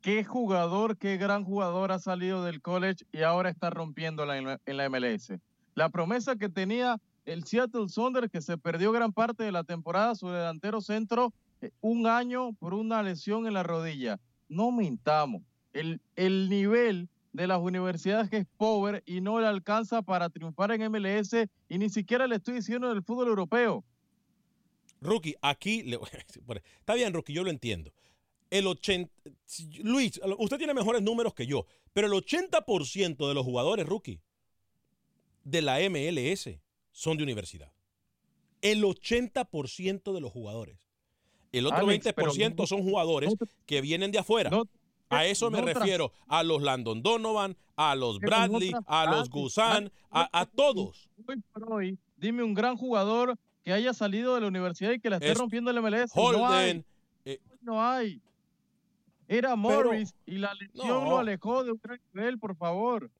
¿qué 0.00 0.22
jugador, 0.24 0.96
qué 0.98 1.16
gran 1.16 1.44
jugador 1.44 1.90
ha 1.90 1.98
salido 1.98 2.44
del 2.44 2.62
college 2.62 3.04
y 3.12 3.22
ahora 3.22 3.50
está 3.50 3.70
rompiendo 3.70 4.24
la- 4.24 4.38
en 4.38 4.44
la, 4.46 4.60
en 4.64 4.76
la 4.76 4.88
MLS? 4.88 5.32
La 5.74 5.88
promesa 5.90 6.36
que 6.36 6.48
tenía 6.48 7.00
el 7.24 7.44
Seattle 7.44 7.88
Sounders, 7.88 8.30
que 8.30 8.40
se 8.40 8.56
perdió 8.56 8.92
gran 8.92 9.12
parte 9.12 9.42
de 9.42 9.52
la 9.52 9.64
temporada, 9.64 10.14
su 10.14 10.28
delantero 10.28 10.80
centro, 10.80 11.32
un 11.80 12.06
año 12.06 12.52
por 12.54 12.74
una 12.74 13.02
lesión 13.02 13.46
en 13.46 13.54
la 13.54 13.62
rodilla. 13.62 14.20
No 14.48 14.70
mintamos. 14.72 15.42
El, 15.72 16.00
el 16.16 16.48
nivel 16.48 17.08
de 17.32 17.46
las 17.46 17.60
universidades 17.60 18.30
que 18.30 18.38
es 18.38 18.46
pobre 18.56 19.02
y 19.06 19.20
no 19.20 19.38
le 19.40 19.46
alcanza 19.46 20.02
para 20.02 20.28
triunfar 20.30 20.72
en 20.72 20.90
MLS 20.90 21.34
y 21.68 21.78
ni 21.78 21.88
siquiera 21.90 22.26
le 22.26 22.36
estoy 22.36 22.54
diciendo 22.54 22.88
del 22.88 23.02
fútbol 23.02 23.28
europeo. 23.28 23.84
Rookie, 25.00 25.36
aquí, 25.42 25.84
está 26.80 26.94
bien, 26.94 27.12
Rookie, 27.12 27.32
yo 27.32 27.44
lo 27.44 27.50
entiendo. 27.50 27.92
El 28.50 28.66
80, 28.66 29.12
si- 29.44 29.68
Luis, 29.82 30.18
usted 30.38 30.56
tiene 30.58 30.74
mejores 30.74 31.02
números 31.02 31.34
que 31.34 31.46
yo, 31.46 31.66
pero 31.92 32.06
el 32.08 32.12
80% 32.14 33.28
de 33.28 33.34
los 33.34 33.44
jugadores, 33.44 33.86
Rookie, 33.86 34.20
de 35.44 35.62
la 35.62 35.78
MLS 35.88 36.58
son 36.90 37.16
de 37.16 37.22
universidad. 37.22 37.70
El 38.60 38.82
80% 38.82 40.12
de 40.14 40.20
los 40.20 40.32
jugadores. 40.32 40.78
El 41.52 41.66
otro 41.66 41.78
Alex, 41.78 42.12
pero 42.14 42.32
20% 42.32 42.56
no- 42.62 42.66
son 42.66 42.82
jugadores 42.82 43.34
que 43.66 43.80
vienen 43.80 44.10
de 44.12 44.18
afuera. 44.18 44.50
a 45.10 45.24
eso 45.26 45.50
me 45.50 45.60
no 45.60 45.66
refiero. 45.66 46.12
A 46.26 46.42
los 46.42 46.62
Landon 46.62 47.02
Donovan, 47.02 47.56
a 47.76 47.94
los 47.94 48.18
Bradley, 48.18 48.72
a 48.86 49.06
los 49.06 49.30
Alex, 49.58 49.90
a, 50.10 50.40
a 50.40 50.46
todos. 50.46 51.08
hoy 51.26 51.36
por 51.52 51.72
hoy, 51.72 51.98
dime 52.16 52.42
un 52.42 52.52
gran 52.54 52.76
jugador 52.76 53.36
que 53.64 53.72
haya 53.72 53.92
salido 53.94 54.34
de 54.34 54.42
la 54.42 54.46
universidad 54.48 54.92
y 54.92 55.00
que 55.00 55.08
la 55.10 55.16
esté 55.16 55.30
Es 55.32 55.38
rompiendo 55.38 55.70
el 55.70 55.78
MLS. 55.82 56.14
no 56.14 56.46
hay. 56.46 56.70
Holden, 56.70 56.84
eh, 57.24 57.38
No 57.62 57.82
hay. 57.82 58.20
Era 59.26 59.56
Morris 59.56 60.14
y 60.26 60.38
la 60.38 60.54
lesión 60.54 60.88
No. 60.88 61.04
lo 61.10 61.18
alejó 61.18 61.62
de 61.64 61.72
un 61.72 61.80
gran 61.82 62.00
nivel, 62.14 62.38
por 62.38 62.56
favor. 62.56 63.10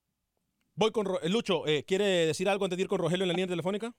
Voy 0.74 0.90
con 0.90 1.06
eh, 1.22 1.28
Lucho. 1.28 1.66
eh, 1.66 1.84
¿Quiere 1.86 2.04
decir 2.26 2.48
algo 2.48 2.64
antes 2.64 2.76
de 2.78 2.82
ir 2.82 2.88
con 2.88 2.98
Rogelio 2.98 3.24
en 3.24 3.28
la 3.28 3.34
línea 3.34 3.46
telefónica? 3.48 3.92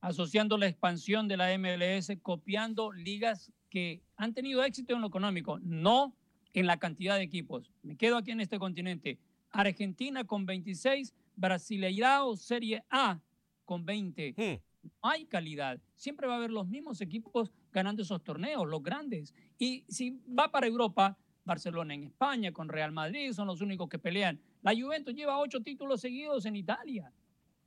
Asociando 0.00 0.56
la 0.58 0.66
expansión 0.66 1.28
de 1.28 1.36
la 1.36 1.56
MLS, 1.58 2.12
copiando 2.22 2.92
ligas 2.92 3.52
que 3.70 4.02
han 4.16 4.34
tenido 4.34 4.64
éxito 4.64 4.94
en 4.94 5.00
lo 5.00 5.08
económico, 5.08 5.58
no 5.60 6.16
en 6.54 6.66
la 6.66 6.78
cantidad 6.78 7.16
de 7.16 7.22
equipos. 7.22 7.72
Me 7.82 7.96
quedo 7.96 8.16
aquí 8.16 8.30
en 8.30 8.40
este 8.40 8.58
continente. 8.58 9.18
Argentina 9.50 10.24
con 10.24 10.46
26, 10.46 11.14
Brasileirao 11.36 12.36
Serie 12.36 12.84
A 12.90 13.20
con 13.64 13.84
20. 13.84 14.34
No 14.82 14.90
hay 15.02 15.26
calidad. 15.26 15.80
Siempre 15.94 16.26
va 16.26 16.34
a 16.34 16.36
haber 16.36 16.50
los 16.50 16.68
mismos 16.68 17.00
equipos 17.00 17.52
ganando 17.72 18.02
esos 18.02 18.22
torneos, 18.22 18.66
los 18.66 18.82
grandes. 18.82 19.34
Y 19.58 19.84
si 19.88 20.20
va 20.26 20.50
para 20.50 20.66
Europa, 20.66 21.18
Barcelona 21.44 21.94
en 21.94 22.04
España, 22.04 22.52
con 22.52 22.68
Real 22.68 22.92
Madrid, 22.92 23.32
son 23.32 23.46
los 23.46 23.60
únicos 23.60 23.88
que 23.88 23.98
pelean. 23.98 24.40
La 24.62 24.74
Juventus 24.74 25.14
lleva 25.14 25.38
ocho 25.38 25.60
títulos 25.60 26.00
seguidos 26.00 26.44
en 26.46 26.56
Italia. 26.56 27.12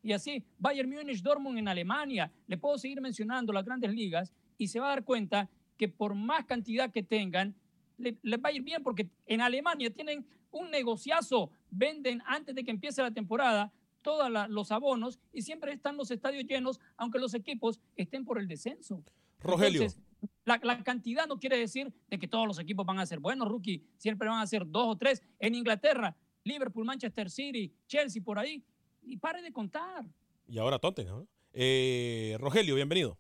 Y 0.04 0.14
así, 0.14 0.43
Bayern 0.58 0.89
Múnich, 0.89 1.22
Dortmund 1.22 1.58
en 1.60 1.68
Alemania. 1.68 2.32
Le 2.47 2.58
puedo 2.58 2.78
seguir 2.78 3.02
mencionando 3.02 3.54
las 3.54 3.66
grandes 3.66 3.93
ligas 3.93 4.34
y 4.58 4.68
se 4.68 4.80
va 4.80 4.88
a 4.88 4.89
dar 4.89 5.04
cuenta 5.04 5.49
que 5.78 5.88
por 5.88 6.16
más 6.16 6.45
cantidad 6.45 6.91
que 6.91 7.04
tengan, 7.04 7.56
le- 7.97 8.18
les 8.24 8.39
va 8.39 8.49
a 8.49 8.52
ir 8.52 8.62
bien 8.64 8.82
porque 8.84 9.10
en 9.28 9.41
Alemania 9.41 9.91
tienen 9.91 10.26
un 10.52 10.72
negociazo. 10.72 11.52
Venden 11.70 12.22
antes 12.26 12.56
de 12.56 12.64
que 12.64 12.72
empiece 12.72 13.02
la 13.02 13.12
temporada 13.12 13.72
todos 14.02 14.30
los 14.49 14.72
abonos 14.72 15.20
y 15.32 15.43
siempre 15.43 15.72
están 15.74 15.95
los 15.97 16.10
estadios 16.10 16.45
llenos, 16.45 16.80
aunque 16.97 17.20
los 17.20 17.34
equipos 17.36 17.80
estén 17.95 18.26
por 18.26 18.39
el 18.39 18.47
descenso. 18.47 19.04
Rogelio. 19.39 19.84
Entonces, 19.84 20.02
la, 20.45 20.60
la 20.64 20.84
cantidad 20.84 21.28
no 21.28 21.38
quiere 21.39 21.58
decir 21.58 21.93
de 22.10 22.18
que 22.18 22.28
todos 22.28 22.47
los 22.47 22.58
equipos 22.60 22.86
van 22.86 22.97
a 22.99 23.06
ser 23.06 23.20
buenos, 23.20 23.47
rookie. 23.47 23.84
Siempre 23.97 24.28
van 24.28 24.39
a 24.41 24.47
ser 24.47 24.66
dos 24.68 24.88
o 24.88 24.95
tres. 24.97 25.22
En 25.39 25.54
Inglaterra, 25.54 26.16
Liverpool, 26.43 26.86
Manchester 26.86 27.30
City, 27.30 27.72
Chelsea, 27.88 28.24
por 28.24 28.39
ahí. 28.39 28.64
Y 29.04 29.18
pare 29.18 29.41
de 29.41 29.52
contar. 29.52 30.04
Y 30.47 30.60
ahora 30.60 30.80
Tottenham. 30.80 31.20
¿no? 31.20 31.28
Eh, 31.54 32.38
Rogelio, 32.39 32.76
bienvenido. 32.76 33.18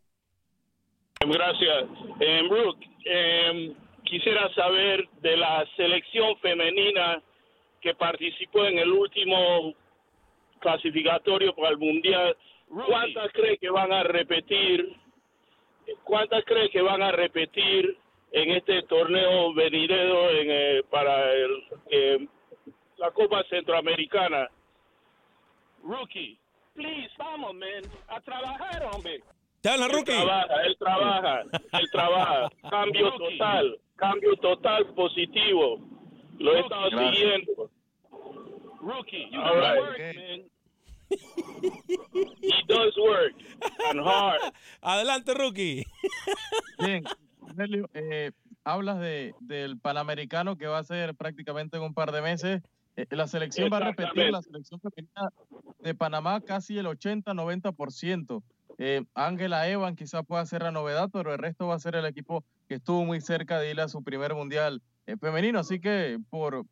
Gracias. 1.19 1.85
Eh, 2.19 2.41
Brooke, 2.49 2.87
eh, 3.05 3.73
quisiera 4.03 4.53
saber 4.53 5.07
de 5.21 5.37
la 5.37 5.65
selección 5.75 6.37
femenina 6.37 7.21
que 7.79 7.93
participó 7.95 8.65
en 8.65 8.79
el 8.79 8.91
último 8.91 9.73
clasificatorio 10.59 11.55
para 11.55 11.69
el 11.69 11.77
Mundial. 11.77 12.35
¿Cuántas 12.67 13.31
cree 13.33 13.57
que 13.57 13.69
van 13.69 13.91
a 13.91 14.03
repetir? 14.03 14.95
¿Cuántas 16.03 16.45
cree 16.45 16.69
que 16.69 16.81
van 16.81 17.01
a 17.01 17.11
repetir 17.11 17.97
en 18.31 18.51
este 18.51 18.83
torneo 18.83 19.53
venidero 19.53 20.29
en, 20.29 20.47
eh, 20.49 20.83
para 20.89 21.33
el, 21.33 21.63
eh, 21.89 22.27
la 22.97 23.11
Copa 23.11 23.43
Centroamericana? 23.49 24.49
Rookie, 25.83 26.39
please, 26.75 27.09
vamos, 27.17 27.53
man, 27.55 27.83
a 28.09 28.19
trabajar, 28.21 28.83
hombre. 28.91 29.21
Te 29.61 29.69
habla, 29.69 29.85
Él 29.85 29.91
Rookie. 29.91 30.11
trabaja, 30.11 30.61
él 30.65 30.77
trabaja, 30.79 31.41
él 31.73 31.89
trabaja. 31.91 32.49
Cambio 32.69 33.11
total, 33.13 33.79
cambio 33.95 34.35
total 34.37 34.85
positivo. 34.95 35.79
Lo 36.39 36.55
he 36.55 36.59
estado 36.61 36.89
Gracias. 36.89 37.15
siguiendo. 37.15 37.71
Rookie, 38.81 39.29
you 39.31 39.39
All 39.39 39.59
right. 39.59 39.79
work, 39.79 39.99
man. 40.15 40.43
He 42.41 42.63
does 42.67 42.97
work 42.97 43.33
and 43.89 43.99
hard. 43.99 44.39
Adelante, 44.81 45.33
Rookie. 45.35 45.85
Bien, 46.79 47.03
eh, 47.93 48.31
hablas 48.63 48.99
de, 48.99 49.35
del 49.41 49.77
Panamericano 49.79 50.57
que 50.57 50.67
va 50.67 50.79
a 50.79 50.83
ser 50.83 51.13
prácticamente 51.15 51.77
en 51.77 51.83
un 51.83 51.93
par 51.93 52.11
de 52.11 52.21
meses. 52.21 52.61
Eh, 52.97 53.05
la 53.11 53.27
selección 53.27 53.69
va 53.71 53.77
a 53.77 53.79
repetir, 53.91 54.31
la 54.31 54.41
selección 54.41 54.79
femenina 54.81 55.29
de 55.79 55.95
Panamá 55.95 56.41
casi 56.41 56.77
el 56.77 56.85
80-90%. 56.87 58.43
Eh, 58.77 59.03
Ángela 59.13 59.67
Evan 59.69 59.95
quizás 59.95 60.25
pueda 60.25 60.45
ser 60.45 60.63
la 60.63 60.71
novedad, 60.71 61.09
pero 61.11 61.31
el 61.33 61.39
resto 61.39 61.67
va 61.67 61.75
a 61.75 61.79
ser 61.79 61.95
el 61.95 62.05
equipo 62.05 62.43
que 62.67 62.75
estuvo 62.75 63.03
muy 63.05 63.21
cerca 63.21 63.59
de 63.59 63.71
ir 63.71 63.79
a 63.81 63.87
su 63.87 64.03
primer 64.03 64.33
mundial 64.33 64.81
eh, 65.07 65.15
femenino. 65.17 65.59
Así 65.59 65.79
que 65.79 66.17
por, 66.29 66.63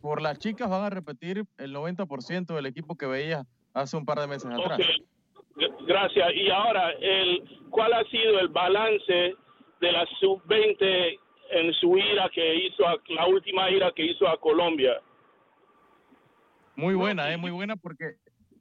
por 0.00 0.22
las 0.22 0.38
chicas 0.38 0.68
van 0.68 0.84
a 0.84 0.90
repetir 0.90 1.44
el 1.58 1.74
90% 1.74 2.54
del 2.54 2.66
equipo 2.66 2.96
que 2.96 3.06
veía 3.06 3.44
hace 3.74 3.96
un 3.96 4.04
par 4.06 4.18
de 4.20 4.26
meses 4.28 4.50
atrás. 4.50 4.78
Gracias. 5.86 6.28
Y 6.34 6.50
ahora, 6.50 6.90
el, 7.00 7.42
¿cuál 7.70 7.92
ha 7.92 8.04
sido 8.04 8.38
el 8.38 8.48
balance 8.48 9.34
de 9.80 9.92
la 9.92 10.06
sub-20 10.20 11.18
en 11.50 11.72
su 11.74 11.96
ira 11.98 12.28
que 12.32 12.66
hizo, 12.66 12.86
a- 12.86 12.96
la 13.08 13.26
última 13.26 13.68
ira 13.70 13.90
que 13.94 14.04
hizo 14.04 14.28
a 14.28 14.38
Colombia? 14.40 15.00
Muy 16.78 16.94
buena, 16.94 17.32
eh, 17.32 17.36
muy 17.36 17.50
buena 17.50 17.74
porque, 17.74 18.18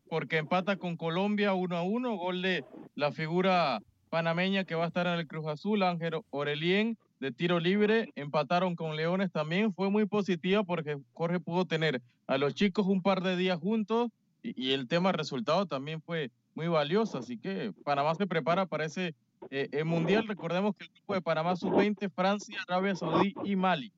porque 0.09 0.37
empata 0.37 0.77
con 0.77 0.97
Colombia 0.97 1.53
1 1.53 1.77
a 1.77 1.83
1, 1.83 2.15
gol 2.17 2.41
de 2.41 2.65
la 2.95 3.11
figura 3.11 3.79
panameña 4.09 4.63
que 4.63 4.73
va 4.73 4.85
a 4.85 4.87
estar 4.87 5.05
en 5.05 5.19
el 5.19 5.27
Cruz 5.27 5.45
Azul, 5.45 5.83
Ángel 5.83 6.15
Orelien, 6.31 6.97
de 7.19 7.31
tiro 7.31 7.59
libre, 7.59 8.09
empataron 8.15 8.75
con 8.75 8.95
Leones 8.95 9.31
también, 9.31 9.71
fue 9.71 9.91
muy 9.91 10.07
positiva 10.07 10.63
porque 10.63 10.97
Jorge 11.13 11.39
pudo 11.39 11.65
tener 11.65 12.01
a 12.25 12.39
los 12.39 12.55
chicos 12.55 12.87
un 12.87 13.03
par 13.03 13.21
de 13.21 13.37
días 13.37 13.59
juntos 13.59 14.09
y, 14.41 14.69
y 14.69 14.73
el 14.73 14.87
tema 14.87 15.11
resultado 15.11 15.67
también 15.67 16.01
fue 16.01 16.31
muy 16.55 16.67
valioso, 16.69 17.19
así 17.19 17.37
que 17.37 17.71
Panamá 17.85 18.15
se 18.15 18.25
prepara 18.25 18.65
para 18.65 18.85
ese 18.85 19.13
eh, 19.51 19.69
eh, 19.71 19.83
mundial, 19.83 20.27
recordemos 20.27 20.75
que 20.75 20.85
el 20.85 20.89
grupo 20.89 21.13
de 21.13 21.21
Panamá 21.21 21.55
sub-20, 21.55 22.09
Francia, 22.09 22.57
Arabia 22.67 22.95
Saudí 22.95 23.35
y 23.43 23.55
Mali. 23.55 23.91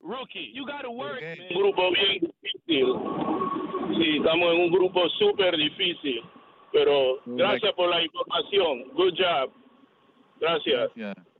Rookie, 0.00 0.52
you 0.52 0.66
gotta 0.66 0.88
work, 0.88 1.22
Un 1.52 1.62
grupo 1.62 1.92
bien 1.92 2.32
difícil. 2.72 2.94
Sí, 3.96 4.16
estamos 4.16 4.54
en 4.54 4.60
un 4.60 4.70
grupo 4.70 5.08
súper 5.18 5.56
difícil. 5.56 6.22
Pero 6.72 7.20
gracias 7.26 7.72
por 7.74 7.88
la 7.88 8.02
información. 8.02 8.88
Good 8.94 9.14
job. 9.18 9.52
Gracias. 10.40 10.90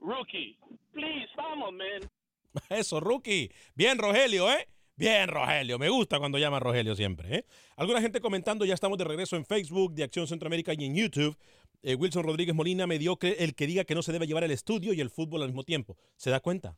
Rookie, 0.00 0.56
please, 0.92 1.28
vamos, 1.36 1.72
man. 1.72 2.10
Eso, 2.70 3.00
rookie. 3.00 3.50
Bien, 3.74 3.98
Rogelio, 3.98 4.50
¿eh? 4.50 4.68
Bien, 4.94 5.26
Rogelio. 5.28 5.78
Me 5.78 5.88
gusta 5.88 6.18
cuando 6.18 6.38
llama 6.38 6.60
Rogelio 6.60 6.94
siempre, 6.94 7.36
¿eh? 7.36 7.44
Alguna 7.76 8.00
gente 8.00 8.20
comentando, 8.20 8.64
ya 8.64 8.74
estamos 8.74 8.98
de 8.98 9.04
regreso 9.04 9.36
en 9.36 9.46
Facebook 9.46 9.94
de 9.94 10.04
Acción 10.04 10.26
Centroamérica 10.26 10.74
y 10.76 10.84
en 10.84 10.94
YouTube. 10.94 11.36
Eh, 11.82 11.94
Wilson 11.94 12.22
Rodríguez 12.24 12.54
Molina 12.54 12.86
mediocre, 12.86 13.42
el 13.42 13.54
que 13.54 13.66
diga 13.66 13.84
que 13.84 13.94
no 13.94 14.02
se 14.02 14.12
debe 14.12 14.26
llevar 14.26 14.44
el 14.44 14.50
estudio 14.50 14.92
y 14.92 15.00
el 15.00 15.10
fútbol 15.10 15.42
al 15.42 15.48
mismo 15.48 15.64
tiempo. 15.64 15.96
¿Se 16.16 16.30
da 16.30 16.40
cuenta? 16.40 16.76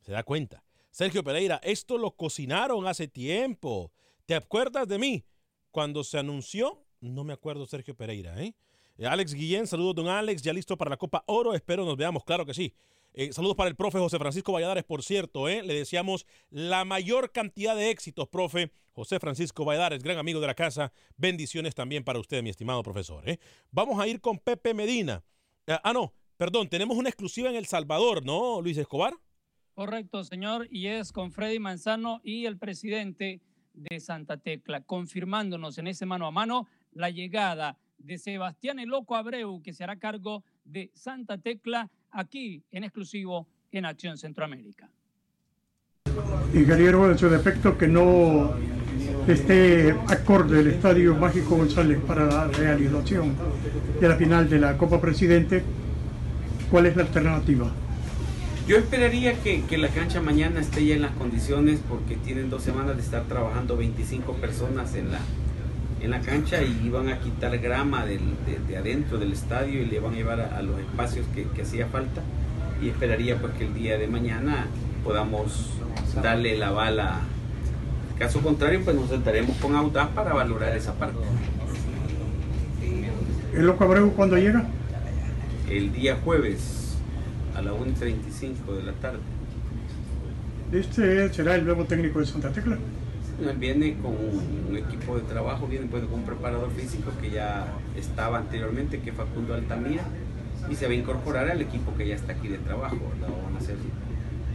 ¿Se 0.00 0.12
da 0.12 0.22
cuenta? 0.22 0.62
Sergio 0.92 1.24
Pereira, 1.24 1.58
esto 1.64 1.96
lo 1.96 2.14
cocinaron 2.14 2.86
hace 2.86 3.08
tiempo. 3.08 3.90
¿Te 4.26 4.34
acuerdas 4.34 4.86
de 4.86 4.98
mí? 4.98 5.24
Cuando 5.70 6.04
se 6.04 6.18
anunció, 6.18 6.84
no 7.00 7.24
me 7.24 7.32
acuerdo 7.32 7.64
Sergio 7.64 7.96
Pereira, 7.96 8.40
¿eh? 8.42 8.54
Eh, 8.98 9.06
Alex 9.06 9.32
Guillén, 9.32 9.66
saludos 9.66 9.94
don 9.94 10.08
Alex, 10.08 10.42
ya 10.42 10.52
listo 10.52 10.76
para 10.76 10.90
la 10.90 10.98
Copa 10.98 11.24
Oro, 11.26 11.54
espero 11.54 11.86
nos 11.86 11.96
veamos, 11.96 12.24
claro 12.24 12.44
que 12.44 12.52
sí. 12.52 12.74
Eh, 13.14 13.32
saludos 13.32 13.56
para 13.56 13.70
el 13.70 13.74
profe 13.74 13.98
José 13.98 14.18
Francisco 14.18 14.52
Valladares, 14.52 14.84
por 14.84 15.02
cierto, 15.02 15.48
¿eh? 15.48 15.62
le 15.62 15.74
deseamos 15.74 16.26
la 16.50 16.84
mayor 16.84 17.32
cantidad 17.32 17.74
de 17.74 17.90
éxitos, 17.90 18.28
profe 18.28 18.70
José 18.92 19.18
Francisco 19.18 19.64
Valladares, 19.64 20.02
gran 20.02 20.18
amigo 20.18 20.40
de 20.40 20.46
la 20.46 20.54
casa. 20.54 20.92
Bendiciones 21.16 21.74
también 21.74 22.04
para 22.04 22.18
usted, 22.18 22.42
mi 22.42 22.50
estimado 22.50 22.82
profesor. 22.82 23.26
¿eh? 23.26 23.38
Vamos 23.70 23.98
a 23.98 24.06
ir 24.06 24.20
con 24.20 24.38
Pepe 24.38 24.74
Medina. 24.74 25.24
Eh, 25.66 25.78
ah, 25.82 25.92
no, 25.94 26.12
perdón, 26.36 26.68
tenemos 26.68 26.98
una 26.98 27.08
exclusiva 27.08 27.48
en 27.48 27.56
El 27.56 27.64
Salvador, 27.64 28.24
¿no, 28.26 28.60
Luis 28.60 28.76
Escobar? 28.76 29.14
Correcto, 29.74 30.22
señor, 30.22 30.68
y 30.70 30.88
es 30.88 31.12
con 31.12 31.32
Freddy 31.32 31.58
Manzano 31.58 32.20
y 32.22 32.44
el 32.44 32.58
presidente 32.58 33.40
de 33.72 34.00
Santa 34.00 34.36
Tecla, 34.36 34.82
confirmándonos 34.82 35.78
en 35.78 35.86
ese 35.86 36.04
mano 36.04 36.26
a 36.26 36.30
mano 36.30 36.68
la 36.92 37.08
llegada 37.08 37.78
de 37.96 38.18
Sebastián 38.18 38.78
el 38.78 38.90
Loco 38.90 39.16
Abreu, 39.16 39.62
que 39.62 39.72
se 39.72 39.82
hará 39.82 39.96
cargo 39.96 40.44
de 40.64 40.90
Santa 40.94 41.38
Tecla 41.38 41.90
aquí 42.10 42.62
en 42.70 42.84
exclusivo 42.84 43.48
en 43.70 43.86
Acción 43.86 44.18
Centroamérica. 44.18 44.90
Ingeniero, 46.52 47.10
en 47.10 47.16
su 47.16 47.30
defecto 47.30 47.78
que 47.78 47.88
no 47.88 48.54
esté 49.26 49.92
acorde 50.08 50.60
el 50.60 50.66
Estadio 50.66 51.16
Mágico 51.16 51.56
González 51.56 51.98
para 52.06 52.26
la 52.26 52.48
realización 52.48 53.34
de 53.98 54.08
la 54.08 54.16
final 54.16 54.50
de 54.50 54.58
la 54.58 54.76
Copa 54.76 55.00
Presidente, 55.00 55.62
¿cuál 56.70 56.86
es 56.86 56.96
la 56.96 57.04
alternativa? 57.04 57.72
Yo 58.66 58.76
esperaría 58.76 59.34
que, 59.42 59.62
que, 59.64 59.76
la 59.76 59.88
cancha 59.88 60.20
mañana 60.20 60.60
esté 60.60 60.86
ya 60.86 60.94
en 60.94 61.02
las 61.02 61.10
condiciones 61.12 61.80
porque 61.88 62.14
tienen 62.14 62.48
dos 62.48 62.62
semanas 62.62 62.94
de 62.96 63.02
estar 63.02 63.24
trabajando 63.24 63.76
25 63.76 64.34
personas 64.34 64.94
en 64.94 65.10
la, 65.10 65.18
en 66.00 66.10
la 66.10 66.20
cancha 66.20 66.62
y 66.62 66.88
van 66.88 67.08
a 67.08 67.18
quitar 67.18 67.58
grama 67.58 68.06
del, 68.06 68.20
de, 68.46 68.60
de, 68.68 68.76
adentro 68.76 69.18
del 69.18 69.32
estadio 69.32 69.82
y 69.82 69.86
le 69.86 69.98
van 69.98 70.14
a 70.14 70.16
llevar 70.16 70.40
a, 70.40 70.58
a 70.58 70.62
los 70.62 70.78
espacios 70.78 71.26
que, 71.34 71.42
que, 71.48 71.62
hacía 71.62 71.88
falta 71.88 72.22
y 72.80 72.88
esperaría 72.90 73.36
pues 73.36 73.52
que 73.54 73.66
el 73.66 73.74
día 73.74 73.98
de 73.98 74.06
mañana 74.06 74.66
podamos 75.02 75.70
darle 76.22 76.56
la 76.56 76.70
bala. 76.70 77.18
Caso 78.16 78.42
contrario 78.42 78.82
pues 78.84 78.94
nos 78.94 79.10
sentaremos 79.10 79.56
con 79.56 79.74
Audaz 79.74 80.08
para 80.10 80.34
valorar 80.34 80.76
esa 80.76 80.94
parte. 80.94 81.18
¿El 83.54 83.66
Loco 83.66 83.82
Abreu 83.82 84.12
cuándo 84.12 84.38
llega? 84.38 84.66
El 85.68 85.92
día 85.92 86.16
jueves 86.24 86.81
a 87.54 87.62
las 87.62 87.74
1.35 87.74 88.76
de 88.76 88.82
la 88.82 88.92
tarde. 88.92 89.18
¿Este 90.72 91.32
será 91.32 91.54
el 91.54 91.64
nuevo 91.64 91.84
técnico 91.84 92.20
de 92.20 92.26
Santa 92.26 92.50
Tecla? 92.50 92.78
Él 93.40 93.56
viene 93.58 93.96
con 94.00 94.12
un 94.12 94.76
equipo 94.76 95.16
de 95.16 95.22
trabajo, 95.22 95.66
viene 95.66 95.86
pues 95.90 96.04
con 96.04 96.20
un 96.20 96.24
preparador 96.24 96.70
físico 96.70 97.10
que 97.20 97.30
ya 97.30 97.66
estaba 97.96 98.38
anteriormente, 98.38 99.00
que 99.00 99.10
es 99.10 99.16
Facundo 99.16 99.54
Altamira, 99.54 100.04
y 100.70 100.74
se 100.74 100.86
va 100.86 100.92
a 100.92 100.94
incorporar 100.94 101.50
al 101.50 101.60
equipo 101.60 101.94
que 101.96 102.08
ya 102.08 102.14
está 102.14 102.32
aquí 102.32 102.48
de 102.48 102.58
trabajo, 102.58 102.96
¿verdad? 102.96 103.34
van 103.44 103.56
a 103.56 103.60
ser 103.60 103.76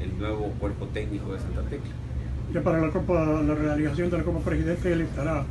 el 0.02 0.18
nuevo 0.18 0.52
cuerpo 0.60 0.88
técnico 0.88 1.34
de 1.34 1.40
Santa 1.40 1.62
Tecla. 1.64 1.92
Ya 2.54 2.62
para 2.62 2.80
la 2.80 2.92
Copa, 2.92 3.42
la 3.44 3.56
realización 3.56 4.10
de 4.10 4.18
la 4.18 4.24
Copa 4.24 4.40
Presidente, 4.40 4.92
él 4.92 5.02
estará 5.02 5.44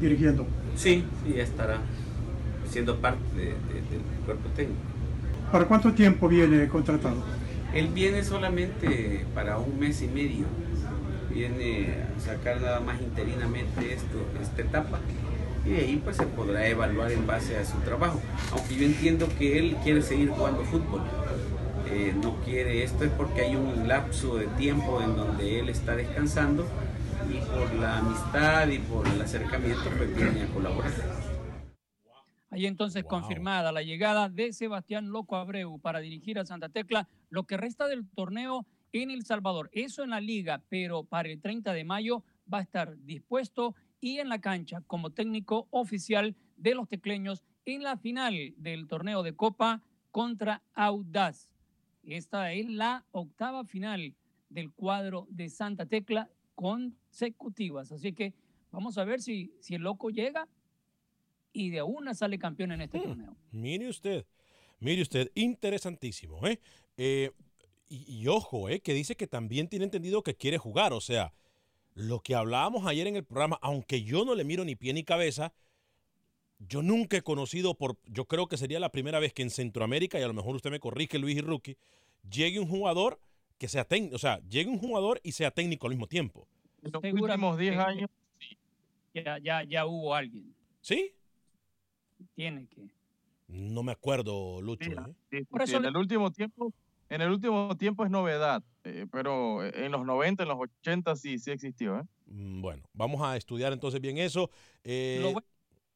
dirigiendo. 0.00 0.46
Sí, 0.76 1.04
sí, 1.26 1.34
ya 1.34 1.42
estará 1.42 1.78
siendo 2.70 2.96
parte 2.98 3.22
de, 3.36 3.44
de, 3.44 3.52
del 3.90 4.00
cuerpo 4.24 4.48
técnico. 4.54 4.91
¿Para 5.52 5.66
cuánto 5.66 5.92
tiempo 5.92 6.28
viene 6.28 6.66
contratado? 6.66 7.22
Él 7.74 7.88
viene 7.88 8.24
solamente 8.24 9.26
para 9.34 9.58
un 9.58 9.78
mes 9.78 10.00
y 10.00 10.08
medio 10.08 10.46
viene 11.32 11.94
a 12.16 12.20
sacar 12.20 12.60
nada 12.60 12.80
más 12.80 13.00
interinamente 13.00 13.92
esto, 13.92 14.18
esta 14.40 14.62
etapa. 14.62 14.98
Y 15.66 15.70
de 15.70 15.78
ahí 15.78 16.00
pues 16.02 16.16
se 16.16 16.24
podrá 16.24 16.66
evaluar 16.66 17.12
en 17.12 17.26
base 17.26 17.56
a 17.56 17.64
su 17.64 17.76
trabajo. 17.78 18.20
Aunque 18.52 18.76
yo 18.76 18.84
entiendo 18.84 19.28
que 19.38 19.58
él 19.58 19.76
quiere 19.82 20.02
seguir 20.02 20.30
jugando 20.30 20.64
fútbol. 20.64 21.02
Eh, 21.90 22.14
no 22.20 22.36
quiere 22.44 22.82
esto 22.82 23.04
es 23.04 23.10
porque 23.10 23.42
hay 23.42 23.54
un 23.54 23.86
lapso 23.86 24.36
de 24.36 24.46
tiempo 24.46 25.02
en 25.02 25.14
donde 25.14 25.60
él 25.60 25.68
está 25.68 25.94
descansando 25.94 26.66
y 27.30 27.36
por 27.38 27.74
la 27.74 27.98
amistad 27.98 28.68
y 28.68 28.78
por 28.78 29.06
el 29.06 29.20
acercamiento 29.20 29.90
pues 29.98 30.16
viene 30.16 30.44
a 30.44 30.46
colaborar. 30.46 31.21
Ahí 32.52 32.66
entonces 32.66 33.02
wow. 33.04 33.08
confirmada 33.08 33.72
la 33.72 33.82
llegada 33.82 34.28
de 34.28 34.52
Sebastián 34.52 35.08
Loco 35.08 35.36
Abreu 35.36 35.78
para 35.78 36.00
dirigir 36.00 36.38
a 36.38 36.44
Santa 36.44 36.68
Tecla 36.68 37.08
lo 37.30 37.44
que 37.44 37.56
resta 37.56 37.88
del 37.88 38.06
torneo 38.10 38.66
en 38.92 39.10
El 39.10 39.24
Salvador. 39.24 39.70
Eso 39.72 40.04
en 40.04 40.10
la 40.10 40.20
liga, 40.20 40.62
pero 40.68 41.02
para 41.02 41.30
el 41.30 41.40
30 41.40 41.72
de 41.72 41.84
mayo 41.84 42.22
va 42.52 42.58
a 42.58 42.62
estar 42.62 42.98
dispuesto 43.04 43.74
y 44.02 44.18
en 44.18 44.28
la 44.28 44.38
cancha 44.42 44.82
como 44.86 45.08
técnico 45.08 45.66
oficial 45.70 46.36
de 46.58 46.74
los 46.74 46.90
tecleños 46.90 47.42
en 47.64 47.84
la 47.84 47.96
final 47.96 48.52
del 48.58 48.86
torneo 48.86 49.22
de 49.22 49.34
Copa 49.34 49.80
contra 50.10 50.62
Audaz. 50.74 51.48
Esta 52.02 52.52
es 52.52 52.68
la 52.68 53.06
octava 53.12 53.64
final 53.64 54.14
del 54.50 54.70
cuadro 54.72 55.26
de 55.30 55.48
Santa 55.48 55.86
Tecla 55.86 56.28
consecutivas. 56.54 57.92
Así 57.92 58.12
que 58.12 58.34
vamos 58.70 58.98
a 58.98 59.04
ver 59.04 59.22
si, 59.22 59.54
si 59.60 59.74
el 59.74 59.82
loco 59.82 60.10
llega 60.10 60.46
y 61.52 61.70
de 61.70 61.82
una 61.82 62.14
sale 62.14 62.38
campeón 62.38 62.72
en 62.72 62.82
este 62.82 62.98
hmm. 62.98 63.02
torneo. 63.02 63.36
Mire 63.50 63.88
usted, 63.88 64.26
mire 64.80 65.02
usted, 65.02 65.30
interesantísimo. 65.34 66.46
¿eh? 66.46 66.60
eh 66.96 67.30
y, 67.88 68.20
y, 68.20 68.28
ojo, 68.28 68.70
eh, 68.70 68.80
que 68.80 68.94
dice 68.94 69.16
que 69.16 69.26
también 69.26 69.68
tiene 69.68 69.84
entendido 69.84 70.22
que 70.22 70.34
quiere 70.34 70.56
jugar. 70.56 70.94
O 70.94 71.00
sea, 71.00 71.34
lo 71.94 72.20
que 72.20 72.34
hablábamos 72.34 72.86
ayer 72.86 73.06
en 73.06 73.16
el 73.16 73.24
programa, 73.24 73.58
aunque 73.60 74.02
yo 74.02 74.24
no 74.24 74.34
le 74.34 74.44
miro 74.44 74.64
ni 74.64 74.76
pie 74.76 74.94
ni 74.94 75.04
cabeza, 75.04 75.52
yo 76.68 76.82
nunca 76.82 77.16
he 77.16 77.22
conocido 77.22 77.74
por, 77.74 77.98
yo 78.06 78.26
creo 78.26 78.46
que 78.46 78.56
sería 78.56 78.80
la 78.80 78.92
primera 78.92 79.18
vez 79.18 79.32
que 79.32 79.42
en 79.42 79.50
Centroamérica, 79.50 80.18
y 80.18 80.22
a 80.22 80.28
lo 80.28 80.34
mejor 80.34 80.54
usted 80.54 80.70
me 80.70 80.80
corrige, 80.80 81.18
Luis 81.18 81.36
y 81.36 81.40
Rookie, 81.40 81.76
llegue 82.30 82.60
un 82.60 82.68
jugador 82.68 83.20
que 83.58 83.68
sea 83.68 83.84
técnico, 83.84 84.16
o 84.16 84.18
sea, 84.18 84.40
llegue 84.48 84.70
un 84.70 84.78
jugador 84.78 85.20
y 85.22 85.32
sea 85.32 85.50
técnico 85.50 85.86
al 85.86 85.92
mismo 85.92 86.06
tiempo. 86.06 86.46
En 86.82 86.92
los 86.92 87.02
últimos 87.04 87.58
10 87.58 87.78
años. 87.78 88.10
Ya, 89.14 89.38
ya, 89.38 89.62
ya 89.64 89.86
hubo 89.86 90.14
alguien. 90.14 90.54
¿Sí? 90.80 91.12
Tiene 92.34 92.66
que. 92.66 92.88
No 93.48 93.82
me 93.82 93.92
acuerdo, 93.92 94.60
Lucho. 94.62 94.90
Sí, 94.90 94.96
¿eh? 94.96 95.14
sí, 95.30 95.44
Por 95.44 95.62
eso 95.62 95.76
en 95.76 95.82
le... 95.82 95.88
el 95.88 95.96
último 95.96 96.30
tiempo 96.30 96.72
en 97.12 97.20
el 97.20 97.30
último 97.30 97.76
tiempo 97.76 98.06
es 98.06 98.10
novedad, 98.10 98.64
eh, 98.84 99.06
pero 99.12 99.62
en 99.62 99.92
los 99.92 100.06
90, 100.06 100.44
en 100.44 100.48
los 100.48 100.58
80 100.58 101.14
sí, 101.14 101.38
sí 101.38 101.50
existió. 101.50 101.98
¿eh? 101.98 102.04
Bueno, 102.24 102.82
vamos 102.94 103.20
a 103.20 103.36
estudiar 103.36 103.74
entonces 103.74 104.00
bien 104.00 104.16
eso. 104.16 104.48
Eh... 104.82 105.18
Lo 105.20 105.32
bueno 105.32 105.46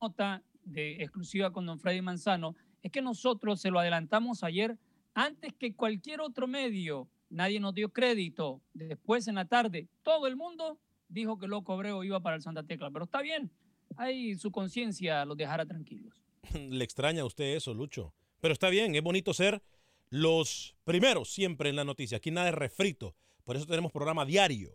nota 0.03 0.43
de 0.63 1.03
exclusiva 1.03 1.51
con 1.53 1.65
don 1.65 1.79
Freddy 1.79 2.03
Manzano 2.03 2.55
es 2.83 2.93
que 2.93 3.01
nosotros 3.01 3.63
se 3.63 3.71
lo 3.71 3.79
adelantamos 3.79 4.45
ayer 4.45 4.77
antes 5.15 5.55
que 5.55 5.75
cualquier 5.75 6.21
otro 6.21 6.47
medio. 6.47 7.09
Nadie 7.31 7.61
nos 7.61 7.73
dio 7.73 7.89
crédito. 7.89 8.61
Después 8.75 9.27
en 9.27 9.37
la 9.37 9.47
tarde, 9.47 9.89
todo 10.03 10.27
el 10.27 10.37
mundo 10.37 10.79
dijo 11.09 11.39
que 11.39 11.49
Loco 11.49 11.73
Abreu 11.73 12.05
iba 12.05 12.21
para 12.21 12.37
el 12.37 12.43
Santa 12.43 12.63
Tecla, 12.63 12.91
pero 12.91 13.07
está 13.07 13.23
bien. 13.23 13.51
Ahí 13.97 14.35
su 14.37 14.51
conciencia 14.51 15.25
los 15.25 15.37
dejará 15.37 15.67
tranquilos. 15.67 16.15
Le 16.55 16.85
extraña 16.85 17.23
a 17.23 17.27
usted 17.27 17.57
eso, 17.57 17.75
Lucho. 17.75 18.15
Pero 18.41 18.53
está 18.53 18.69
bien, 18.69 18.95
es 18.95 19.03
bonito 19.03 19.35
ser 19.35 19.63
los 20.11 20.77
primeros 20.85 21.31
siempre 21.31 21.71
en 21.71 21.77
la 21.77 21.85
noticia. 21.85 22.19
Aquí 22.19 22.31
nada 22.31 22.49
es 22.49 22.55
refrito. 22.55 23.15
Por 23.45 23.57
eso 23.57 23.67
tenemos 23.67 23.93
programa 23.93 24.25
diario. 24.25 24.71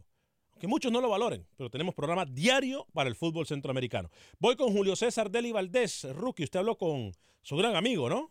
que 0.60 0.68
muchos 0.68 0.92
no 0.92 1.02
lo 1.02 1.10
valoren, 1.10 1.46
pero 1.58 1.72
tenemos 1.72 1.96
programa 1.96 2.24
diario 2.24 2.86
para 2.94 3.10
el 3.10 3.16
fútbol 3.16 3.48
centroamericano. 3.48 4.10
Voy 4.40 4.56
con 4.56 4.72
Julio 4.72 4.96
César 4.96 5.32
Deli 5.32 5.52
Valdés. 5.52 6.04
Rookie, 6.14 6.44
usted 6.44 6.60
habló 6.60 6.78
con 6.78 7.12
su 7.42 7.56
gran 7.56 7.76
amigo, 7.76 8.10
¿no? 8.10 8.30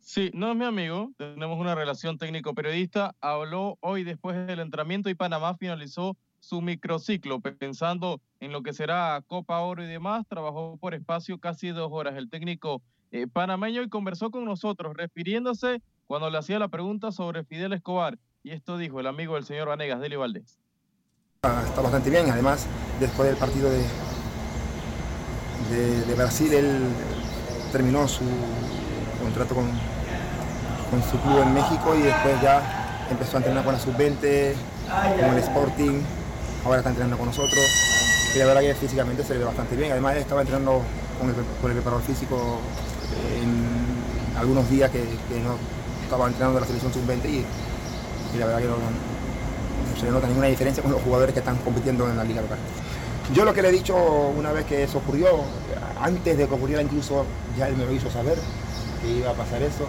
Sí, 0.00 0.30
no 0.32 0.50
es 0.50 0.56
mi 0.56 0.64
amigo, 0.64 1.12
tenemos 1.18 1.58
una 1.58 1.74
relación 1.74 2.16
técnico-periodista. 2.16 3.14
Habló 3.20 3.76
hoy 3.80 4.04
después 4.04 4.46
del 4.46 4.60
entrenamiento 4.60 5.10
y 5.10 5.14
Panamá 5.14 5.54
finalizó 5.58 6.16
su 6.40 6.60
microciclo 6.60 7.40
pensando 7.40 8.20
en 8.40 8.52
lo 8.52 8.62
que 8.62 8.72
será 8.72 9.22
Copa 9.26 9.60
Oro 9.60 9.82
y 9.82 9.86
demás. 9.86 10.26
Trabajó 10.28 10.76
por 10.78 10.94
espacio 10.94 11.38
casi 11.38 11.68
dos 11.68 11.90
horas 11.92 12.16
el 12.16 12.30
técnico 12.30 12.82
eh, 13.10 13.26
panameño 13.26 13.82
y 13.82 13.88
conversó 13.88 14.30
con 14.30 14.44
nosotros 14.44 14.94
refiriéndose 14.96 15.80
cuando 16.06 16.30
le 16.30 16.38
hacía 16.38 16.58
la 16.58 16.68
pregunta 16.68 17.12
sobre 17.12 17.44
Fidel 17.44 17.72
Escobar. 17.72 18.18
Y 18.42 18.50
esto 18.50 18.78
dijo 18.78 19.00
el 19.00 19.06
amigo 19.06 19.34
del 19.34 19.44
señor 19.44 19.68
Vanegas, 19.68 20.00
Deli 20.00 20.16
Valdés. 20.16 20.58
Ah, 21.42 21.62
está 21.64 21.80
bastante 21.82 22.10
bien, 22.10 22.28
además 22.30 22.66
después 22.98 23.28
del 23.28 23.36
partido 23.38 23.70
de, 23.70 23.84
de, 25.70 26.14
Brasil 26.14 26.52
él 26.52 26.80
terminó 27.70 28.08
su 28.08 28.24
contrato 29.22 29.54
con, 29.54 29.70
con 30.90 31.02
su 31.02 31.16
club 31.20 31.42
en 31.42 31.54
México 31.54 31.94
y 31.94 32.02
después 32.02 32.42
ya 32.42 33.06
empezó 33.10 33.36
a 33.36 33.40
entrenar 33.40 33.64
con 33.64 33.74
la 33.74 33.78
sub-20, 33.78 34.54
con 35.20 35.30
el 35.30 35.38
Sporting, 35.38 36.02
ahora 36.68 36.80
está 36.80 36.90
entrenando 36.90 37.16
con 37.16 37.26
nosotros 37.26 37.64
y 38.34 38.38
la 38.38 38.46
verdad 38.46 38.60
que 38.60 38.74
físicamente 38.74 39.24
se 39.24 39.32
le 39.32 39.40
ve 39.40 39.44
bastante 39.46 39.74
bien. 39.74 39.92
Además 39.92 40.16
estaba 40.16 40.42
entrenando 40.42 40.82
con 41.18 41.28
el, 41.70 41.74
preparador 41.74 42.02
físico 42.02 42.60
en 43.40 44.38
algunos 44.38 44.68
días 44.70 44.90
que, 44.90 45.00
no 45.42 45.56
estaba 46.02 46.26
entrenando 46.26 46.58
en 46.58 46.62
la 46.62 46.66
selección 46.66 46.92
sub-20 46.92 47.24
y, 47.26 47.44
y, 48.34 48.38
la 48.38 48.46
verdad 48.46 48.60
que 48.60 48.66
no, 48.66 48.76
no, 48.76 50.00
se 50.00 50.10
nota 50.10 50.26
ninguna 50.26 50.46
diferencia 50.46 50.82
con 50.82 50.92
los 50.92 51.02
jugadores 51.02 51.32
que 51.32 51.40
están 51.40 51.56
compitiendo 51.58 52.08
en 52.08 52.16
la 52.16 52.24
liga 52.24 52.42
local. 52.42 52.58
Yo 53.34 53.44
lo 53.44 53.52
que 53.52 53.62
le 53.62 53.68
he 53.68 53.72
dicho 53.72 53.96
una 53.96 54.52
vez 54.52 54.64
que 54.64 54.84
eso 54.84 54.98
ocurrió, 54.98 55.28
antes 56.00 56.36
de 56.36 56.46
que 56.46 56.54
ocurriera 56.54 56.82
incluso 56.82 57.24
ya 57.56 57.68
él 57.68 57.76
me 57.76 57.84
lo 57.84 57.92
hizo 57.92 58.10
saber 58.10 58.38
que 59.02 59.08
iba 59.08 59.30
a 59.30 59.34
pasar 59.34 59.62
eso. 59.62 59.84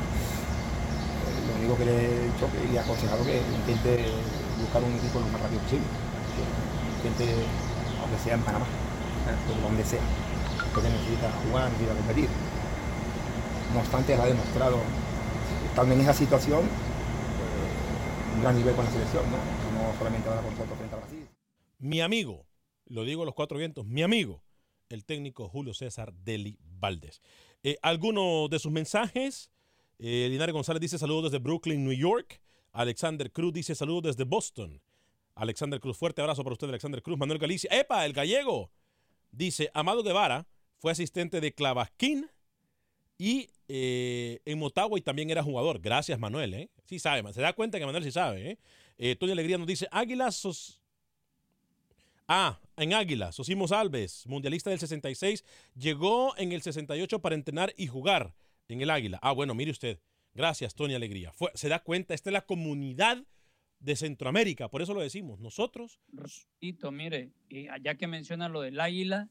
Lo 1.47 1.59
único 1.59 1.77
que 1.77 1.85
le 1.85 1.91
he 1.91 2.23
dicho 2.25 2.47
que 2.51 2.67
le 2.67 2.75
he 2.75 2.79
aconsejado 2.79 3.23
que 3.23 3.41
intente 3.55 4.05
buscar 4.59 4.83
un 4.83 4.93
equipo 4.95 5.19
lo 5.19 5.27
más 5.27 5.41
rápido 5.41 5.61
posible. 5.61 6.08
Intente, 6.99 7.25
aunque 8.01 8.17
sea 8.21 8.35
en 8.35 8.41
Panamá, 8.41 8.65
pero 9.47 9.61
donde 9.61 9.85
sea, 9.85 10.01
porque 10.73 10.89
necesita 10.89 11.31
jugar, 11.47 11.71
necesita 11.71 11.95
competir. 11.95 12.29
No 13.73 13.79
obstante, 13.79 14.15
ha 14.15 14.25
demostrado, 14.25 14.77
estando 15.69 15.95
en 15.95 16.01
esa 16.01 16.13
situación, 16.13 16.59
eh, 16.59 18.35
un 18.35 18.41
gran 18.41 18.57
nivel 18.57 18.75
con 18.75 18.83
la 18.83 18.91
selección, 18.91 19.23
¿no? 19.31 19.37
no 19.37 19.97
solamente 19.97 20.27
ahora 20.27 20.41
con 20.41 20.57
Soto 20.57 20.75
frente 20.75 20.95
a 20.95 20.99
Brasil. 20.99 21.27
Mi 21.77 22.01
amigo, 22.01 22.45
lo 22.85 23.05
digo 23.05 23.23
a 23.23 23.25
los 23.25 23.35
cuatro 23.35 23.57
vientos, 23.57 23.85
mi 23.85 24.03
amigo, 24.03 24.43
el 24.89 25.05
técnico 25.05 25.47
Julio 25.47 25.73
César 25.73 26.13
Deli 26.13 26.57
Valdés. 26.61 27.21
Eh, 27.63 27.77
algunos 27.81 28.49
de 28.49 28.59
sus 28.59 28.71
mensajes. 28.71 29.51
Eh, 29.99 30.27
Linares 30.29 30.53
González 30.53 30.81
dice 30.81 30.97
saludos 30.97 31.31
desde 31.31 31.43
Brooklyn, 31.43 31.83
New 31.83 31.93
York. 31.93 32.41
Alexander 32.71 33.31
Cruz 33.31 33.53
dice 33.53 33.75
saludos 33.75 34.03
desde 34.03 34.23
Boston. 34.23 34.81
Alexander 35.39 35.79
Cruz, 35.79 35.97
fuerte 35.97 36.21
abrazo 36.21 36.43
para 36.43 36.53
usted, 36.53 36.67
Alexander 36.67 37.01
Cruz. 37.01 37.17
Manuel 37.17 37.39
Galicia, 37.39 37.69
¡epa! 37.71 38.05
El 38.05 38.13
gallego. 38.13 38.71
Dice, 39.31 39.71
Amado 39.73 40.03
Guevara 40.03 40.47
fue 40.77 40.91
asistente 40.91 41.39
de 41.41 41.53
Clavasquín 41.53 42.29
y 43.17 43.49
eh, 43.67 44.41
en 44.45 44.59
Motagua 44.59 44.97
y 44.97 45.01
también 45.01 45.29
era 45.29 45.43
jugador. 45.43 45.79
Gracias, 45.79 46.19
Manuel. 46.19 46.53
¿eh? 46.53 46.69
Sí 46.85 46.99
sabe, 46.99 47.31
se 47.33 47.41
da 47.41 47.53
cuenta 47.53 47.79
que 47.79 47.85
Manuel 47.85 48.03
sí 48.03 48.11
sabe. 48.11 48.51
¿eh? 48.51 48.59
Eh, 48.97 49.15
Tony 49.15 49.31
Alegría 49.31 49.57
nos 49.57 49.67
dice, 49.67 49.87
Águilas 49.91 50.35
sos... 50.35 50.79
Ah, 52.27 52.59
en 52.77 52.93
Águilas, 52.93 53.35
Sosimos 53.35 53.71
Alves, 53.71 54.27
mundialista 54.27 54.69
del 54.69 54.79
66, 54.79 55.43
llegó 55.75 56.37
en 56.37 56.51
el 56.51 56.61
68 56.61 57.19
para 57.19 57.33
entrenar 57.33 57.73
y 57.75 57.87
jugar 57.87 58.35
en 58.67 58.81
el 58.81 58.91
Águila. 58.91 59.19
Ah, 59.23 59.31
bueno, 59.31 59.55
mire 59.55 59.71
usted. 59.71 59.99
Gracias, 60.35 60.75
Tony 60.75 60.93
Alegría. 60.93 61.33
Fue, 61.33 61.49
se 61.55 61.69
da 61.69 61.79
cuenta, 61.79 62.13
esta 62.13 62.29
es 62.29 62.33
la 62.33 62.45
comunidad 62.45 63.25
de 63.79 63.95
Centroamérica, 63.95 64.67
por 64.69 64.81
eso 64.81 64.93
lo 64.93 65.01
decimos. 65.01 65.39
Nosotros. 65.39 65.99
Rosito, 66.11 66.91
mire, 66.91 67.31
ya 67.49 67.95
que 67.95 68.07
menciona 68.07 68.49
lo 68.49 68.61
del 68.61 68.79
Águila, 68.79 69.29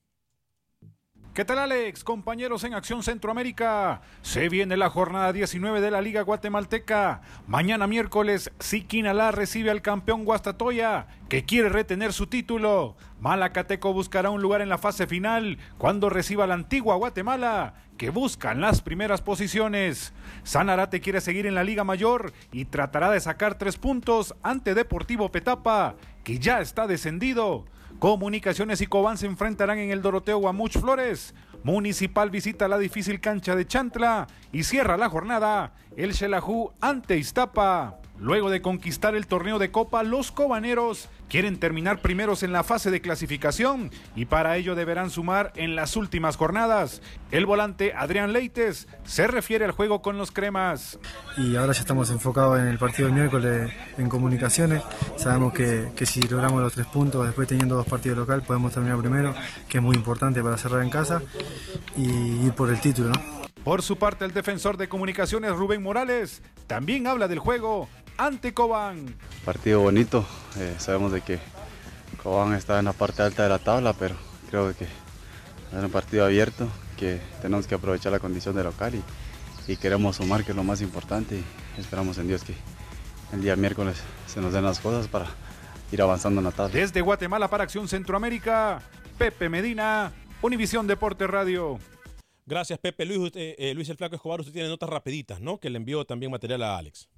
¿Qué 1.34 1.46
tal 1.46 1.60
Alex? 1.60 2.04
Compañeros 2.04 2.62
en 2.64 2.74
Acción 2.74 3.02
Centroamérica. 3.02 4.02
Se 4.20 4.50
viene 4.50 4.76
la 4.76 4.90
jornada 4.90 5.32
19 5.32 5.80
de 5.80 5.90
la 5.90 6.02
Liga 6.02 6.20
Guatemalteca. 6.20 7.22
Mañana 7.46 7.86
miércoles, 7.86 8.52
Siquinalá 8.58 9.30
recibe 9.30 9.70
al 9.70 9.80
campeón 9.80 10.26
Guastatoya, 10.26 11.06
que 11.30 11.46
quiere 11.46 11.70
retener 11.70 12.12
su 12.12 12.26
título. 12.26 12.96
Malacateco 13.18 13.94
buscará 13.94 14.28
un 14.28 14.42
lugar 14.42 14.60
en 14.60 14.68
la 14.68 14.76
fase 14.76 15.06
final 15.06 15.56
cuando 15.78 16.10
reciba 16.10 16.46
la 16.46 16.52
antigua 16.52 16.96
Guatemala, 16.96 17.76
que 17.96 18.10
buscan 18.10 18.60
las 18.60 18.82
primeras 18.82 19.22
posiciones. 19.22 20.12
Sanarate 20.42 21.00
quiere 21.00 21.22
seguir 21.22 21.46
en 21.46 21.54
la 21.54 21.64
Liga 21.64 21.82
Mayor 21.82 22.34
y 22.52 22.66
tratará 22.66 23.10
de 23.10 23.20
sacar 23.20 23.56
tres 23.56 23.78
puntos 23.78 24.34
ante 24.42 24.74
Deportivo 24.74 25.32
Petapa, 25.32 25.94
que 26.24 26.38
ya 26.38 26.60
está 26.60 26.86
descendido. 26.86 27.64
Comunicaciones 28.02 28.80
y 28.80 28.88
Cobán 28.88 29.16
se 29.16 29.26
enfrentarán 29.26 29.78
en 29.78 29.92
el 29.92 30.02
Doroteo 30.02 30.38
Guamuch 30.38 30.76
Flores. 30.76 31.36
Municipal 31.62 32.30
visita 32.30 32.66
la 32.66 32.76
difícil 32.76 33.20
cancha 33.20 33.54
de 33.54 33.64
Chantla 33.64 34.26
y 34.50 34.64
cierra 34.64 34.96
la 34.96 35.08
jornada 35.08 35.72
el 35.96 36.12
Xelajú 36.12 36.72
ante 36.80 37.16
Iztapa. 37.16 38.01
Luego 38.22 38.50
de 38.50 38.62
conquistar 38.62 39.16
el 39.16 39.26
torneo 39.26 39.58
de 39.58 39.72
Copa, 39.72 40.04
los 40.04 40.30
cobaneros 40.30 41.08
quieren 41.28 41.58
terminar 41.58 42.00
primeros 42.00 42.44
en 42.44 42.52
la 42.52 42.62
fase 42.62 42.92
de 42.92 43.00
clasificación 43.00 43.90
y 44.14 44.26
para 44.26 44.56
ello 44.56 44.76
deberán 44.76 45.10
sumar 45.10 45.52
en 45.56 45.74
las 45.74 45.96
últimas 45.96 46.36
jornadas. 46.36 47.02
El 47.32 47.46
volante 47.46 47.94
Adrián 47.96 48.32
Leites 48.32 48.86
se 49.02 49.26
refiere 49.26 49.64
al 49.64 49.72
juego 49.72 50.02
con 50.02 50.18
los 50.18 50.30
cremas. 50.30 51.00
Y 51.36 51.56
ahora 51.56 51.72
ya 51.72 51.80
estamos 51.80 52.10
enfocados 52.10 52.60
en 52.60 52.68
el 52.68 52.78
partido 52.78 53.08
del 53.08 53.16
miércoles 53.16 53.72
en 53.98 54.08
comunicaciones. 54.08 54.84
Sabemos 55.16 55.52
que, 55.52 55.90
que 55.96 56.06
si 56.06 56.22
logramos 56.22 56.62
los 56.62 56.74
tres 56.74 56.86
puntos, 56.86 57.26
después 57.26 57.48
teniendo 57.48 57.74
dos 57.74 57.88
partidos 57.88 58.18
local, 58.18 58.42
podemos 58.42 58.72
terminar 58.72 58.98
primero, 58.98 59.34
que 59.68 59.78
es 59.78 59.82
muy 59.82 59.96
importante 59.96 60.44
para 60.44 60.56
cerrar 60.56 60.84
en 60.84 60.90
casa 60.90 61.22
y 61.96 62.46
ir 62.46 62.52
por 62.52 62.70
el 62.70 62.80
título. 62.80 63.08
¿no? 63.08 63.42
Por 63.64 63.82
su 63.82 63.96
parte, 63.96 64.24
el 64.24 64.32
defensor 64.32 64.76
de 64.76 64.88
comunicaciones 64.88 65.52
Rubén 65.52 65.82
Morales 65.82 66.40
también 66.68 67.06
habla 67.06 67.28
del 67.28 67.38
juego 67.38 67.88
ante 68.16 68.54
Cobán. 68.54 69.16
Partido 69.44 69.80
bonito, 69.80 70.26
eh, 70.56 70.74
sabemos 70.78 71.12
de 71.12 71.20
que 71.20 71.38
Cobán 72.22 72.54
está 72.54 72.78
en 72.78 72.86
la 72.86 72.92
parte 72.92 73.22
alta 73.22 73.42
de 73.42 73.48
la 73.48 73.58
tabla, 73.58 73.92
pero 73.92 74.14
creo 74.50 74.74
que 74.76 74.84
es 74.84 75.84
un 75.84 75.90
partido 75.90 76.24
abierto, 76.24 76.68
que 76.96 77.20
tenemos 77.40 77.66
que 77.66 77.74
aprovechar 77.74 78.12
la 78.12 78.18
condición 78.20 78.54
de 78.54 78.64
local 78.64 78.94
y, 78.94 79.72
y 79.72 79.76
queremos 79.76 80.16
sumar, 80.16 80.44
que 80.44 80.52
es 80.52 80.56
lo 80.56 80.64
más 80.64 80.80
importante, 80.80 81.36
y 81.36 81.80
esperamos 81.80 82.18
en 82.18 82.28
Dios 82.28 82.44
que 82.44 82.54
el 83.32 83.42
día 83.42 83.56
miércoles 83.56 83.96
se 84.26 84.40
nos 84.40 84.52
den 84.52 84.64
las 84.64 84.78
cosas 84.78 85.08
para 85.08 85.26
ir 85.90 86.02
avanzando 86.02 86.40
en 86.40 86.44
la 86.44 86.52
tabla. 86.52 86.74
Desde 86.74 87.00
Guatemala 87.00 87.48
para 87.48 87.64
Acción 87.64 87.88
Centroamérica, 87.88 88.82
Pepe 89.18 89.48
Medina, 89.48 90.12
Univisión 90.42 90.86
Deporte 90.86 91.26
Radio. 91.26 91.78
Gracias, 92.44 92.78
Pepe. 92.78 93.06
Luis, 93.06 93.18
usted, 93.18 93.54
eh, 93.56 93.72
Luis 93.74 93.88
el 93.88 93.96
Flaco 93.96 94.16
Escobar, 94.16 94.40
usted 94.40 94.52
tiene 94.52 94.68
notas 94.68 94.88
rapiditas, 94.88 95.40
¿no? 95.40 95.58
Que 95.58 95.70
le 95.70 95.76
envió 95.76 96.04
también 96.04 96.32
material 96.32 96.62
a 96.62 96.76
Alex. 96.76 97.08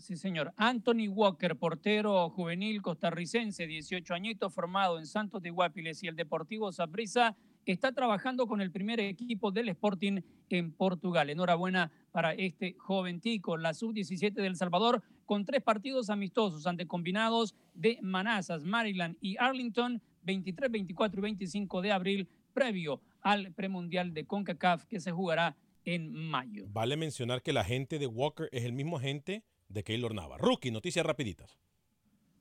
Sí, 0.00 0.16
señor. 0.16 0.54
Anthony 0.56 1.08
Walker, 1.08 1.56
portero 1.56 2.30
juvenil 2.30 2.80
costarricense, 2.80 3.66
18 3.66 4.14
añitos, 4.14 4.52
formado 4.52 4.98
en 4.98 5.06
Santos 5.06 5.42
de 5.42 5.50
Guapiles 5.50 6.02
y 6.02 6.08
el 6.08 6.16
Deportivo 6.16 6.72
Saprissa, 6.72 7.36
está 7.66 7.92
trabajando 7.92 8.46
con 8.46 8.62
el 8.62 8.70
primer 8.70 8.98
equipo 8.98 9.50
del 9.50 9.68
Sporting 9.68 10.22
en 10.48 10.72
Portugal. 10.72 11.28
Enhorabuena 11.28 11.92
para 12.12 12.32
este 12.32 12.74
joven 12.78 13.20
tico, 13.20 13.58
la 13.58 13.74
sub-17 13.74 14.32
del 14.32 14.56
Salvador, 14.56 15.02
con 15.26 15.44
tres 15.44 15.62
partidos 15.62 16.08
amistosos 16.08 16.66
ante 16.66 16.86
combinados 16.86 17.54
de 17.74 17.98
Manassas, 18.00 18.64
Maryland 18.64 19.16
y 19.20 19.36
Arlington, 19.38 20.00
23, 20.22 20.70
24 20.70 21.18
y 21.18 21.22
25 21.22 21.82
de 21.82 21.92
abril, 21.92 22.28
previo 22.54 23.02
al 23.20 23.52
premundial 23.52 24.14
de 24.14 24.24
CONCACAF 24.24 24.86
que 24.86 24.98
se 24.98 25.12
jugará 25.12 25.56
en 25.84 26.12
mayo. 26.12 26.66
Vale 26.72 26.96
mencionar 26.96 27.42
que 27.42 27.52
la 27.52 27.64
gente 27.64 27.98
de 27.98 28.06
Walker 28.06 28.48
es 28.52 28.64
el 28.64 28.72
mismo 28.72 28.96
agente 28.96 29.44
de 29.70 29.82
Keylor 29.82 30.14
Nava. 30.14 30.36
Rookie, 30.36 30.70
noticias 30.70 31.06
rapiditas. 31.06 31.56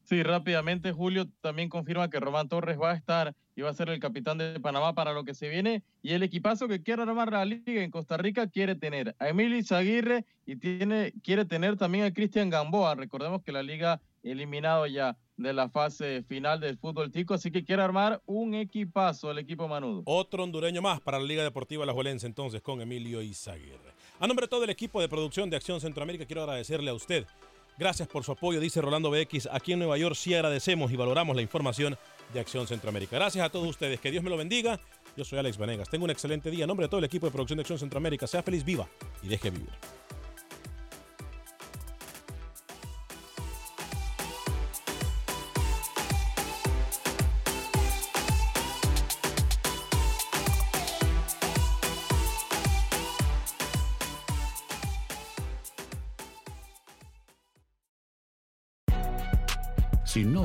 Sí, 0.10 0.24
rápidamente 0.24 0.92
Julio 0.92 1.28
también 1.40 1.70
confirma 1.70 2.10
que 2.10 2.20
Román 2.20 2.50
Torres 2.50 2.80
va 2.82 2.92
a 2.92 2.96
estar 2.96 3.36
y 3.56 3.62
va 3.62 3.70
a 3.70 3.74
ser 3.74 3.90
el 3.90 4.00
capitán 4.00 4.40
de 4.40 4.60
Panamá 4.60 4.96
para 4.96 5.14
lo 5.14 5.24
que 5.24 5.36
se 5.36 5.50
viene. 5.50 5.84
Y 6.02 6.14
el 6.14 6.24
equipazo 6.24 6.68
que 6.68 6.82
quiere 6.82 7.04
armar 7.04 7.32
la 7.32 7.46
liga 7.46 7.84
en 7.84 7.92
Costa 7.92 8.18
Rica 8.18 8.48
quiere 8.48 8.74
tener 8.74 9.16
a 9.20 9.30
Emily 9.30 9.64
Zaguirre 9.64 10.26
y 10.48 10.56
tiene, 10.56 11.14
quiere 11.24 11.46
tener 11.46 11.78
también 11.78 12.06
a 12.06 12.12
Cristian 12.12 12.50
Gamboa. 12.50 12.96
Recordemos 12.96 13.44
que 13.44 13.52
la 13.52 13.62
liga 13.62 14.02
eliminado 14.24 14.88
ya 14.88 15.16
de 15.38 15.54
la 15.54 15.70
fase 15.70 16.24
final 16.24 16.60
del 16.60 16.78
fútbol 16.78 17.12
tico, 17.12 17.36
así 17.36 17.52
que 17.52 17.64
quiere 17.64 17.84
armar 17.84 18.22
un 18.26 18.56
equipazo 18.56 19.30
el 19.30 19.38
equipo 19.38 19.68
manudo. 19.68 20.02
Otro 20.06 20.44
hondureño 20.44 20.82
más 20.82 21.02
para 21.02 21.20
la 21.20 21.26
Liga 21.26 21.44
Deportiva 21.44 21.86
La 21.86 21.94
Juelense 21.94 22.26
entonces 22.26 22.62
con 22.64 22.82
Emilio 22.82 23.22
Izaguirre. 23.22 23.99
A 24.22 24.28
nombre 24.28 24.44
de 24.46 24.50
todo 24.50 24.66
el 24.66 24.70
equipo 24.70 25.00
de 25.00 25.08
producción 25.08 25.50
de 25.50 25.56
Acción 25.56 25.80
Centroamérica 25.80 26.26
quiero 26.26 26.42
agradecerle 26.42 26.92
a 26.92 26.94
usted. 26.94 27.26
Gracias 27.78 28.06
por 28.10 28.26
su 28.26 28.34
apoyo, 28.34 28.60
dice 28.60 28.82
Rolando 28.82 29.10
BX. 29.10 29.48
Aquí 29.50 29.72
en 29.72 29.80
Nueva 29.80 29.98
York 29.98 30.16
sí 30.16 30.34
agradecemos 30.34 30.92
y 30.92 30.98
valoramos 30.98 31.38
la 31.38 31.42
información 31.42 31.98
de 32.34 32.42
Acción 32.42 32.68
Centroamérica. 32.68 33.16
Gracias 33.16 33.46
a 33.46 33.50
todos 33.50 33.66
ustedes, 33.66 34.02
que 34.02 34.12
Dios 34.12 34.22
me 34.22 34.30
lo 34.30 34.36
bendiga. 34.36 34.78
Yo 35.16 35.24
soy 35.24 35.40
Alex 35.40 35.58
Vanegas. 35.58 35.90
Tengo 35.90 36.04
un 36.04 36.12
excelente 36.12 36.52
día. 36.52 36.66
A 36.66 36.68
nombre 36.68 36.88
de 36.88 36.90
todo 36.90 37.00
el 37.00 37.06
equipo 37.06 37.28
de 37.28 37.32
producción 37.32 37.56
de 37.56 37.62
Acción 37.62 37.80
Centroamérica, 37.80 38.28
sea 38.28 38.44
feliz, 38.44 38.66
viva 38.66 38.90
y 39.24 39.30
deje 39.30 39.52
vivir. 39.52 39.70